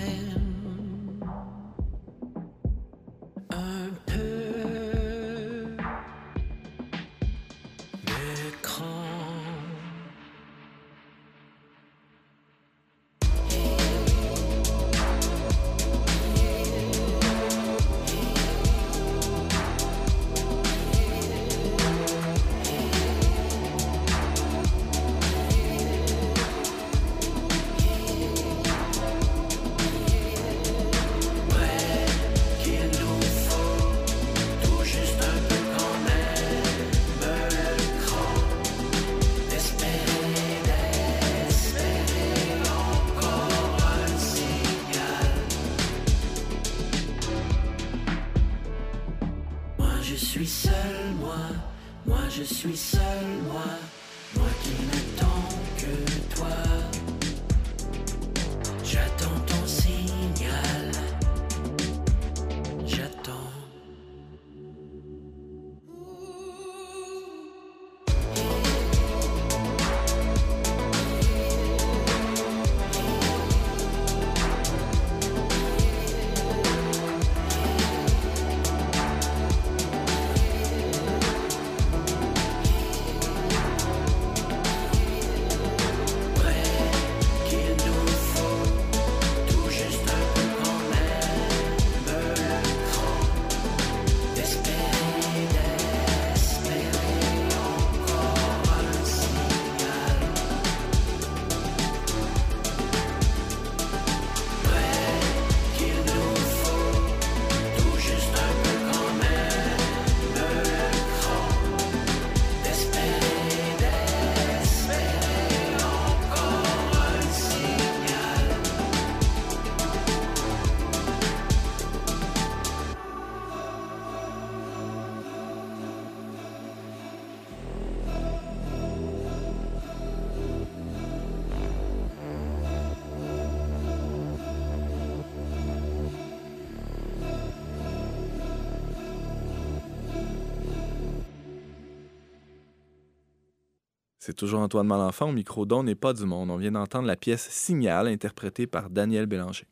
C'est 144.25 144.37
toujours 144.37 144.61
Antoine 144.61 144.87
Malenfant 144.87 145.27
au 145.27 145.33
micro 145.33 145.65
d'On 145.65 145.83
n'est 145.83 145.95
pas 145.95 146.13
du 146.13 146.23
monde. 146.23 146.49
On 146.49 146.55
vient 146.55 146.71
d'entendre 146.71 147.07
la 147.07 147.17
pièce 147.17 147.45
Signal 147.49 148.07
interprétée 148.07 148.67
par 148.67 148.89
Daniel 148.89 149.25
Bélanger. 149.25 149.65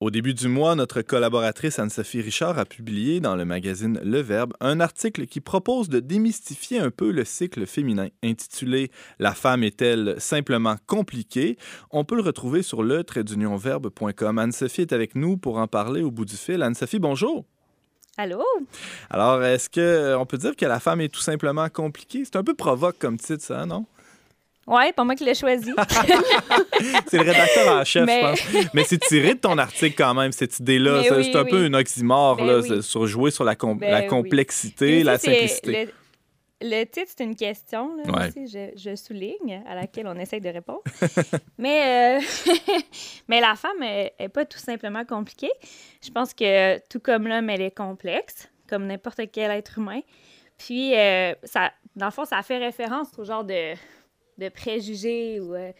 Au 0.00 0.10
début 0.10 0.32
du 0.32 0.48
mois, 0.48 0.74
notre 0.74 1.02
collaboratrice 1.02 1.78
Anne-Sophie 1.78 2.22
Richard 2.22 2.58
a 2.58 2.64
publié 2.64 3.20
dans 3.20 3.36
le 3.36 3.44
magazine 3.44 4.00
Le 4.02 4.20
Verbe 4.22 4.54
un 4.60 4.80
article 4.80 5.26
qui 5.26 5.42
propose 5.42 5.90
de 5.90 6.00
démystifier 6.00 6.78
un 6.78 6.90
peu 6.90 7.10
le 7.10 7.26
cycle 7.26 7.66
féminin, 7.66 8.08
intitulé 8.24 8.90
La 9.18 9.34
femme 9.34 9.62
est-elle 9.62 10.18
simplement 10.18 10.76
compliquée? 10.86 11.58
On 11.90 12.06
peut 12.06 12.16
le 12.16 12.22
retrouver 12.22 12.62
sur 12.62 12.82
le. 12.82 13.04
Anne-Sophie 14.38 14.80
est 14.80 14.92
avec 14.94 15.14
nous 15.14 15.36
pour 15.36 15.58
en 15.58 15.66
parler 15.66 16.00
au 16.00 16.10
bout 16.10 16.24
du 16.24 16.38
fil. 16.38 16.62
Anne-Sophie, 16.62 16.98
bonjour. 16.98 17.44
Allô? 18.20 18.42
Alors, 19.10 19.42
est-ce 19.44 19.68
qu'on 19.70 20.26
peut 20.26 20.38
dire 20.38 20.56
que 20.56 20.66
la 20.66 20.80
femme 20.80 21.00
est 21.00 21.08
tout 21.08 21.20
simplement 21.20 21.68
compliquée? 21.68 22.22
C'est 22.24 22.34
un 22.36 22.42
peu 22.42 22.54
provoque 22.54 22.98
comme 22.98 23.16
titre, 23.16 23.44
ça, 23.44 23.64
non? 23.64 23.86
Ouais, 24.66 24.92
pas 24.92 25.04
moi 25.04 25.14
qui 25.14 25.24
l'ai 25.24 25.34
choisi. 25.36 25.72
c'est 27.06 27.16
le 27.16 27.22
rédacteur 27.30 27.74
en 27.80 27.84
chef, 27.84 28.04
Mais- 28.04 28.34
je 28.36 28.52
pense. 28.52 28.64
Mais 28.74 28.84
c'est 28.84 28.98
tiré 29.00 29.34
de 29.34 29.38
ton 29.38 29.56
article 29.56 29.94
quand 29.96 30.12
même, 30.14 30.32
cette 30.32 30.58
idée-là. 30.58 31.00
Oui, 31.10 31.24
c'est 31.24 31.36
un 31.36 31.44
oui. 31.44 31.50
peu 31.50 31.64
une 31.64 31.76
oxymore, 31.76 32.36
Ben 32.36 32.46
là, 32.46 32.58
oui. 32.58 32.82
sur 32.82 33.06
jouer 33.06 33.30
sur 33.30 33.44
la, 33.44 33.54
com- 33.54 33.78
Ben 33.78 33.90
la 33.90 34.00
oui. 34.00 34.06
complexité, 34.08 35.04
la 35.04 35.16
simplicité. 35.18 35.86
Le, 35.86 35.92
le 36.60 36.84
titre, 36.84 37.12
c'est 37.16 37.24
une 37.24 37.36
question, 37.36 37.94
là, 37.96 38.02
Ouais. 38.12 38.28
aussi, 38.28 38.46
je, 38.48 38.70
je 38.76 38.96
souligne, 38.96 39.62
à 39.66 39.74
laquelle 39.74 40.06
on 40.08 40.16
essaye 40.16 40.40
de 40.40 40.48
répondre. 40.48 40.82
mais, 41.58 42.18
euh, 42.18 42.20
mais 43.28 43.40
la 43.40 43.54
femme 43.54 43.78
n'est 43.80 44.28
pas 44.32 44.44
tout 44.44 44.58
simplement 44.58 45.04
compliquée. 45.04 45.50
Je 46.04 46.10
pense 46.10 46.34
que 46.34 46.78
tout 46.88 47.00
comme 47.00 47.28
l'homme, 47.28 47.48
elle 47.50 47.62
est 47.62 47.76
complexe, 47.76 48.48
comme 48.68 48.86
n'importe 48.86 49.20
quel 49.32 49.50
être 49.52 49.78
humain. 49.78 50.00
Puis, 50.56 50.96
euh, 50.96 51.34
ça, 51.44 51.72
dans 51.94 52.06
le 52.06 52.12
fond, 52.12 52.24
ça 52.24 52.42
fait 52.42 52.58
référence 52.58 53.08
au 53.18 53.24
genre 53.24 53.44
de, 53.44 53.74
de 54.38 54.48
préjugés 54.48 55.38
ou 55.40 55.54
euh, 55.54 55.72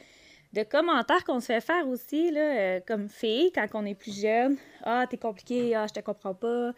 de 0.52 0.62
commentaires 0.62 1.24
qu'on 1.24 1.40
se 1.40 1.46
fait 1.46 1.60
faire 1.60 1.86
aussi, 1.88 2.30
là, 2.30 2.80
comme 2.82 3.08
fille, 3.08 3.50
quand 3.52 3.66
on 3.74 3.84
est 3.84 3.94
plus 3.96 4.20
jeune. 4.22 4.56
Ah, 4.84 5.06
t'es 5.10 5.16
compliqué, 5.18 5.74
ah, 5.74 5.86
je 5.88 5.94
te 5.94 6.00
comprends 6.00 6.34
pas. 6.34 6.70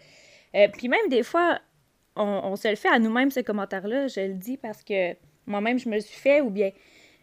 Euh, 0.57 0.67
puis 0.73 0.89
même 0.89 1.09
des 1.09 1.23
fois, 1.23 1.61
on, 2.21 2.53
on 2.53 2.57
se 2.57 2.68
le 2.68 2.77
fait 2.77 2.89
à 2.89 2.99
nous-mêmes, 2.99 3.31
ce 3.31 3.41
commentaire-là. 3.41 4.09
Je 4.09 4.21
le 4.21 4.35
dis 4.35 4.57
parce 4.57 4.83
que 4.83 5.14
moi-même, 5.47 5.79
je 5.79 5.89
me 5.89 5.95
le 5.95 6.01
suis 6.01 6.18
fait 6.18 6.41
ou 6.41 6.51
bien 6.51 6.71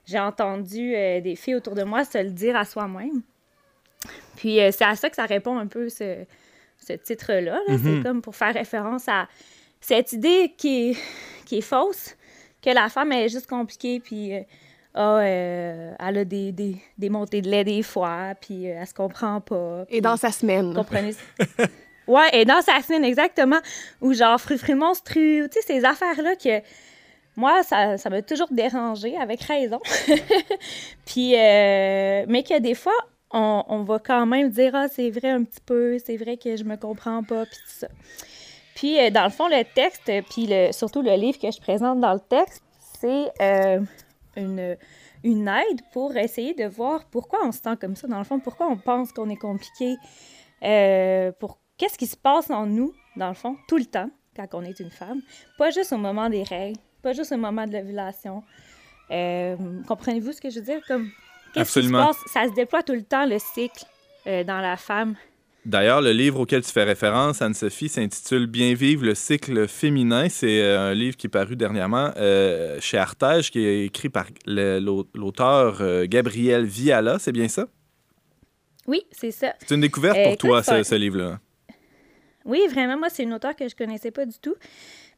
j'ai 0.06 0.20
entendu 0.20 0.96
euh, 0.96 1.22
des 1.22 1.36
filles 1.36 1.56
autour 1.56 1.76
de 1.76 1.84
moi 1.84 2.06
se 2.06 2.18
le 2.18 2.32
dire 2.32 2.56
à 2.56 2.66
soi-même. 2.66 3.22
Puis 4.36 4.60
euh, 4.62 4.72
c'est 4.72 4.86
à 4.86 4.96
ça 4.96 5.10
que 5.10 5.16
ça 5.16 5.26
répond 5.26 5.58
un 5.58 5.68
peu 5.68 5.90
ce, 5.90 6.26
ce 6.80 6.94
titre-là. 6.94 7.60
là. 7.68 7.78
C'est 7.84 8.04
comme 8.04 8.22
pour 8.22 8.36
faire 8.36 8.54
référence 8.54 9.08
à 9.08 9.28
cette 9.82 10.14
idée 10.14 10.54
qui 10.58 10.92
est, 10.92 10.98
qui 11.46 11.58
est 11.58 11.62
fausse, 11.62 12.16
que 12.62 12.70
la 12.70 12.90
femme 12.90 13.12
est 13.12 13.30
juste 13.30 13.48
compliquée, 13.48 14.00
puis 14.00 14.36
euh, 14.36 14.42
ah, 14.94 15.20
euh, 15.20 15.94
elle 16.00 16.18
a 16.18 16.26
des, 16.26 16.52
des, 16.52 16.78
des 16.98 17.10
montées 17.10 17.42
de 17.42 17.50
lait 17.50 17.64
des 17.64 17.84
fois, 17.84 18.34
puis 18.40 18.68
euh, 18.70 18.78
elle 18.80 18.88
se 18.88 18.94
comprend 18.94 19.42
pas. 19.42 19.86
Et 19.90 20.02
dans 20.02 20.18
sa 20.18 20.32
semaine. 20.32 20.74
Comprenez? 20.74 21.16
ouais, 22.08 22.30
et 22.34 22.46
dans 22.46 22.62
sa 22.62 22.82
semaine, 22.82 23.06
exactement. 23.06 23.60
Ou 24.02 24.14
genre 24.14 24.40
frufru 24.40 24.76
monstru, 24.76 25.48
tu 25.52 25.60
sais, 25.60 25.66
ces 25.66 25.86
affaires-là 25.86 26.36
que 26.36 26.62
moi, 27.36 27.62
ça, 27.64 27.98
ça 27.98 28.10
m'a 28.10 28.22
toujours 28.22 28.48
dérangé, 28.52 29.16
avec 29.18 29.42
raison. 29.44 29.80
Puis, 31.06 31.36
euh, 31.36 32.26
mais 32.28 32.44
que 32.44 32.60
des 32.60 32.74
fois, 32.74 32.98
on, 33.32 33.64
on 33.68 33.84
va 33.84 34.00
quand 34.00 34.26
même 34.26 34.50
dire, 34.50 34.72
ah, 34.74 34.88
c'est 34.88 35.12
vrai 35.12 35.30
un 35.30 35.44
petit 35.44 35.62
peu, 35.66 35.98
c'est 36.04 36.18
vrai 36.18 36.38
que 36.38 36.56
je 36.56 36.64
me 36.64 36.78
comprends 36.78 37.24
pas, 37.24 37.46
puis 37.46 37.58
tout 37.58 37.80
ça. 37.80 37.88
Puis, 38.76 39.00
euh, 39.00 39.10
dans 39.10 39.26
le 39.26 39.30
fond, 39.30 39.48
le 39.48 39.64
texte, 39.64 40.12
puis 40.30 40.48
le, 40.48 40.72
surtout 40.72 41.02
le 41.02 41.14
livre 41.16 41.38
que 41.38 41.52
je 41.52 41.60
présente 41.60 42.00
dans 42.00 42.14
le 42.14 42.20
texte, 42.20 42.64
c'est 43.00 43.32
euh, 43.42 43.82
une, 44.36 44.78
une 45.24 45.48
aide 45.48 45.82
pour 45.92 46.16
essayer 46.16 46.54
de 46.54 46.66
voir 46.66 47.06
pourquoi 47.06 47.40
on 47.44 47.52
se 47.52 47.60
sent 47.60 47.76
comme 47.80 47.96
ça, 47.96 48.08
dans 48.08 48.18
le 48.18 48.24
fond, 48.24 48.40
pourquoi 48.40 48.68
on 48.68 48.78
pense 48.78 49.12
qu'on 49.12 49.30
est 49.30 49.38
compliqué, 49.38 49.96
euh, 50.64 51.32
qu'est-ce 51.78 51.98
qui 51.98 52.08
se 52.08 52.18
passe 52.18 52.50
en 52.50 52.66
nous, 52.66 52.94
dans 53.16 53.30
le 53.30 53.36
fond, 53.36 53.56
tout 53.68 53.78
le 53.78 53.86
temps, 53.86 54.10
quand 54.36 54.48
on 54.54 54.64
est 54.64 54.80
une 54.80 54.92
femme? 54.92 55.22
Pas 55.58 55.72
juste 55.72 55.94
au 55.94 55.98
moment 55.98 56.30
des 56.30 56.44
règles, 56.44 56.80
pas 57.02 57.14
juste 57.14 57.32
au 57.32 57.38
moment 57.38 57.66
de 57.66 57.74
l'ovulation. 57.74 58.44
Euh, 59.12 59.56
Comprenez-vous 59.88 60.34
ce 60.34 60.42
que 60.42 60.50
je 60.50 60.60
veux 60.60 60.66
dire? 60.66 60.82
Comme, 60.88 61.10
qu'est-ce 61.54 61.80
qui 61.80 61.88
se 61.88 61.92
passe? 61.92 62.18
Ça 62.34 62.48
se 62.48 62.54
déploie 62.54 62.84
tout 62.84 62.94
le 62.94 63.04
temps, 63.04 63.26
le 63.26 63.40
cycle, 63.40 63.86
euh, 64.28 64.44
dans 64.44 64.60
la 64.60 64.78
femme. 64.78 65.16
D'ailleurs, 65.66 66.00
le 66.00 66.14
livre 66.14 66.40
auquel 66.40 66.62
tu 66.62 66.72
fais 66.72 66.86
référence, 66.86 67.42
Anne-Sophie, 67.42 67.90
s'intitule 67.90 68.48
Bien 68.48 68.74
vivre 68.74 69.04
le 69.04 69.14
cycle 69.14 69.68
féminin. 69.68 70.30
C'est 70.30 70.62
euh, 70.62 70.92
un 70.92 70.94
livre 70.94 71.18
qui 71.18 71.28
est 71.28 71.30
paru 71.30 71.58
dernièrement 71.58 72.12
euh, 72.16 72.78
chez 72.80 72.98
Artege, 72.98 73.52
qui 73.52 73.66
est 73.66 73.86
écrit 73.86 74.08
par 74.08 74.28
l'auteur 74.46 75.80
euh, 75.82 76.06
Gabriel 76.08 76.64
Viala. 76.64 77.20
C'est 77.20 77.34
bien 77.34 77.50
ça? 77.50 77.68
Oui, 78.86 79.02
c'est 79.12 79.32
ça. 79.32 79.56
C'est 79.60 79.76
une 79.76 79.82
découverte 79.82 80.18
pour 80.24 80.38
toi, 80.38 80.64
ce, 80.64 80.84
ce 80.84 80.96
livre-là. 80.96 81.40
Oui, 82.48 82.62
vraiment, 82.70 82.98
moi, 82.98 83.10
c'est 83.10 83.24
une 83.24 83.34
auteure 83.34 83.56
que 83.56 83.68
je 83.70 83.76
connaissais 83.76 84.12
pas 84.12 84.26
du 84.26 84.40
tout. 84.40 84.56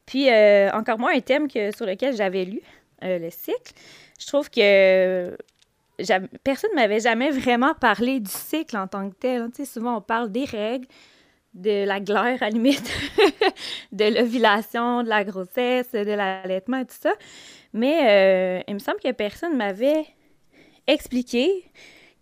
Puis, 0.06 0.30
euh, 0.30 0.70
encore 0.72 0.98
moins 0.98 1.14
un 1.16 1.20
thème 1.20 1.48
que, 1.48 1.74
sur 1.74 1.86
lequel 1.86 2.16
j'avais 2.16 2.44
lu, 2.44 2.60
euh, 3.04 3.18
le 3.18 3.30
cycle. 3.30 3.72
Je 4.20 4.26
trouve 4.26 4.50
que 4.50 5.36
personne 6.44 6.70
ne 6.72 6.76
m'avait 6.76 7.00
jamais 7.00 7.30
vraiment 7.30 7.74
parlé 7.74 8.20
du 8.20 8.30
cycle 8.30 8.76
en 8.76 8.88
tant 8.88 9.10
que 9.10 9.14
tel. 9.16 9.42
hein. 9.42 9.50
Tu 9.54 9.64
sais, 9.64 9.72
souvent, 9.72 9.98
on 9.98 10.00
parle 10.02 10.32
des 10.32 10.44
règles, 10.44 10.86
de 11.54 11.84
la 11.84 12.00
glaire, 12.00 12.42
à 12.42 12.46
la 12.46 12.50
limite, 12.50 12.90
de 13.92 14.04
l'ovulation, 14.14 15.02
de 15.04 15.08
la 15.08 15.24
grossesse, 15.24 15.92
de 15.92 16.12
l'allaitement 16.12 16.78
et 16.78 16.86
tout 16.86 16.96
ça. 17.00 17.12
Mais 17.74 18.60
euh, 18.60 18.62
il 18.68 18.74
me 18.74 18.80
semble 18.80 19.00
que 19.00 19.12
personne 19.12 19.56
m'avait 19.56 20.06
expliqué 20.86 21.64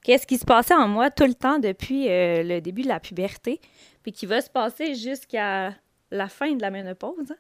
qu'est-ce 0.05 0.27
qui 0.27 0.39
se 0.39 0.45
passait 0.45 0.75
en 0.75 0.89
moi 0.89 1.11
tout 1.11 1.27
le 1.27 1.35
temps 1.35 1.59
depuis 1.59 2.07
le 2.09 2.61
début 2.61 2.83
de 2.83 2.89
la 2.89 3.01
puberté, 3.01 3.61
puis 4.09 4.13
qui 4.15 4.25
va 4.25 4.41
se 4.41 4.49
passer 4.49 4.95
jusqu'à 4.95 5.75
la 6.11 6.29
fin 6.29 6.55
de 6.55 6.63
la 6.63 6.71
ménopause, 6.71 7.31
hein, 7.31 7.37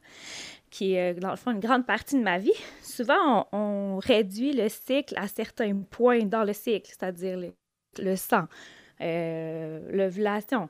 qui 0.69 0.93
est, 0.93 1.17
euh, 1.17 1.19
dans 1.19 1.31
le 1.31 1.37
fond, 1.37 1.51
une 1.51 1.61
grande 1.61 1.87
partie 1.87 2.15
de 2.15 2.23
ma 2.23 2.37
vie. 2.37 2.53
Souvent, 2.83 3.49
on, 3.53 3.99
réduit 3.99 4.53
le 4.53 4.69
cycle 4.69 5.15
à 5.17 5.29
certains 5.29 5.75
points 5.91 6.25
dans 6.25 6.45
le 6.45 6.53
cycle, 6.53 6.87
c'est-à-dire 6.87 7.39
le, 7.39 7.55
le 7.99 8.17
sang, 8.17 8.45
euh, 9.01 9.81
l'ovulation, 9.91 10.69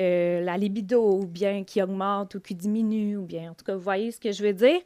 euh, 0.00 0.40
la 0.40 0.56
libido, 0.56 1.18
ou 1.18 1.26
bien 1.26 1.62
qui 1.62 1.82
augmente 1.82 2.36
ou 2.36 2.40
qui 2.40 2.54
diminue, 2.54 3.18
ou 3.18 3.26
bien, 3.26 3.50
en 3.50 3.54
tout 3.54 3.66
cas, 3.66 3.74
vous 3.74 3.82
voyez 3.82 4.12
ce 4.12 4.20
que 4.20 4.32
je 4.32 4.42
veux 4.42 4.54
dire. 4.54 4.80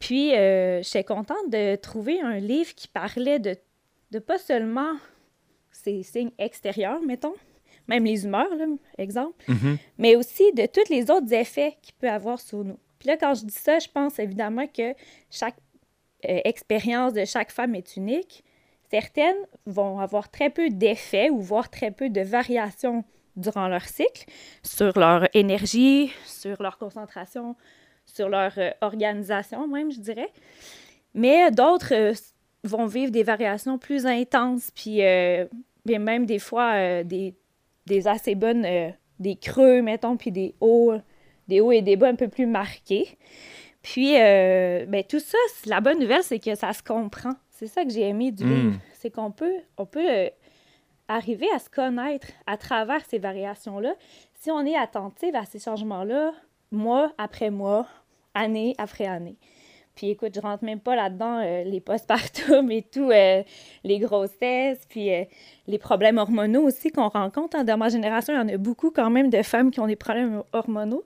Puis, 0.00 0.34
euh, 0.34 0.82
j'étais 0.82 1.04
contente 1.04 1.50
de 1.50 1.76
trouver 1.76 2.20
un 2.20 2.40
livre 2.40 2.74
qui 2.74 2.88
parlait 2.88 3.38
de, 3.38 3.54
de 4.10 4.18
pas 4.18 4.38
seulement 4.38 4.96
ces 5.70 6.02
signes 6.02 6.32
extérieurs, 6.38 7.00
mettons, 7.00 7.34
même 7.88 8.04
les 8.04 8.24
humeurs, 8.24 8.54
là, 8.56 8.66
exemple, 8.98 9.44
Mhm. 9.48 9.78
mais 9.98 10.16
aussi 10.16 10.52
de 10.52 10.66
tous 10.66 10.88
les 10.90 11.10
autres 11.10 11.32
effets 11.32 11.76
qu'il 11.82 11.94
peut 11.94 12.08
avoir 12.10 12.40
sur 12.40 12.64
nous. 12.64 12.78
Puis 12.98 13.08
là, 13.08 13.16
quand 13.16 13.34
je 13.34 13.44
dis 13.44 13.52
ça, 13.54 13.78
je 13.78 13.88
pense 13.88 14.18
évidemment 14.18 14.66
que 14.66 14.94
chaque 15.30 15.56
euh, 16.28 16.40
expérience 16.44 17.12
de 17.12 17.24
chaque 17.26 17.52
femme 17.52 17.74
est 17.74 17.96
unique. 17.96 18.44
Certaines 18.90 19.36
vont 19.66 19.98
avoir 19.98 20.30
très 20.30 20.48
peu 20.48 20.70
d'effets 20.70 21.28
ou 21.28 21.40
voire 21.40 21.68
très 21.68 21.90
peu 21.90 22.08
de 22.08 22.22
variations 22.22 23.04
durant 23.36 23.68
leur 23.68 23.82
cycle 23.84 24.24
sur 24.62 24.98
leur 24.98 25.28
énergie, 25.34 26.12
sur 26.24 26.62
leur 26.62 26.78
concentration, 26.78 27.56
sur 28.06 28.28
leur 28.28 28.52
euh, 28.58 28.70
organisation 28.80 29.66
même, 29.68 29.90
je 29.90 30.00
dirais. 30.00 30.30
Mais 31.14 31.50
d'autres 31.50 31.92
euh, 31.92 32.12
vont 32.62 32.86
vivre 32.86 33.10
des 33.10 33.22
variations 33.24 33.76
plus 33.78 34.06
intenses, 34.06 34.70
puis 34.74 35.02
euh, 35.02 35.44
mais 35.84 35.98
même 35.98 36.24
des 36.24 36.38
fois 36.38 37.02
des, 37.04 37.34
des 37.86 38.06
assez 38.08 38.34
bonnes, 38.34 38.64
euh, 38.64 38.90
des 39.18 39.36
creux, 39.36 39.82
mettons, 39.82 40.16
puis 40.16 40.30
des 40.30 40.54
hauts, 40.60 40.94
des 41.48 41.60
hauts 41.60 41.72
et 41.72 41.82
des 41.82 41.96
bas 41.96 42.08
un 42.08 42.14
peu 42.14 42.28
plus 42.28 42.46
marqués. 42.46 43.16
Puis, 43.82 44.16
euh, 44.18 44.86
ben, 44.86 45.04
tout 45.04 45.20
ça, 45.20 45.38
c'est- 45.54 45.68
la 45.68 45.80
bonne 45.80 45.98
nouvelle, 45.98 46.22
c'est 46.22 46.38
que 46.38 46.54
ça 46.54 46.72
se 46.72 46.82
comprend. 46.82 47.32
C'est 47.50 47.66
ça 47.66 47.84
que 47.84 47.90
j'ai 47.90 48.08
aimé 48.08 48.32
du 48.32 48.44
Mm. 48.44 48.48
livre. 48.48 48.76
C'est 48.94 49.10
qu'on 49.10 49.30
peut, 49.30 49.54
on 49.76 49.84
peut 49.86 50.08
euh, 50.08 50.28
arriver 51.08 51.46
à 51.54 51.58
se 51.58 51.68
connaître 51.68 52.28
à 52.46 52.56
travers 52.56 53.04
ces 53.04 53.18
variations-là 53.18 53.94
si 54.40 54.50
on 54.50 54.64
est 54.64 54.76
attentive 54.76 55.34
à 55.36 55.44
ces 55.44 55.58
changements-là, 55.58 56.32
mois 56.70 57.12
après 57.18 57.50
mois, 57.50 57.86
année 58.34 58.74
après 58.78 59.06
année. 59.06 59.36
Puis 59.94 60.10
écoute, 60.10 60.32
je 60.34 60.40
rentre 60.40 60.64
même 60.64 60.80
pas 60.80 60.96
là-dedans 60.96 61.38
euh, 61.38 61.62
les 61.64 61.80
postpartum 61.80 62.70
et 62.70 62.82
tout, 62.82 63.10
euh, 63.10 63.42
les 63.84 63.98
grossesses, 64.00 64.84
puis 64.88 65.12
euh, 65.12 65.24
les 65.68 65.78
problèmes 65.78 66.18
hormonaux 66.18 66.62
aussi 66.62 66.90
qu'on 66.90 67.08
rencontre. 67.08 67.62
Dans 67.62 67.78
ma 67.78 67.88
génération, 67.88 68.34
il 68.34 68.36
y 68.36 68.40
en 68.40 68.54
a 68.54 68.56
beaucoup 68.56 68.90
quand 68.90 69.10
même 69.10 69.30
de 69.30 69.42
femmes 69.42 69.70
qui 69.70 69.80
ont 69.80 69.86
des 69.86 69.96
problèmes 69.96 70.42
hormonaux 70.52 71.04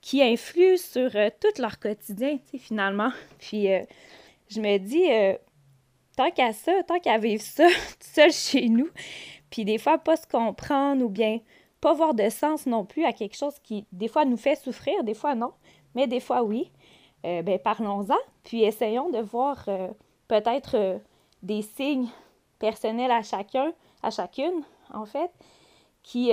qui 0.00 0.22
influent 0.22 0.78
sur 0.78 1.10
tout 1.10 1.60
leur 1.60 1.80
quotidien, 1.80 2.38
finalement. 2.56 3.10
Puis 3.40 3.66
je 4.48 4.60
me 4.60 4.78
dis, 4.78 5.08
tant 6.16 6.30
qu'à 6.30 6.52
ça, 6.52 6.72
tant 6.86 7.00
qu'à 7.00 7.18
vivre 7.18 7.42
ça 7.42 7.66
tout 8.00 8.06
seul 8.14 8.30
chez 8.30 8.68
nous, 8.68 8.88
puis 9.50 9.64
des 9.64 9.78
fois 9.78 9.98
pas 9.98 10.16
se 10.16 10.28
comprendre 10.28 11.04
ou 11.04 11.08
bien 11.08 11.40
pas 11.80 11.94
voir 11.94 12.14
de 12.14 12.28
sens 12.28 12.66
non 12.66 12.84
plus 12.84 13.04
à 13.04 13.12
quelque 13.12 13.36
chose 13.36 13.58
qui, 13.62 13.86
des 13.92 14.08
fois, 14.08 14.24
nous 14.24 14.36
fait 14.36 14.56
souffrir, 14.56 15.02
des 15.04 15.14
fois 15.14 15.34
non, 15.34 15.52
mais 15.94 16.06
des 16.06 16.20
fois 16.20 16.42
oui. 16.42 16.70
Euh, 17.24 17.42
ben, 17.42 17.58
parlons-en, 17.58 18.16
puis 18.44 18.62
essayons 18.62 19.10
de 19.10 19.18
voir 19.18 19.64
euh, 19.66 19.88
peut-être 20.28 20.76
euh, 20.76 20.98
des 21.42 21.62
signes 21.62 22.06
personnels 22.60 23.10
à 23.10 23.22
chacun, 23.22 23.72
à 24.02 24.10
chacune, 24.10 24.62
en 24.94 25.04
fait, 25.04 25.30
qui, 26.04 26.30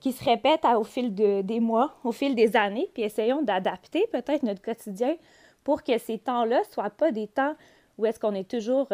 qui 0.00 0.12
se 0.12 0.24
répètent 0.24 0.64
au 0.64 0.82
fil 0.82 1.14
de- 1.14 1.42
des 1.42 1.60
mois, 1.60 1.94
au 2.02 2.10
fil 2.10 2.34
des 2.34 2.56
années, 2.56 2.90
puis 2.94 3.04
essayons 3.04 3.42
d'adapter 3.42 4.06
peut-être 4.10 4.42
notre 4.42 4.60
quotidien 4.60 5.14
pour 5.62 5.84
que 5.84 5.96
ces 5.98 6.18
temps-là 6.18 6.58
ne 6.58 6.64
soient 6.64 6.90
pas 6.90 7.12
des 7.12 7.28
temps 7.28 7.54
où 7.96 8.06
est-ce 8.06 8.18
qu'on 8.18 8.34
est 8.34 8.50
toujours 8.50 8.88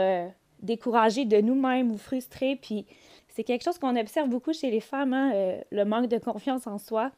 découragé 0.61 1.25
de 1.25 1.41
nous-mêmes 1.41 1.91
ou 1.91 1.97
frustré. 1.97 2.57
Puis 2.57 2.87
c'est 3.29 3.45
quelque 3.45 3.65
chose 3.65 3.79
qu'on 3.79 3.97
observe 3.97 4.29
beaucoup 4.29 4.53
chez 4.53 4.71
les 4.71 4.81
femmes, 4.81 5.15
hein, 5.15 5.33
le 5.71 5.85
manque 5.85 6.09
de 6.09 6.19
confiance 6.19 6.67
en 6.67 6.77
soi, 6.77 7.11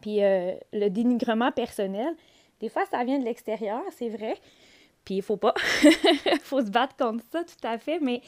puis 0.00 0.20
le 0.20 0.88
dénigrement 0.88 1.52
personnel. 1.52 2.16
Des 2.60 2.68
fois, 2.68 2.84
ça 2.86 3.04
vient 3.04 3.18
de 3.18 3.24
l'extérieur, 3.24 3.82
c'est 3.90 4.08
vrai. 4.08 4.34
Puis 5.04 5.16
il 5.16 5.22
faut 5.22 5.36
pas. 5.36 5.54
Faut 6.42 6.60
se 6.60 6.70
battre 6.70 6.96
contre 6.96 7.24
ça, 7.30 7.42
tout 7.44 7.66
à 7.66 7.78
fait. 7.78 7.98
Mais 8.00 8.20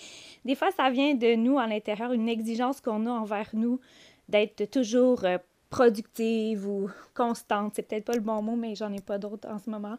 des 0.45 0.55
fois, 0.55 0.71
ça 0.71 0.89
vient 0.89 1.15
de 1.15 1.35
nous 1.35 1.59
à 1.59 1.67
l'intérieur, 1.67 2.13
une 2.13 2.29
exigence 2.29 2.81
qu'on 2.81 3.07
a 3.07 3.11
envers 3.11 3.51
nous 3.53 3.81
d'être 4.29 4.71
toujours 4.71 5.25
euh, 5.25 5.39
productive 5.69 6.67
ou 6.67 6.89
constante. 7.15 7.75
C'est 7.75 7.83
peut-être 7.83 8.05
pas 8.05 8.15
le 8.15 8.21
bon 8.21 8.41
mot, 8.41 8.57
mais 8.57 8.75
j'en 8.75 8.93
ai 8.93 9.01
pas 9.01 9.19
d'autres 9.19 9.49
en 9.49 9.59
ce 9.59 9.69
moment. 9.69 9.97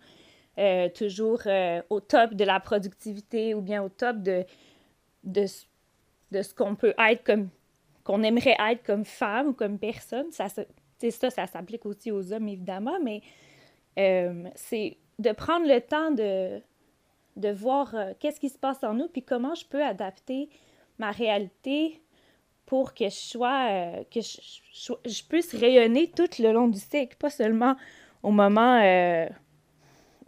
Euh, 0.57 0.89
toujours 0.89 1.41
euh, 1.45 1.82
au 1.89 1.99
top 1.99 2.34
de 2.34 2.43
la 2.43 2.59
productivité 2.59 3.53
ou 3.53 3.61
bien 3.61 3.84
au 3.84 3.89
top 3.89 4.17
de, 4.17 4.43
de, 5.23 5.45
de 6.32 6.41
ce 6.41 6.53
qu'on 6.53 6.75
peut 6.75 6.93
être 6.97 7.23
comme 7.23 7.49
qu'on 8.03 8.23
aimerait 8.23 8.57
être 8.71 8.84
comme 8.84 9.05
femme 9.05 9.49
ou 9.49 9.53
comme 9.53 9.77
personne. 9.77 10.32
Ça, 10.32 10.47
ça, 10.49 11.29
ça 11.29 11.47
s'applique 11.47 11.86
aussi 11.86 12.11
aux 12.11 12.34
hommes, 12.34 12.47
évidemment, 12.47 12.97
mais 13.03 13.21
euh, 14.00 14.50
c'est 14.56 14.98
de 15.20 15.32
prendre 15.32 15.68
le 15.68 15.80
temps 15.82 16.12
de, 16.12 16.62
de 17.36 17.50
voir 17.50 17.94
euh, 17.96 18.14
qu'est-ce 18.20 18.39
qui 18.39 18.50
se 18.50 18.58
passe 18.58 18.84
en 18.84 18.94
nous, 18.94 19.08
puis 19.08 19.24
comment 19.24 19.56
je 19.56 19.66
peux 19.66 19.84
adapter 19.84 20.50
ma 20.98 21.12
réalité 21.12 22.02
pour 22.66 22.94
que 22.94 23.06
je 23.06 23.16
sois, 23.16 23.68
euh, 23.70 24.04
que 24.14 24.22
je, 24.22 25.24
puisse 25.28 25.54
rayonner 25.54 26.10
tout 26.10 26.30
le 26.39 26.52
long 26.52 26.68
du 26.68 26.80
cycle, 26.80 27.18
pas 27.18 27.30
seulement 27.30 27.76
au 28.24 28.32
moment 28.32 28.80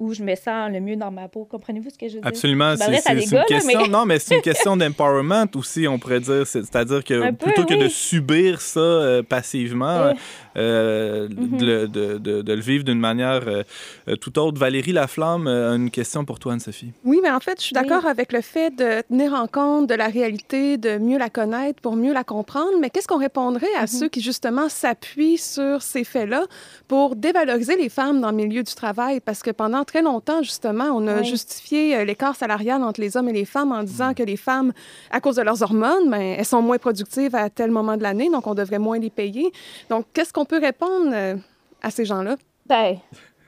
où 0.03 0.13
je 0.13 0.21
me 0.23 0.35
sens 0.35 0.71
le 0.71 0.79
mieux 0.79 0.95
dans 0.95 1.11
ma 1.11 1.27
peau. 1.27 1.45
Comprenez-vous 1.49 1.89
ce 1.89 1.97
que 1.97 2.07
je 2.07 2.15
veux 2.15 2.19
dire? 2.21 2.27
Absolument. 2.27 2.75
C'est 2.77 3.13
une 3.13 3.43
question. 3.47 3.81
mais- 3.83 3.87
Non, 3.89 4.05
mais 4.05 4.19
c'est 4.19 4.35
une 4.35 4.41
question 4.41 4.75
d'empowerment 4.77 5.45
aussi, 5.55 5.87
on 5.87 5.97
pourrait 5.99 6.19
dire. 6.19 6.45
C'est- 6.45 6.61
C'est-à-dire 6.63 7.03
que 7.03 7.29
peu, 7.31 7.35
plutôt 7.45 7.65
que 7.65 7.73
de 7.75 7.87
subir 7.87 8.61
ça 8.61 8.79
euh, 8.79 9.23
passivement, 9.23 9.85
Euh. 9.87 10.13
euh, 10.57 11.27
Mhm. 11.29 11.57
de, 11.57 11.65
le- 11.65 11.87
de- 11.87 12.17
de- 12.17 12.41
de 12.41 12.53
le 12.53 12.61
vivre 12.61 12.83
d'une 12.83 12.99
manière 12.99 13.41
euh, 13.47 14.15
tout 14.17 14.37
autre. 14.39 14.57
Valérie 14.59 14.91
Laflamme, 14.91 15.47
une 15.47 15.89
question 15.89 16.25
pour 16.25 16.39
toi, 16.39 16.53
Anne-Sophie. 16.53 16.91
Oui, 17.03 17.19
mais 17.23 17.31
en 17.31 17.39
fait, 17.39 17.59
je 17.59 17.65
suis 17.67 17.75
Oui. 17.75 17.81
d'accord 17.87 18.05
avec 18.05 18.31
le 18.33 18.41
fait 18.41 18.69
de 18.75 19.01
tenir 19.07 19.33
en 19.33 19.47
compte 19.47 19.87
de 19.89 19.95
la 19.95 20.07
réalité, 20.07 20.77
de 20.77 20.97
mieux 20.97 21.17
la 21.17 21.29
connaître 21.29 21.81
pour 21.81 21.95
mieux 21.95 22.13
la 22.13 22.23
comprendre. 22.23 22.71
Mais 22.81 22.89
qu'est-ce 22.89 23.07
qu'on 23.07 23.17
répondrait 23.19 23.73
à 23.79 23.87
ceux 23.87 24.09
qui, 24.09 24.21
justement, 24.21 24.69
s'appuient 24.69 25.37
sur 25.37 25.81
ces 25.81 26.03
faits-là 26.03 26.43
pour 26.87 27.15
dévaloriser 27.15 27.75
les 27.75 27.89
femmes 27.89 28.21
dans 28.21 28.29
le 28.31 28.37
milieu 28.37 28.63
du 28.63 28.73
travail? 28.73 29.19
Parce 29.19 29.41
que 29.41 29.51
pendant 29.51 29.83
très 29.93 30.01
longtemps, 30.01 30.41
justement, 30.41 30.85
on 30.85 31.05
a 31.07 31.19
Oui. 31.19 31.23
justifié 31.25 31.95
euh, 31.97 32.03
l'écart 32.03 32.35
salarial 32.35 32.81
entre 32.81 32.99
les 32.99 33.15
hommes 33.15 33.29
et 33.29 33.33
les 33.33 33.45
femmes 33.45 33.71
en 33.71 33.83
disant 33.83 34.15
que 34.15 34.23
les 34.23 34.37
femmes, 34.37 34.73
à 35.11 35.21
cause 35.21 35.35
de 35.35 35.43
leurs 35.43 35.61
hormones, 35.61 36.09
ben, 36.09 36.19
elles 36.19 36.45
sont 36.45 36.63
moins 36.63 36.79
productives 36.79 37.35
à 37.35 37.51
tel 37.51 37.69
moment 37.69 37.95
de 37.95 38.01
l'année, 38.01 38.27
donc 38.31 38.47
on 38.47 38.55
devrait 38.55 38.79
moins 38.79 38.97
les 38.97 39.11
payer. 39.11 39.51
Donc, 39.91 40.07
qu'est-ce 40.11 40.33
qu'on 40.33 40.45
peut 40.45 40.57
répondre 40.59 41.11
euh, 41.13 41.35
à 41.83 41.91
ces 41.91 42.05
gens-là? 42.05 42.37
Ben, 42.65 42.97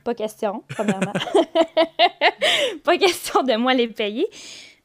pas 0.03 0.13
question, 0.13 0.63
premièrement. 0.69 1.13
pas 2.83 2.97
question 2.99 3.41
de 3.41 3.55
moi 3.55 3.73
les 3.73 3.87
payer. 3.87 4.27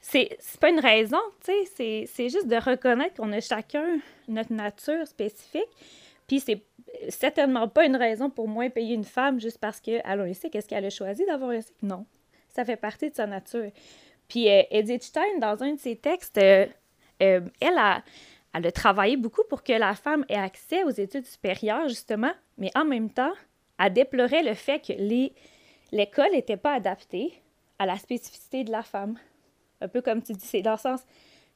C'est 0.00 0.38
c'est 0.40 0.58
pas 0.58 0.70
une 0.70 0.80
raison, 0.80 1.18
tu 1.44 1.52
sais. 1.52 1.68
c'est- 1.76 2.04
C'est 2.14 2.28
juste 2.30 2.46
de 2.48 2.56
reconnaître 2.56 3.16
qu'on 3.16 3.32
a 3.32 3.40
chacun 3.40 3.84
notre 4.28 4.52
nature 4.54 5.06
spécifique. 5.06 5.68
Puis 6.26 6.40
c'est 6.40 6.62
certainement 7.09 7.68
pas 7.68 7.86
une 7.86 7.96
raison 7.96 8.30
pour 8.30 8.48
moins 8.48 8.70
payer 8.70 8.94
une 8.94 9.05
femme 9.05 9.40
juste 9.40 9.59
parce 9.59 9.80
qu'elle 9.80 10.03
a 10.05 10.12
un 10.12 10.32
cycle. 10.32 10.57
Est-ce 10.57 10.68
qu'elle 10.68 10.84
a 10.84 10.90
choisi 10.90 11.24
d'avoir 11.24 11.51
un 11.51 11.61
cycle? 11.61 11.78
Non. 11.82 12.07
Ça 12.48 12.64
fait 12.64 12.76
partie 12.76 13.11
de 13.11 13.14
sa 13.14 13.26
nature. 13.26 13.70
Puis 14.28 14.48
euh, 14.48 14.62
Edith 14.70 15.03
Stein, 15.03 15.38
dans 15.40 15.62
un 15.62 15.74
de 15.74 15.78
ses 15.78 15.96
textes, 15.96 16.38
euh, 16.38 16.66
euh, 17.22 17.40
elle 17.61 17.78
a, 17.78 18.03
elle 18.55 18.66
a 18.66 18.72
travaillé 18.72 19.16
beaucoup 19.16 19.42
pour 19.48 19.62
que 19.62 19.72
la 19.72 19.94
femme 19.94 20.24
ait 20.28 20.36
accès 20.36 20.84
aux 20.84 20.90
études 20.90 21.26
supérieures, 21.26 21.88
justement, 21.88 22.32
mais 22.59 22.70
en 22.74 22.84
même 22.84 23.11
temps, 23.11 23.32
elle 23.78 23.92
déplorait 23.92 24.42
le 24.42 24.55
fait 24.55 24.80
que 24.80 24.92
l'école 25.92 26.32
n'était 26.32 26.57
pas 26.57 26.74
adaptée 26.74 27.32
à 27.78 27.86
la 27.86 27.96
spécificité 27.96 28.64
de 28.64 28.70
la 28.70 28.82
femme. 28.82 29.18
Un 29.80 29.88
peu 29.88 30.03
comme 30.03 30.22
tu 30.22 30.32
dis, 30.32 30.46
c'est 30.46 30.62
dans 30.62 30.72
le 30.72 30.78
sens, 30.78 31.01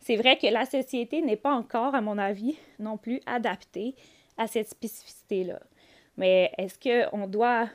c'est 0.01 0.17
vrai 0.17 0.37
que 0.37 0.47
la 0.47 0.67
société 0.67 1.23
n'est 1.23 1.37
pas 1.37 1.53
encore, 1.53 1.95
à 1.95 2.01
mon 2.01 2.19
avis, 2.19 2.57
non 2.79 2.97
plus 2.97 3.21
adaptée 3.27 3.95
à 4.37 4.47
cette 4.47 4.69
spécificité-là. 4.69 5.61
Mais 6.17 6.53
est-ce 6.59 6.79
qu'on 6.79 7.27
doit 7.27 7.69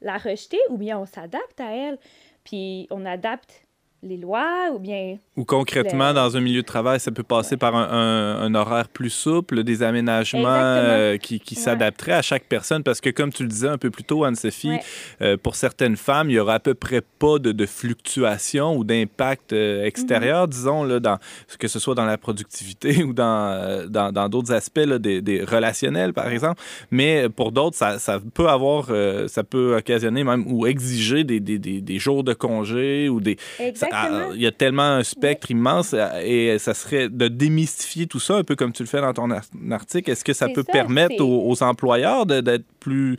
la 0.00 0.18
rejeter 0.18 0.58
ou 0.68 0.76
bien 0.76 0.98
on 0.98 1.06
s'adapte 1.06 1.60
à 1.60 1.72
elle, 1.72 1.98
puis 2.44 2.86
on 2.90 3.04
adapte 3.06 3.63
les 4.06 4.16
lois 4.18 4.70
ou 4.74 4.78
bien 4.78 5.16
Ou 5.36 5.44
concrètement, 5.44 6.08
Le- 6.08 6.14
dans 6.14 6.36
un 6.36 6.40
milieu 6.40 6.60
de 6.62 6.66
travail, 6.66 7.00
ça 7.00 7.10
peut 7.10 7.22
passer 7.22 7.56
par 7.56 7.74
un, 7.74 7.88
un- 7.90 8.42
un 8.42 8.54
horaire 8.54 8.88
plus 8.88 9.10
souple, 9.10 9.64
des 9.64 9.82
aménagements 9.82 10.40
Exactement. 10.54 10.92
euh, 10.92 11.16
qui, 11.16 11.40
qui 11.40 11.54
Ouais. 11.56 11.60
s'adapteraient 11.62 12.12
à 12.12 12.22
chaque 12.22 12.44
personne. 12.44 12.82
Parce 12.82 13.00
que, 13.00 13.10
comme 13.10 13.32
tu 13.32 13.42
le 13.44 13.48
disais 13.48 13.68
un 13.68 13.78
peu 13.78 13.90
plus 13.90 14.04
tôt, 14.04 14.24
Anne-Sophie, 14.24 14.68
Ouais. 14.70 14.80
euh, 15.22 15.36
pour 15.36 15.54
certaines 15.56 15.96
femmes, 15.96 16.28
il 16.30 16.34
y 16.34 16.38
aura 16.38 16.54
à 16.54 16.60
peu 16.60 16.74
près 16.74 17.00
pas 17.18 17.38
de, 17.38 17.52
de 17.52 17.66
fluctuation 17.66 18.76
ou 18.76 18.84
d'impact 18.84 19.52
euh, 19.52 19.84
extérieur, 19.84 20.48
disons, 20.48 20.84
là, 20.84 21.00
dans, 21.00 21.18
que 21.58 21.68
ce 21.68 21.78
soit 21.78 21.94
dans 21.94 22.04
la 22.04 22.18
productivité 22.18 23.02
ou 23.04 23.12
dans 23.12 23.24
euh, 23.52 23.86
dans 23.86 24.12
dans 24.12 24.28
d'autres 24.28 24.52
aspects 24.52 24.78
là, 24.86 24.98
des, 24.98 25.22
des 25.22 25.42
relationnels, 25.42 26.12
par 26.12 26.28
exemple. 26.28 26.60
Mais 26.90 27.28
pour 27.28 27.52
d'autres, 27.52 27.76
ça, 27.76 27.98
ça 27.98 28.20
peut 28.34 28.48
avoir, 28.48 28.88
ça 29.28 29.44
peut 29.44 29.76
occasionner 29.76 30.24
même 30.24 30.44
ou 30.46 30.66
exiger 30.66 31.24
des, 31.24 31.40
des, 31.40 31.58
des, 31.58 31.80
des 31.80 31.98
jours 31.98 32.22
de 32.24 32.34
congé 32.34 33.08
ou 33.08 33.20
des, 33.20 33.36
ça- 33.74 33.86
Exactement. 33.94 34.28
ah, 34.30 34.34
Il 34.34 34.40
y 34.42 34.46
a 34.46 34.52
tellement 34.52 34.82
un 34.82 35.02
spectre 35.04 35.50
immense 35.50 35.92
euh, 35.94 36.20
et 36.22 36.58
ça 36.58 36.74
serait 36.74 37.08
de 37.08 37.28
démystifier 37.28 38.06
tout 38.06 38.20
ça, 38.20 38.36
un 38.36 38.44
peu 38.44 38.56
comme 38.56 38.72
tu 38.72 38.82
le 38.82 38.88
fais 38.88 39.00
dans 39.00 39.12
ton 39.12 39.30
ar- 39.30 39.44
article. 39.70 40.10
Est-ce 40.10 40.24
que 40.24 40.32
ça 40.32 40.48
peut 40.48 40.64
ça, 40.66 40.72
permettre 40.72 41.22
aux, 41.24 41.48
aux 41.50 41.62
employeurs 41.62 42.26
d'être 42.26 42.64
plus, 42.80 43.16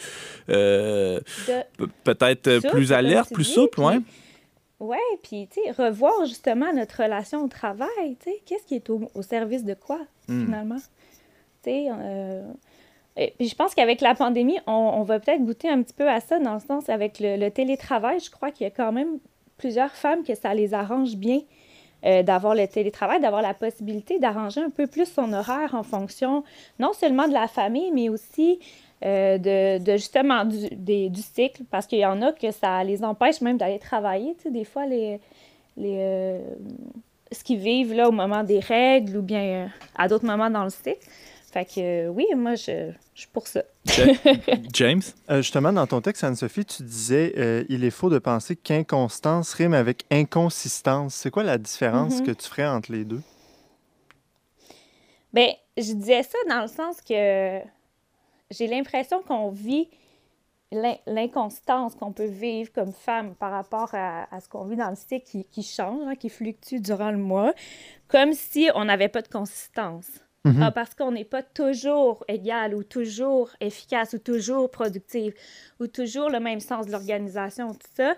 euh, 0.49 1.19
peut-être 2.03 2.47
euh, 2.47 2.59
Souple, 2.61 2.73
plus 2.73 2.88
tu 2.88 2.93
plus 3.34 3.53
puis- 3.71 3.82
ouais? 3.84 3.99
Oui, 4.82 4.97
puis, 5.23 5.47
tu 5.51 5.61
sais, 5.63 5.71
revoir 5.71 6.26
justement 6.26 6.71
notre 6.73 7.01
relation 7.01 7.43
au 7.43 7.47
travail, 7.47 8.17
tu 8.19 8.30
sais, 8.30 8.41
qu'est-ce 8.45 8.65
qui 8.67 8.76
est 8.76 8.89
au, 8.89 9.09
au 9.15 9.21
service 9.21 9.63
de 9.63 9.73
quoi, 9.73 9.99
Hmm. 10.28 10.45
finalement? 10.45 10.76
Tu 11.63 11.71
sais, 11.71 11.86
euh, 11.89 12.43
et 13.15 13.34
puis 13.39 13.47
je 13.47 13.55
pense 13.55 13.73
qu'avec 13.73 14.01
la 14.01 14.15
pandémie, 14.15 14.57
on, 14.67 14.71
on 14.73 15.03
va 15.03 15.19
peut-être 15.21 15.41
goûter 15.43 15.69
un 15.69 15.82
petit 15.82 15.93
peu 15.93 16.09
à 16.09 16.19
ça, 16.19 16.39
dans 16.39 16.55
le 16.55 16.59
sens, 16.59 16.89
avec 16.89 17.19
le, 17.21 17.38
le 17.38 17.49
télétravail, 17.51 18.19
je 18.19 18.30
crois 18.30 18.51
qu'il 18.51 18.65
y 18.65 18.67
a 18.67 18.71
quand 18.71 18.91
même 18.91 19.17
plusieurs 19.58 19.91
femmes 19.91 20.24
que 20.24 20.36
ça 20.36 20.53
les 20.53 20.74
arrange 20.74 21.16
bien 21.16 21.41
euh, 22.06 22.24
d'avoir 22.24 22.56
le 22.56 22.68
télétravail, 22.68 23.20
d'avoir 23.22 23.41
la 23.41 23.53
possibilité 23.53 24.20
d'arranger 24.20 24.62
un 24.62 24.70
peu 24.70 24.86
plus 24.88 25.06
son 25.06 25.34
horaire 25.34 25.74
en 25.74 25.84
fonction 25.84 26.43
non 26.80 26.93
seulement 26.93 27.28
de 27.28 27.34
la 27.34 27.47
famille, 27.47 27.91
mais 27.91 28.10
aussi 28.10 28.60
euh, 29.03 29.38
de, 29.38 29.84
de 29.84 29.93
justement 29.93 30.45
du, 30.45 30.70
des- 30.72 31.10
du 31.10 31.22
cycle, 31.22 31.64
parce 31.72 31.86
qu'il 31.88 31.99
y 31.99 32.06
en 32.06 32.22
a 32.22 32.32
que 32.32 32.51
ça 32.51 32.84
les 32.84 33.03
empêche 33.03 33.41
même 33.41 33.58
d'aller 33.58 33.80
travailler. 33.80 34.36
Tu 34.36 34.43
sais, 34.43 34.51
des 34.51 34.66
fois, 34.66 34.86
les, 34.86 35.20
les, 35.78 35.97
euh, 35.99 36.39
ce 37.32 37.43
qu'ils 37.43 37.60
vivent 37.60 37.93
là, 37.93 38.08
au 38.08 38.12
moment 38.12 38.43
des 38.43 38.60
règles 38.60 39.18
ou 39.18 39.22
bien 39.22 39.70
à 39.97 40.08
d'autres 40.08 40.26
moments 40.26 40.49
dans 40.49 40.64
le 40.64 40.70
cycle. 40.70 40.99
Fait 41.56 41.64
que 41.64 41.80
euh, 41.80 42.10
oui, 42.10 42.26
moi, 42.36 42.56
je, 42.56 42.91
je 43.14 43.20
suis 43.22 43.30
pour 43.32 43.47
ça. 43.47 43.64
James? 44.74 45.01
Euh, 45.30 45.38
justement, 45.38 45.72
dans 45.72 45.88
ton 45.88 46.01
texte, 46.01 46.26
Anne-Sophie, 46.26 46.66
tu 46.66 46.84
disais 46.84 47.32
euh, 47.38 47.64
il 47.70 47.86
est 47.86 47.91
faux 47.91 48.10
de 48.10 48.20
penser 48.20 48.58
qu'inconstance 48.58 49.53
rime 49.53 49.74
avec 49.74 50.03
inconsistance. 50.12 51.16
C'est 51.16 51.32
quoi 51.32 51.43
la 51.43 51.58
différence 51.58 52.20
Mhm. 52.20 52.26
que 52.26 52.32
tu 52.32 52.49
ferais 52.49 52.68
entre 52.68 52.91
les 52.91 53.06
deux? 53.06 53.22
Ben, 55.32 55.49
je 55.78 55.93
disais 55.93 56.24
ça 56.24 56.38
dans 56.49 56.62
le 56.64 56.68
sens 56.68 56.99
que 57.01 57.60
j'ai 58.51 58.68
l'impression 58.68 59.22
qu'on 59.22 59.49
vit 59.49 59.88
l'in- 60.74 60.97
l'inconstance 61.08 61.95
qu'on 61.95 62.12
peut 62.12 62.26
vivre 62.26 62.72
comme 62.74 62.91
femme 62.91 63.34
par 63.36 63.51
rapport 63.51 63.89
à, 63.93 64.28
à 64.36 64.41
ce 64.41 64.49
qu'on 64.49 64.66
vit 64.66 64.76
dans 64.76 64.89
le 64.89 64.95
cycle 64.97 65.26
qui, 65.26 65.45
qui 65.45 65.64
change, 65.64 66.01
hein, 66.06 66.16
qui 66.16 66.28
fluctue 66.30 66.80
durant 66.82 67.12
le 67.12 67.18
mois, 67.18 67.53
comme 68.10 68.34
si 68.34 68.70
on 68.76 68.84
n'avait 68.84 69.08
pas 69.10 69.22
de 69.22 69.30
consistance. 69.30 70.08
Mhm. 70.46 70.62
Ah, 70.62 70.72
parce 70.72 70.93
qu'on 70.96 71.12
n'est 71.12 71.26
pas 71.26 71.41
toujours 71.43 72.24
égal 72.28 72.76
ou 72.76 72.84
toujours 72.84 73.50
efficace 73.60 74.14
ou 74.14 74.20
toujours 74.20 74.70
productive 74.70 75.34
ou 75.80 75.88
toujours 75.88 76.30
le 76.30 76.39
même 76.39 76.60
sens 76.60 76.86
de 76.86 76.91
l'organisation, 76.91 77.74
tout 77.74 77.88
ça. 77.96 78.14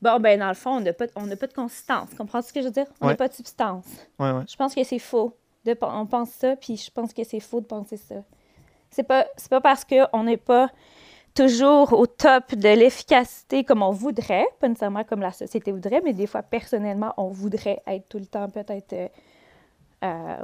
Bon, 0.00 0.18
ben 0.20 0.38
dans 0.38 0.48
le 0.48 0.54
fond, 0.54 0.76
on 0.76 0.80
n'a 0.80 0.92
pas, 0.92 1.06
on 1.16 1.28
pas 1.36 1.46
de 1.48 1.52
consistance. 1.52 2.08
Comprends 2.16 2.40
ce 2.40 2.52
que 2.52 2.60
je 2.60 2.66
veux 2.66 2.72
dire? 2.72 2.86
On 3.00 3.06
n'a 3.06 3.12
Ouais. 3.12 3.16
pas 3.16 3.28
de 3.28 3.34
substance. 3.34 3.84
Ouais, 4.18 4.30
ouais. 4.30 4.42
Je 4.48 4.56
pense 4.56 4.74
que 4.74 4.82
c'est 4.84 4.98
faux. 4.98 5.36
De, 5.64 5.76
on 5.82 6.06
pense 6.06 6.30
ça, 6.30 6.56
puis 6.56 6.76
je 6.76 6.90
pense 6.90 7.12
que 7.12 7.22
c'est 7.24 7.38
faux 7.40 7.60
de 7.60 7.66
penser 7.66 7.96
ça. 7.96 8.16
C'est 8.90 9.04
pas, 9.04 9.26
pas 9.50 9.60
parce 9.60 9.84
qu'on 9.84 10.24
n'est 10.24 10.36
pas 10.36 10.68
toujours 11.34 11.92
au 11.92 12.06
top 12.06 12.54
de 12.54 12.68
l'efficacité 12.68 13.64
comme 13.64 13.82
on 13.82 13.90
voudrait, 13.90 14.46
pas 14.60 14.68
nécessairement 14.68 15.04
comme 15.04 15.20
la 15.20 15.32
société 15.32 15.72
voudrait, 15.72 16.00
mais 16.04 16.12
des 16.12 16.26
fois, 16.26 16.42
personnellement, 16.42 17.14
on 17.16 17.28
voudrait 17.28 17.80
être 17.86 18.08
tout 18.08 18.18
le 18.18 18.26
temps 18.26 18.48
peut-être 18.50 18.92
euh, 18.92 19.08
euh, 20.04 20.36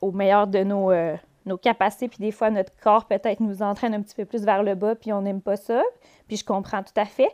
au 0.00 0.12
meilleur 0.12 0.46
de 0.46 0.62
nos, 0.62 0.90
euh, 0.90 1.16
nos 1.46 1.56
capacités, 1.56 2.08
puis 2.08 2.18
des 2.18 2.32
fois, 2.32 2.50
notre 2.50 2.72
corps 2.82 3.06
peut-être 3.06 3.40
nous 3.40 3.62
entraîne 3.62 3.94
un 3.94 4.02
petit 4.02 4.14
peu 4.14 4.24
plus 4.24 4.44
vers 4.44 4.62
le 4.62 4.74
bas, 4.74 4.94
puis 4.94 5.12
on 5.12 5.22
n'aime 5.22 5.40
pas 5.40 5.56
ça, 5.56 5.82
puis 6.26 6.36
je 6.36 6.44
comprends 6.44 6.82
tout 6.82 6.92
à 6.96 7.04
fait. 7.04 7.30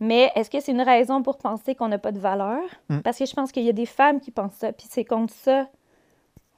Mais 0.00 0.32
est-ce 0.34 0.50
que 0.50 0.60
c'est 0.60 0.72
une 0.72 0.82
raison 0.82 1.22
pour 1.22 1.38
penser 1.38 1.76
qu'on 1.76 1.88
n'a 1.88 1.98
pas 1.98 2.10
de 2.10 2.18
valeur? 2.18 2.60
Mm. 2.88 2.98
Parce 2.98 3.18
que 3.18 3.26
je 3.26 3.34
pense 3.34 3.52
qu'il 3.52 3.62
y 3.62 3.68
a 3.68 3.72
des 3.72 3.86
femmes 3.86 4.20
qui 4.20 4.32
pensent 4.32 4.54
ça, 4.54 4.72
puis 4.72 4.86
c'est 4.90 5.04
contre 5.04 5.32
ça, 5.32 5.68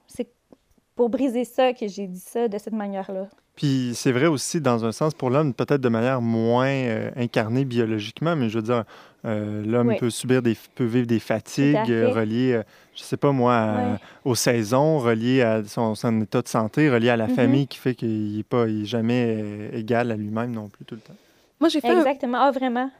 c'est 0.06 0.28
pour 0.96 1.10
briser 1.10 1.44
ça 1.44 1.72
que 1.72 1.86
j'ai 1.86 2.06
dit 2.06 2.20
ça 2.20 2.48
de 2.48 2.56
cette 2.56 2.72
manière-là. 2.72 3.28
Puis 3.56 3.92
c'est 3.94 4.12
vrai 4.12 4.26
aussi, 4.26 4.60
dans 4.60 4.84
un 4.84 4.92
sens, 4.92 5.14
pour 5.14 5.30
l'homme, 5.30 5.54
peut-être 5.54 5.80
de 5.80 5.88
manière 5.88 6.20
moins 6.20 6.68
euh, 6.68 7.10
incarnée 7.16 7.64
biologiquement, 7.64 8.34
mais 8.34 8.48
je 8.48 8.58
veux 8.58 8.64
dire, 8.64 8.84
euh, 9.24 9.64
l'homme 9.64 9.88
Oui. 9.88 9.96
peut 9.96 10.10
subir 10.10 10.42
des, 10.42 10.56
peut 10.74 10.84
vivre 10.84 11.06
des 11.06 11.18
fatigues 11.18 11.90
euh, 11.90 12.10
reliées, 12.12 12.52
euh, 12.54 12.62
je 12.94 13.02
sais 13.02 13.16
pas 13.16 13.32
moi, 13.32 13.54
à- 13.54 13.98
aux 14.24 14.34
saisons, 14.34 14.98
reliées 14.98 15.42
à 15.42 15.64
son, 15.64 15.94
son 15.94 16.20
état 16.20 16.42
de 16.42 16.48
santé, 16.48 16.90
reliées 16.90 17.08
à 17.10 17.16
la 17.16 17.26
Mhm. 17.28 17.34
famille, 17.34 17.66
qui 17.66 17.78
fait 17.78 17.94
qu'il 17.94 18.36
n'est 18.36 18.42
pas, 18.42 18.66
il 18.68 18.82
est 18.82 18.86
jamais 18.86 19.70
égal 19.72 20.10
à 20.10 20.16
lui-même 20.16 20.52
non 20.52 20.68
plus 20.68 20.84
tout 20.84 20.94
le 20.94 21.00
temps. 21.00 21.14
Moi, 21.60 21.68
j'ai 21.68 21.80
fait, 21.80 21.96
Exactement. 21.96 22.38
Ah, 22.40 22.50
vraiment? 22.50 22.90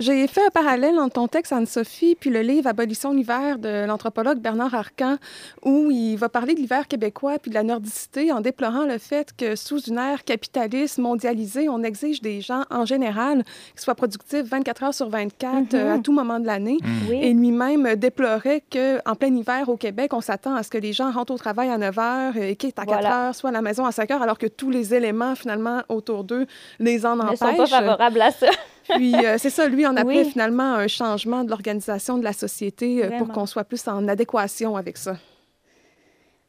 J'ai 0.00 0.26
fait 0.26 0.44
un 0.44 0.50
parallèle 0.50 0.98
entre 0.98 1.12
ton 1.14 1.28
texte, 1.28 1.52
Anne-Sophie, 1.52 2.16
puis 2.18 2.30
le 2.30 2.40
livre 2.40 2.66
Abolition 2.66 3.12
l'hiver 3.12 3.58
de 3.58 3.84
l'anthropologue 3.86 4.38
Bernard 4.38 4.74
Arcan, 4.74 5.16
où 5.62 5.90
il 5.90 6.16
va 6.16 6.28
parler 6.28 6.54
de 6.54 6.60
l'hiver 6.60 6.88
québécois 6.88 7.38
puis 7.38 7.50
de 7.50 7.54
la 7.54 7.62
nordicité 7.62 8.32
en 8.32 8.40
déplorant 8.40 8.84
le 8.86 8.98
fait 8.98 9.28
que 9.36 9.54
sous 9.56 9.80
une 9.82 9.98
ère 9.98 10.24
capitaliste 10.24 10.98
mondialisée, 10.98 11.68
on 11.68 11.82
exige 11.82 12.20
des 12.22 12.40
gens 12.40 12.62
en 12.70 12.84
général 12.86 13.44
qui 13.76 13.82
soient 13.82 13.94
productifs 13.94 14.42
24 14.44 14.82
heures 14.84 14.94
sur 14.94 15.08
24 15.08 15.54
Mhm. 15.54 15.66
euh, 15.74 15.94
à 15.94 15.98
tout 15.98 16.12
moment 16.12 16.40
de 16.40 16.46
l'année. 16.46 16.78
Oui. 17.08 17.18
Et 17.22 17.32
lui-même 17.34 17.94
déplorait 17.96 18.62
qu'en 18.72 19.14
plein 19.14 19.34
hiver 19.34 19.68
au 19.68 19.76
Québec, 19.76 20.12
on 20.14 20.20
s'attend 20.20 20.54
à 20.54 20.62
ce 20.62 20.70
que 20.70 20.78
les 20.78 20.92
gens 20.94 21.10
rentrent 21.10 21.34
au 21.34 21.38
travail 21.38 21.68
à 21.68 21.76
9 21.78 21.98
heures 21.98 22.36
et 22.36 22.56
quittent 22.56 22.78
à 22.78 22.86
4 22.86 23.00
Voilà. 23.00 23.26
heures, 23.28 23.34
soit 23.34 23.50
à 23.50 23.52
la 23.52 23.62
maison 23.62 23.84
à 23.84 23.92
5 23.92 24.10
heures, 24.12 24.22
alors 24.22 24.38
que 24.38 24.46
tous 24.46 24.70
les 24.70 24.94
éléments, 24.94 25.34
finalement, 25.34 25.82
autour 25.88 26.24
d'eux 26.24 26.46
les 26.78 27.04
en 27.04 27.16
ne 27.16 27.22
sont 27.36 27.36
pas 27.36 27.52
empêchent. 27.52 27.70
favorables 27.70 28.20
à 28.22 28.30
ça. 28.30 28.46
Puis 28.88 29.14
euh, 29.14 29.36
c'est 29.38 29.50
ça, 29.50 29.68
lui, 29.68 29.86
on 29.86 29.96
appelait 29.96 30.24
Oui. 30.24 30.30
finalement 30.30 30.74
un 30.74 30.88
changement 30.88 31.44
de 31.44 31.50
l'organisation 31.50 32.18
de 32.18 32.24
la 32.24 32.32
société 32.32 33.04
euh, 33.04 33.18
pour 33.18 33.28
qu'on 33.28 33.46
soit 33.46 33.64
plus 33.64 33.86
en 33.88 34.08
adéquation 34.08 34.76
avec 34.76 34.96
ça. 34.96 35.16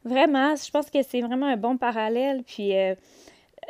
Vraiment, 0.04 0.56
je 0.56 0.70
pense 0.70 0.90
que 0.90 1.02
c'est 1.02 1.20
vraiment 1.20 1.46
un 1.46 1.56
bon 1.56 1.76
parallèle. 1.76 2.42
Puis, 2.44 2.76
euh, 2.76 2.94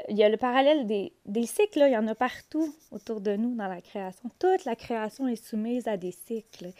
il 0.09 0.17
y 0.17 0.25
a 0.25 0.29
le 0.31 0.39
parallèle 0.39 0.87
des, 0.87 1.13
des 1.27 1.45
cycles, 1.45 1.81
là, 1.81 1.89
il 1.89 1.93
y 1.93 1.97
en 1.97 2.09
a 2.09 2.15
partout 2.15 2.75
autour 2.91 3.21
de 3.21 3.37
nous 3.37 3.55
dans 3.55 3.69
la 3.69 3.83
création. 3.83 4.31
Toute 4.39 4.65
la 4.65 4.75
création 4.75 5.29
est 5.29 5.37
soumise 5.45 5.87
à 5.87 5.99
des 5.99 6.13
cycles. 6.13 6.71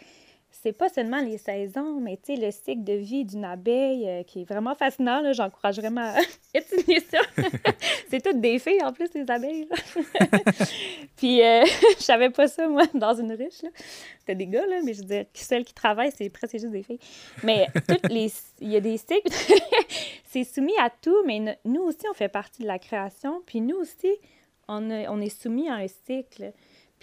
C'est 0.63 0.71
pas 0.71 0.87
seulement 0.87 1.19
les 1.19 1.37
saisons, 1.37 1.99
mais 1.99 2.15
tu 2.15 2.35
sais, 2.35 2.41
le 2.41 2.49
cycle 2.49 2.85
de 2.85 2.93
vie 2.93 3.25
d'une 3.25 3.43
abeille 3.43 4.07
euh, 4.07 4.23
qui 4.23 4.43
est 4.43 4.45
vraiment 4.45 4.75
fascinant. 4.75 5.21
J'encourage 5.33 5.77
vraiment 5.77 5.99
à 6.15 6.19
étudier 6.57 7.01
ça. 7.01 7.17
c'est 8.09 8.23
toutes 8.23 8.39
des 8.39 8.59
filles 8.59 8.81
en 8.81 8.93
plus, 8.93 9.09
les 9.13 9.29
abeilles. 9.29 9.67
Puis, 11.17 11.43
euh, 11.43 11.65
je 11.97 12.03
savais 12.03 12.29
pas 12.29 12.47
ça, 12.47 12.69
moi, 12.69 12.83
dans 12.93 13.13
une 13.13 13.33
ruche. 13.33 13.65
C'était 14.19 14.35
des 14.35 14.47
gars, 14.47 14.65
là, 14.65 14.79
mais 14.85 14.93
je 14.93 15.01
veux 15.01 15.07
dire, 15.07 15.25
celles 15.33 15.65
qui 15.65 15.73
travaillent, 15.73 16.13
c'est 16.15 16.29
presque 16.29 16.53
juste 16.53 16.71
des 16.71 16.83
filles. 16.83 16.99
Mais 17.43 17.67
toutes 17.85 18.09
les, 18.09 18.31
il 18.61 18.69
y 18.71 18.77
a 18.77 18.79
des 18.79 18.95
cycles. 18.95 19.33
c'est 20.23 20.45
soumis 20.45 20.77
à 20.79 20.89
tout, 20.89 21.23
mais 21.25 21.39
no- 21.39 21.51
nous 21.65 21.81
aussi, 21.81 22.05
on 22.09 22.13
fait 22.13 22.29
partie 22.29 22.61
de 22.61 22.67
la 22.67 22.79
création. 22.79 23.41
Puis 23.45 23.59
nous 23.59 23.75
aussi, 23.75 24.13
on 24.69 24.89
est 24.89 25.41
soumis 25.41 25.67
à 25.67 25.73
un 25.73 25.87
cycle. 25.87 26.53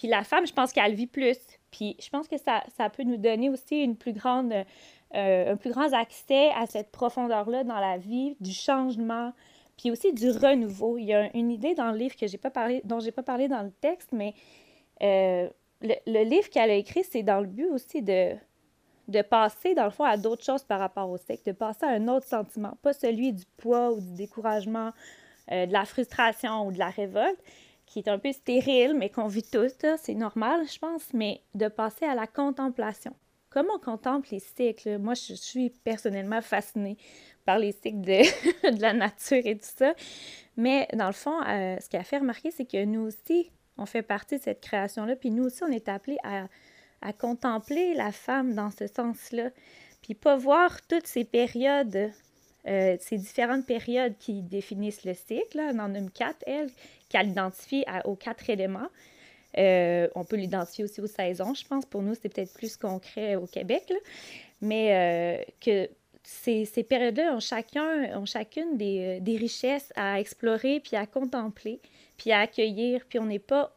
Puis 0.00 0.08
la 0.08 0.24
femme, 0.24 0.46
je 0.46 0.54
pense 0.54 0.72
qu'elle 0.72 0.94
vit 0.94 1.06
plus. 1.06 1.36
Puis 1.70 1.94
je 2.00 2.08
pense 2.08 2.26
que 2.26 2.38
ça, 2.38 2.64
ça 2.78 2.88
peut 2.88 3.02
nous 3.02 3.18
donner 3.18 3.50
aussi 3.50 3.82
une 3.82 3.96
plus 3.96 4.14
grande, 4.14 4.50
euh, 4.50 5.52
un 5.52 5.56
plus 5.56 5.70
grand 5.70 5.92
accès 5.92 6.48
à 6.56 6.64
cette 6.64 6.90
profondeur-là 6.90 7.64
dans 7.64 7.78
la 7.78 7.98
vie, 7.98 8.34
du 8.40 8.50
changement, 8.50 9.34
puis 9.76 9.90
aussi 9.90 10.14
du 10.14 10.30
renouveau. 10.30 10.96
Il 10.96 11.04
y 11.04 11.12
a 11.12 11.28
une 11.36 11.50
idée 11.50 11.74
dans 11.74 11.92
le 11.92 11.98
livre 11.98 12.16
que 12.16 12.26
j'ai 12.26 12.38
pas 12.38 12.48
parlé, 12.48 12.80
dont 12.84 12.98
pas 13.14 13.22
parlé 13.22 13.46
dans 13.46 13.62
le 13.62 13.72
texte, 13.82 14.08
mais 14.12 14.32
euh, 15.02 15.50
le, 15.82 15.94
le 16.06 16.24
livre 16.24 16.48
qu'elle 16.48 16.70
a 16.70 16.76
écrit, 16.76 17.04
c'est 17.04 17.22
dans 17.22 17.40
le 17.40 17.46
but 17.46 17.66
aussi 17.66 18.00
de, 18.00 18.36
de 19.08 19.20
passer, 19.20 19.74
dans 19.74 19.84
le 19.84 19.90
fond, 19.90 20.04
à 20.04 20.16
d'autres 20.16 20.44
choses 20.44 20.64
par 20.64 20.80
rapport 20.80 21.10
au 21.10 21.18
sexe, 21.18 21.44
de 21.44 21.52
passer 21.52 21.84
à 21.84 21.90
un 21.90 22.08
autre 22.08 22.26
sentiment, 22.26 22.72
pas 22.80 22.94
celui 22.94 23.34
du 23.34 23.44
poids 23.58 23.92
ou 23.92 24.00
du 24.00 24.14
découragement, 24.14 24.92
euh, 25.52 25.66
de 25.66 25.72
la 25.74 25.84
frustration 25.84 26.66
ou 26.66 26.72
de 26.72 26.78
la 26.78 26.88
révolte, 26.88 27.42
qui 27.90 27.98
est 27.98 28.08
un 28.08 28.18
peu 28.18 28.32
stérile, 28.32 28.94
mais 28.94 29.10
qu'on 29.10 29.26
vit 29.26 29.42
tous, 29.42 29.74
c'est 29.98 30.14
normal, 30.14 30.64
je 30.72 30.78
pense, 30.78 31.12
mais 31.12 31.42
de 31.54 31.66
passer 31.66 32.04
à 32.04 32.14
la 32.14 32.28
contemplation. 32.28 33.12
Comment 33.50 33.74
on 33.74 33.78
contemple 33.80 34.28
les 34.30 34.38
cycles? 34.38 34.98
Moi, 34.98 35.14
je 35.14 35.34
suis 35.34 35.70
personnellement 35.70 36.40
fascinée 36.40 36.96
par 37.44 37.58
les 37.58 37.72
cycles 37.72 38.00
de, 38.00 38.70
de 38.76 38.80
la 38.80 38.92
nature 38.92 39.44
et 39.44 39.56
tout 39.56 39.68
ça. 39.76 39.92
Mais 40.56 40.86
dans 40.94 41.08
le 41.08 41.12
fond, 41.12 41.42
euh, 41.42 41.76
ce 41.80 41.88
qui 41.88 41.96
a 41.96 42.04
fait 42.04 42.18
remarquer, 42.18 42.52
c'est 42.52 42.64
que 42.64 42.84
nous 42.84 43.00
aussi, 43.00 43.50
on 43.76 43.86
fait 43.86 44.02
partie 44.02 44.38
de 44.38 44.42
cette 44.42 44.60
création-là, 44.60 45.16
puis 45.16 45.32
nous 45.32 45.42
aussi, 45.42 45.64
on 45.64 45.72
est 45.72 45.88
appelés 45.88 46.18
à, 46.22 46.46
à 47.02 47.12
contempler 47.12 47.94
la 47.94 48.12
femme 48.12 48.54
dans 48.54 48.70
ce 48.70 48.86
sens-là, 48.86 49.50
puis 50.00 50.14
pas 50.14 50.36
voir 50.36 50.80
toutes 50.86 51.08
ces 51.08 51.24
périodes, 51.24 52.12
euh, 52.66 52.96
ces 53.00 53.16
différentes 53.16 53.66
périodes 53.66 54.14
qui 54.18 54.42
définissent 54.42 55.04
le 55.04 55.14
cycle. 55.14 55.56
Là. 55.56 55.70
Elle 55.70 55.80
en 55.80 55.88
nomme 55.88 56.10
quatre, 56.10 56.42
elle, 56.46 56.70
qu'elle 57.08 57.28
identifie 57.28 57.84
à- 57.86 58.06
aux 58.06 58.16
quatre 58.16 58.50
éléments. 58.50 58.88
Euh, 59.58 60.08
on 60.14 60.24
peut 60.24 60.36
l'identifier 60.36 60.84
aussi 60.84 61.00
aux 61.00 61.06
saisons, 61.06 61.54
je 61.54 61.66
pense. 61.66 61.86
Pour 61.86 62.02
nous, 62.02 62.14
c'est 62.14 62.28
peut-être 62.28 62.52
plus 62.54 62.76
concret 62.76 63.36
au 63.36 63.46
Québec, 63.46 63.92
mais 64.60 65.40
euh, 65.40 65.52
que 65.60 65.88
ces, 66.22 66.84
périodes-là 66.88 67.34
ont, 67.34 67.40
chacun, 67.40 68.16
ont 68.16 68.26
chacune 68.26 68.76
des, 68.76 69.18
euh, 69.18 69.20
des 69.20 69.36
richesses 69.36 69.92
à 69.96 70.20
explorer, 70.20 70.80
puis 70.80 70.96
à 70.96 71.06
contempler, 71.06 71.80
puis 72.16 72.30
à 72.30 72.40
accueillir. 72.40 73.04
Puis 73.08 73.18
on 73.18 73.26
n'est 73.26 73.38
pas 73.38 73.74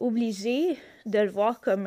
obligé 0.00 0.76
de 1.06 1.18
le 1.20 1.30
voir 1.30 1.60
comme 1.60 1.86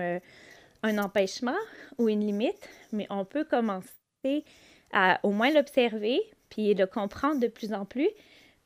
un 0.81 0.97
empêchement 0.97 1.57
ou 1.97 2.09
une 2.09 2.21
limite, 2.21 2.69
mais 2.93 3.05
on 3.09 3.25
peut 3.25 3.43
commencer 3.43 4.45
à 4.91 5.19
au 5.23 5.31
moins 5.31 5.51
l'observer, 5.51 6.19
puis 6.49 6.73
le 6.73 6.85
comprendre 6.85 7.39
de 7.39 7.47
plus 7.47 7.73
en 7.73 7.85
plus, 7.85 8.09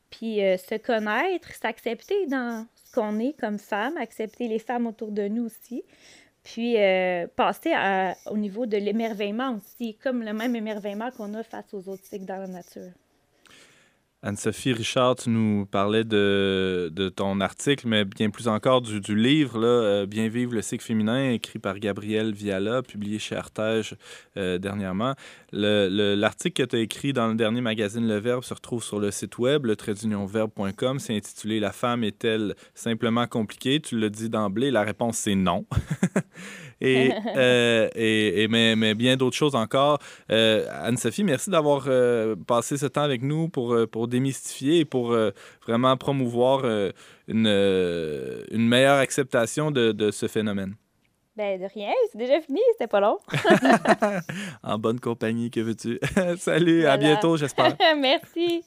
puis 0.09 0.43
euh, 0.43 0.57
se 0.57 0.75
connaître, 0.75 1.53
s'accepter 1.53 2.27
dans 2.27 2.65
ce 2.75 2.93
qu'on 2.93 3.19
est 3.19 3.33
comme 3.39 3.57
femme, 3.57 3.97
accepter 3.97 4.47
les 4.47 4.59
femmes 4.59 4.87
autour 4.87 5.11
de 5.11 5.27
nous 5.27 5.45
aussi, 5.45 5.83
puis 6.43 6.77
euh, 6.77 7.27
passer 7.35 7.73
au 8.29 8.37
niveau 8.37 8.65
de 8.65 8.77
l'émerveillement 8.77 9.57
aussi, 9.57 9.95
comme 9.95 10.23
le 10.23 10.33
même 10.33 10.55
émerveillement 10.55 11.11
qu'on 11.11 11.33
a 11.33 11.43
face 11.43 11.73
aux 11.73 11.87
autres 11.89 12.05
cycles 12.05 12.25
dans 12.25 12.37
la 12.37 12.47
nature. 12.47 12.91
Anne-Sophie 14.25 14.71
Richard, 14.71 15.15
tu 15.17 15.29
nous 15.29 15.65
parlais 15.65 16.05
de, 16.05 17.09
ton 17.13 17.41
article, 17.41 17.89
mais 17.89 18.05
bien 18.05 18.29
plus 18.29 18.47
encore 18.47 18.81
du, 18.81 19.01
livre, 19.15 19.59
euh, 19.61 20.05
Bien 20.05 20.29
vivre 20.29 20.53
le 20.53 20.61
cycle 20.61 20.81
féminin, 20.83 21.31
écrit 21.31 21.59
par 21.59 21.77
Gabriel 21.77 22.33
Viala, 22.33 22.83
publié 22.83 23.19
chez 23.19 23.35
Artege 23.35 23.95
euh, 24.37 24.57
dernièrement. 24.57 25.13
Le- 25.51 25.89
le- 25.91 26.15
L'article 26.15 26.63
que 26.63 26.69
tu 26.69 26.75
as 26.77 26.79
écrit 26.79 27.11
dans 27.11 27.27
le 27.27 27.35
dernier 27.35 27.59
magazine 27.59 28.07
Le 28.07 28.17
Verbe 28.17 28.43
se 28.45 28.53
retrouve 28.53 28.81
sur 28.81 28.97
le 28.99 29.11
site 29.11 29.37
web, 29.39 29.65
le 29.65 29.75
traitdunionverbe.com. 29.75 30.99
C'est 30.99 31.17
intitulé 31.17 31.59
La 31.59 31.73
femme 31.73 32.05
est-elle 32.05 32.55
simplement 32.75 33.27
compliquée? 33.27 33.81
Tu 33.81 33.99
l'as 33.99 34.09
dit 34.09 34.29
d'emblée, 34.29 34.71
la 34.71 34.83
réponse 34.83 35.17
c'est 35.17 35.35
non. 35.35 35.65
et, 36.83 37.11
euh, 37.35 37.89
et, 37.95 38.43
et- 38.43 38.47
mais, 38.47 38.75
mais 38.75 38.93
bien 38.93 39.17
d'autres 39.17 39.35
choses 39.35 39.55
encore. 39.55 39.97
Euh, 40.31 40.65
Anne-Sophie, 40.83 41.23
merci 41.23 41.49
d'avoir 41.49 41.85
euh, 41.87 42.35
passé 42.47 42.77
ce 42.77 42.85
temps 42.85 43.01
avec 43.03 43.21
nous 43.23 43.49
pour, 43.49 43.75
pour 43.91 44.07
démystifier 44.07 44.79
et 44.79 44.85
pour 44.85 45.15
vraiment 45.65 45.97
promouvoir 45.97 46.63
une, 47.27 47.47
une 47.47 48.67
meilleure 48.67 48.97
acceptation 48.97 49.71
de, 49.71 49.91
de 49.91 50.11
ce 50.11 50.27
phénomène. 50.27 50.75
Ben, 51.35 51.59
de 51.59 51.65
rien, 51.73 51.91
c'est 52.11 52.17
déjà 52.19 52.39
fini, 52.41 52.59
c'était 52.73 52.85
pas 52.87 52.99
long. 52.99 53.17
En 54.63 54.77
bonne 54.77 54.99
compagnie, 54.99 55.49
que 55.49 55.61
veux-tu? 55.61 55.99
Salut, 56.37 56.85
à 56.85 56.95
bientôt, 56.97 57.37
j'espère. 57.37 57.75
Merci. 57.97 58.63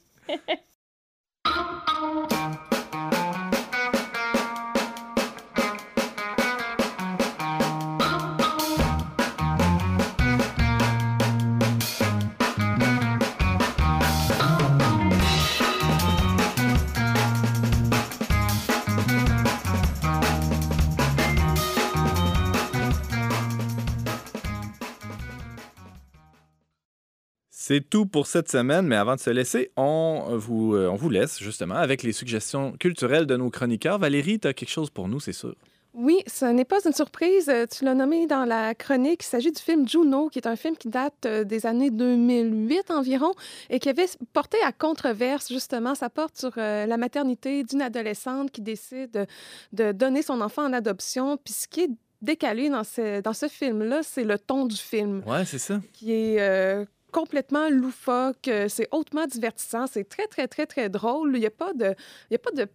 C'est 27.68 27.80
tout 27.80 28.06
pour 28.06 28.28
cette 28.28 28.48
semaine, 28.48 28.86
mais 28.86 28.94
avant 28.94 29.16
de 29.16 29.20
se 29.20 29.28
laisser, 29.28 29.72
on 29.76 30.36
vous, 30.36 30.76
euh, 30.76 30.86
on 30.86 30.94
vous 30.94 31.10
laisse 31.10 31.42
justement 31.42 31.74
avec 31.74 32.04
les 32.04 32.12
suggestions 32.12 32.70
culturelles 32.78 33.26
de 33.26 33.36
nos 33.36 33.50
chroniqueurs. 33.50 33.98
Valérie, 33.98 34.38
tu 34.38 34.46
as 34.46 34.54
quelque 34.54 34.70
chose 34.70 34.88
pour 34.88 35.08
nous, 35.08 35.18
c'est 35.18 35.32
sûr. 35.32 35.52
Oui, 35.92 36.22
ce 36.28 36.44
n'est 36.44 36.64
pas 36.64 36.78
une 36.84 36.92
surprise. 36.92 37.48
Euh, 37.48 37.66
Tu 37.66 37.84
l'as 37.84 37.94
nommé 37.94 38.28
dans 38.28 38.44
la 38.44 38.76
chronique. 38.76 39.24
Il 39.24 39.26
s'agit 39.26 39.50
du 39.50 39.60
film 39.60 39.88
Juno, 39.88 40.28
qui 40.28 40.38
est 40.38 40.46
un 40.46 40.54
film 40.54 40.76
qui 40.76 40.88
date 40.88 41.26
euh, 41.26 41.42
des 41.42 41.66
années 41.66 41.90
2008 41.90 42.92
environ 42.92 43.32
et 43.68 43.80
qui 43.80 43.88
avait 43.88 44.06
porté 44.32 44.58
à 44.64 44.70
controverse, 44.70 45.48
justement. 45.48 45.96
Ça 45.96 46.08
porte 46.08 46.38
sur 46.38 46.52
euh, 46.58 46.86
la 46.86 46.96
maternité 46.96 47.64
d'une 47.64 47.82
adolescente 47.82 48.52
qui 48.52 48.60
décide 48.60 49.26
de, 49.72 49.90
donner 49.90 50.22
son 50.22 50.40
enfant 50.40 50.66
en 50.66 50.72
adoption. 50.72 51.36
Puis 51.36 51.54
ce 51.54 51.66
qui 51.66 51.80
est 51.80 51.90
décalé 52.22 52.68
dans 52.68 52.84
ce, 52.84 53.20
dans 53.22 53.32
ce 53.32 53.48
film-là, 53.48 54.02
c'est 54.04 54.24
le 54.24 54.38
ton 54.38 54.66
du 54.66 54.76
film, 54.76 55.22
Ouais, 55.26 55.44
c'est 55.44 55.58
ça. 55.58 55.80
qui 55.92 56.12
est 56.12 56.40
euh, 56.40 56.84
complètement 57.20 57.68
loufoque. 57.70 58.48
Euh, 58.48 58.66
C'est 58.68 58.88
hautement 58.92 59.26
divertissant. 59.26 59.86
C'est 59.86 60.08
très, 60.08 60.26
très, 60.26 60.46
très, 60.48 60.66
très 60.66 60.88
drôle. 60.88 61.32
Il 61.34 61.40
n'y 61.40 61.46
a 61.46 61.50
pas 61.50 61.72
de... 61.72 61.94
Il 62.30 62.34
y 62.34 62.36
a 62.36 62.38
pas 62.38 62.50
de 62.52 62.66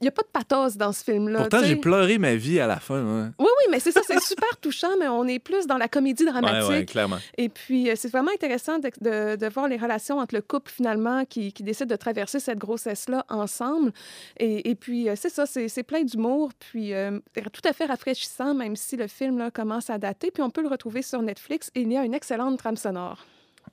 il 0.00 0.04
y 0.04 0.06
a 0.06 0.12
pas 0.12 0.22
de 0.22 0.28
pathos 0.32 0.76
dans 0.76 0.92
ce 0.92 1.02
film-là. 1.02 1.40
Pourtant, 1.40 1.64
j'ai 1.64 1.74
pleuré 1.74 2.18
ma 2.18 2.36
vie 2.36 2.60
à 2.60 2.68
la 2.68 2.78
fin. 2.78 3.02
ouais. 3.02 3.28
Oui, 3.40 3.46
oui, 3.48 3.64
mais 3.72 3.80
c'est 3.80 3.90
ça, 3.90 4.00
c'est 4.06 4.20
super 4.22 4.56
touchant, 4.62 4.92
mais 5.00 5.08
on 5.08 5.24
est 5.24 5.40
plus 5.40 5.66
dans 5.66 5.76
la 5.76 5.88
comédie 5.88 6.24
dramatique. 6.24 6.68
ouais, 6.70 6.84
clairement. 6.84 7.16
Et 7.36 7.48
puis, 7.48 7.90
euh, 7.90 7.94
c'est 7.96 8.06
vraiment 8.12 8.30
intéressant 8.32 8.78
de, 8.78 8.90
de- 9.00 9.34
de 9.34 9.46
voir 9.48 9.66
les 9.66 9.76
relations 9.76 10.18
entre 10.20 10.36
le 10.36 10.40
couple, 10.40 10.70
finalement, 10.70 11.24
qui, 11.24 11.52
qui 11.52 11.64
décide 11.64 11.88
de 11.88 11.96
traverser 11.96 12.38
cette 12.38 12.58
grossesse-là 12.58 13.26
ensemble. 13.28 13.90
Et, 14.38 14.70
et 14.70 14.76
puis, 14.76 15.08
euh, 15.08 15.14
c'est 15.16 15.30
ça, 15.30 15.46
c'est 15.46 15.66
c'est 15.66 15.82
plein 15.82 16.04
d'humour, 16.04 16.52
puis 16.60 16.94
euh, 16.94 17.18
tout 17.52 17.68
à 17.68 17.72
fait 17.72 17.86
rafraîchissant, 17.86 18.54
même 18.54 18.76
si 18.76 18.96
le 18.96 19.08
film 19.08 19.36
là, 19.38 19.50
commence 19.50 19.90
à 19.90 19.98
dater. 19.98 20.30
Puis, 20.30 20.44
on 20.44 20.50
peut 20.50 20.62
le 20.62 20.68
retrouver 20.68 21.02
sur 21.02 21.20
Netflix 21.22 21.72
et 21.74 21.80
il 21.80 21.90
y 21.92 21.96
a 21.96 22.04
une 22.04 22.14
excellente 22.14 22.56
trame 22.60 22.76
sonore. 22.76 23.18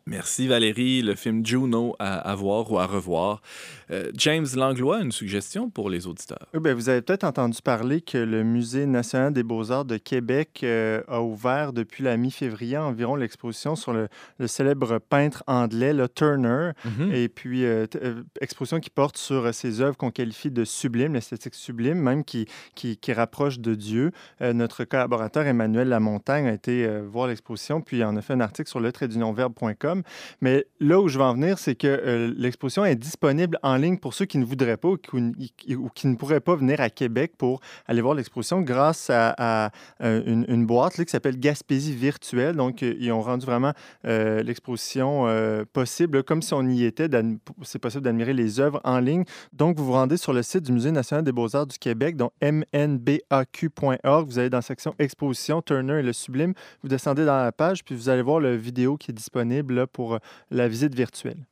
Merci 0.05 0.47
Valérie. 0.47 1.01
Le 1.01 1.15
film 1.15 1.45
Juno 1.45 1.95
à, 1.99 2.17
à 2.17 2.35
voir 2.35 2.71
ou 2.71 2.79
à 2.79 2.85
revoir. 2.85 3.41
Euh, 3.91 4.11
James 4.15 4.47
Langlois, 4.55 5.01
une 5.01 5.11
suggestion 5.11 5.69
pour 5.69 5.89
les 5.89 6.07
auditeurs? 6.07 6.47
Oui, 6.53 6.59
ben, 6.59 6.73
vous 6.73 6.89
avez 6.89 7.01
peut-être 7.01 7.23
entendu 7.23 7.59
parler 7.61 8.01
que 8.01 8.17
le 8.17 8.43
Musée 8.43 8.85
national 8.85 9.33
des 9.33 9.43
beaux-arts 9.43 9.85
de 9.85 9.97
Québec 9.97 10.61
euh, 10.63 11.01
a 11.07 11.21
ouvert 11.21 11.73
depuis 11.73 12.03
la 12.03 12.17
mi-février 12.17 12.77
environ 12.77 13.15
l'exposition 13.15 13.75
sur 13.75 13.93
le, 13.93 14.07
le 14.39 14.47
célèbre 14.47 14.99
peintre 14.99 15.43
anglais, 15.47 15.93
le 15.93 16.07
Turner. 16.09 16.71
Mhm. 16.85 17.11
Et 17.13 17.29
puis, 17.29 17.65
euh, 17.65 17.85
exposition 18.41 18.79
qui 18.79 18.89
porte 18.89 19.17
sur 19.17 19.53
ses 19.53 19.81
œuvres 19.81 19.97
qu'on 19.97 20.11
qualifie 20.11 20.51
de 20.51 20.65
sublimes, 20.65 21.13
l'esthétique 21.13 21.55
sublime, 21.55 21.99
même 21.99 22.23
qui, 22.23 22.47
qui, 22.75 22.97
qui 22.97 23.13
rapproche 23.13 23.59
de 23.59 23.75
Dieu. 23.75 24.11
Notre 24.41 24.83
collaborateur 24.83 25.45
Emmanuel 25.45 25.89
Lamontagne 25.89 26.47
a 26.47 26.53
été 26.53 26.87
voir 27.01 27.27
l'exposition, 27.27 27.81
puis 27.81 28.03
en 28.03 28.15
a 28.15 28.21
fait 28.21 28.33
un 28.33 28.39
article 28.39 28.69
sur 28.69 28.79
le 28.79 28.91
Mais 30.41 30.65
là 30.79 30.99
où 30.99 31.07
je 31.07 31.17
vais 31.17 31.23
en 31.23 31.33
venir, 31.33 31.59
c'est 31.59 31.75
que 31.75 31.87
euh, 31.87 32.33
l'exposition 32.37 32.85
est 32.85 32.95
disponible 32.95 33.57
en 33.63 33.75
ligne 33.77 33.97
pour 33.97 34.13
ceux 34.13 34.25
qui 34.25 34.37
ne 34.37 34.45
voudraient 34.45 34.77
pas 34.77 34.89
ou 34.89 34.97
qui, 34.97 36.07
ne 36.07 36.15
pourraient 36.15 36.39
pas 36.39 36.55
venir 36.55 36.81
à 36.81 36.89
Québec 36.89 37.33
pour 37.37 37.59
aller 37.87 38.01
voir 38.01 38.15
l'exposition 38.15 38.61
grâce 38.61 39.09
à, 39.09 39.71
euh, 40.01 40.43
une, 40.47 40.65
boîte 40.65 41.03
qui 41.03 41.09
s'appelle 41.09 41.39
Gaspésie 41.39 41.95
virtuelle. 41.95 42.55
Donc, 42.55 42.83
euh, 42.83 42.95
ils 42.99 43.11
ont 43.11 43.21
rendu 43.21 43.45
vraiment 43.45 43.73
l'exposition 44.03 45.27
possible, 45.73 46.23
comme 46.23 46.41
si 46.41 46.53
on 46.53 46.67
y 46.67 46.83
était. 46.85 47.09
C'est 47.63 47.79
possible 47.79 48.03
d'admirer 48.03 48.33
les 48.33 48.59
œuvres 48.59 48.81
en 48.83 48.99
ligne. 48.99 49.23
Donc, 49.51 49.77
vous 49.77 49.85
vous 49.85 49.93
rendez 49.93 50.17
sur 50.17 50.33
le 50.33 50.43
site 50.43 50.63
du 50.63 50.71
Musée 50.71 50.91
national 50.91 51.23
des 51.23 51.31
beaux-arts 51.31 51.67
du 51.67 51.77
Québec, 51.77 52.15
donc 52.15 52.31
mnbaq.org. 52.41 54.27
Vous 54.27 54.39
allez 54.39 54.49
dans 54.49 54.57
la 54.57 54.61
section 54.61 54.93
Exposition, 54.99 55.61
Turner 55.61 55.99
et 55.99 56.03
le 56.03 56.13
Sublime. 56.13 56.53
Vous 56.81 56.89
descendez 56.89 57.25
dans 57.25 57.37
la 57.37 57.51
page, 57.51 57.83
puis 57.83 57.95
vous 57.95 58.09
allez 58.09 58.21
voir 58.21 58.39
la 58.39 58.55
vidéo 58.55 58.97
qui 58.97 59.11
est 59.11 59.13
disponible 59.13 59.72
pour 59.91 60.15
euh, 60.15 60.19
la 60.51 60.67
visite 60.67 60.95
virtuelle. 60.95 61.45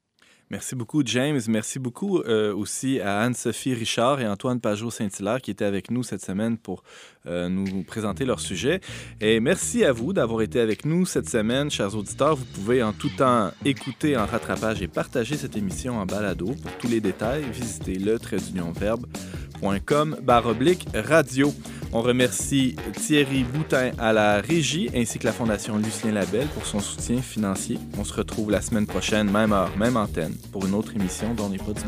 Merci 0.51 0.75
beaucoup, 0.75 1.01
James. 1.05 1.39
Merci 1.47 1.79
beaucoup 1.79 2.19
euh, 2.19 2.53
aussi 2.53 2.99
à 2.99 3.21
Anne-Sophie 3.21 3.73
Richard 3.73 4.19
et 4.19 4.27
Antoine 4.27 4.59
Pajot-Saint-Hilaire 4.59 5.41
qui 5.41 5.49
étaient 5.49 5.63
avec 5.63 5.89
nous 5.89 6.03
cette 6.03 6.21
semaine 6.21 6.57
pour 6.57 6.83
euh, 7.25 7.47
nous 7.47 7.83
présenter 7.83 8.25
leur 8.25 8.41
sujet. 8.41 8.81
Et 9.21 9.39
merci 9.39 9.85
à 9.85 9.93
vous 9.93 10.11
d'avoir 10.11 10.41
été 10.41 10.59
avec 10.59 10.83
nous 10.83 11.05
cette 11.05 11.29
semaine, 11.29 11.71
chers 11.71 11.95
auditeurs. 11.95 12.35
Vous 12.35 12.43
pouvez 12.43 12.83
en 12.83 12.91
tout 12.91 13.07
temps 13.15 13.51
écouter 13.63 14.17
en 14.17 14.25
rattrapage 14.25 14.81
et 14.81 14.89
partager 14.89 15.37
cette 15.37 15.55
émission 15.55 15.97
en 15.97 16.05
balado. 16.05 16.47
Pour 16.47 16.77
tous 16.79 16.89
les 16.89 16.99
détails, 16.99 17.45
visitez 17.49 17.95
le 17.95 18.19
traitdunionverbe.com 18.19 20.17
baroblique 20.21 20.85
radio. 20.93 21.53
On 21.93 22.01
remercie 22.01 22.77
Thierry 22.93 23.43
Boutin 23.43 23.91
à 23.99 24.13
la 24.13 24.39
régie 24.39 24.89
ainsi 24.95 25.19
que 25.19 25.25
la 25.25 25.33
Fondation 25.33 25.77
Lucien 25.77 26.13
Labelle 26.13 26.47
pour 26.47 26.65
son 26.65 26.79
soutien 26.79 27.21
financier. 27.21 27.77
On 27.97 28.05
se 28.05 28.13
retrouve 28.13 28.49
la 28.49 28.61
semaine 28.61 28.87
prochaine, 28.87 29.29
même 29.29 29.51
heure, 29.51 29.75
même 29.77 29.97
antenne, 29.97 30.33
pour 30.51 30.65
une 30.65 30.73
autre 30.73 30.95
émission 30.95 31.33
dans 31.33 31.49
les 31.49 31.57
pas 31.57 31.73
du. 31.73 31.81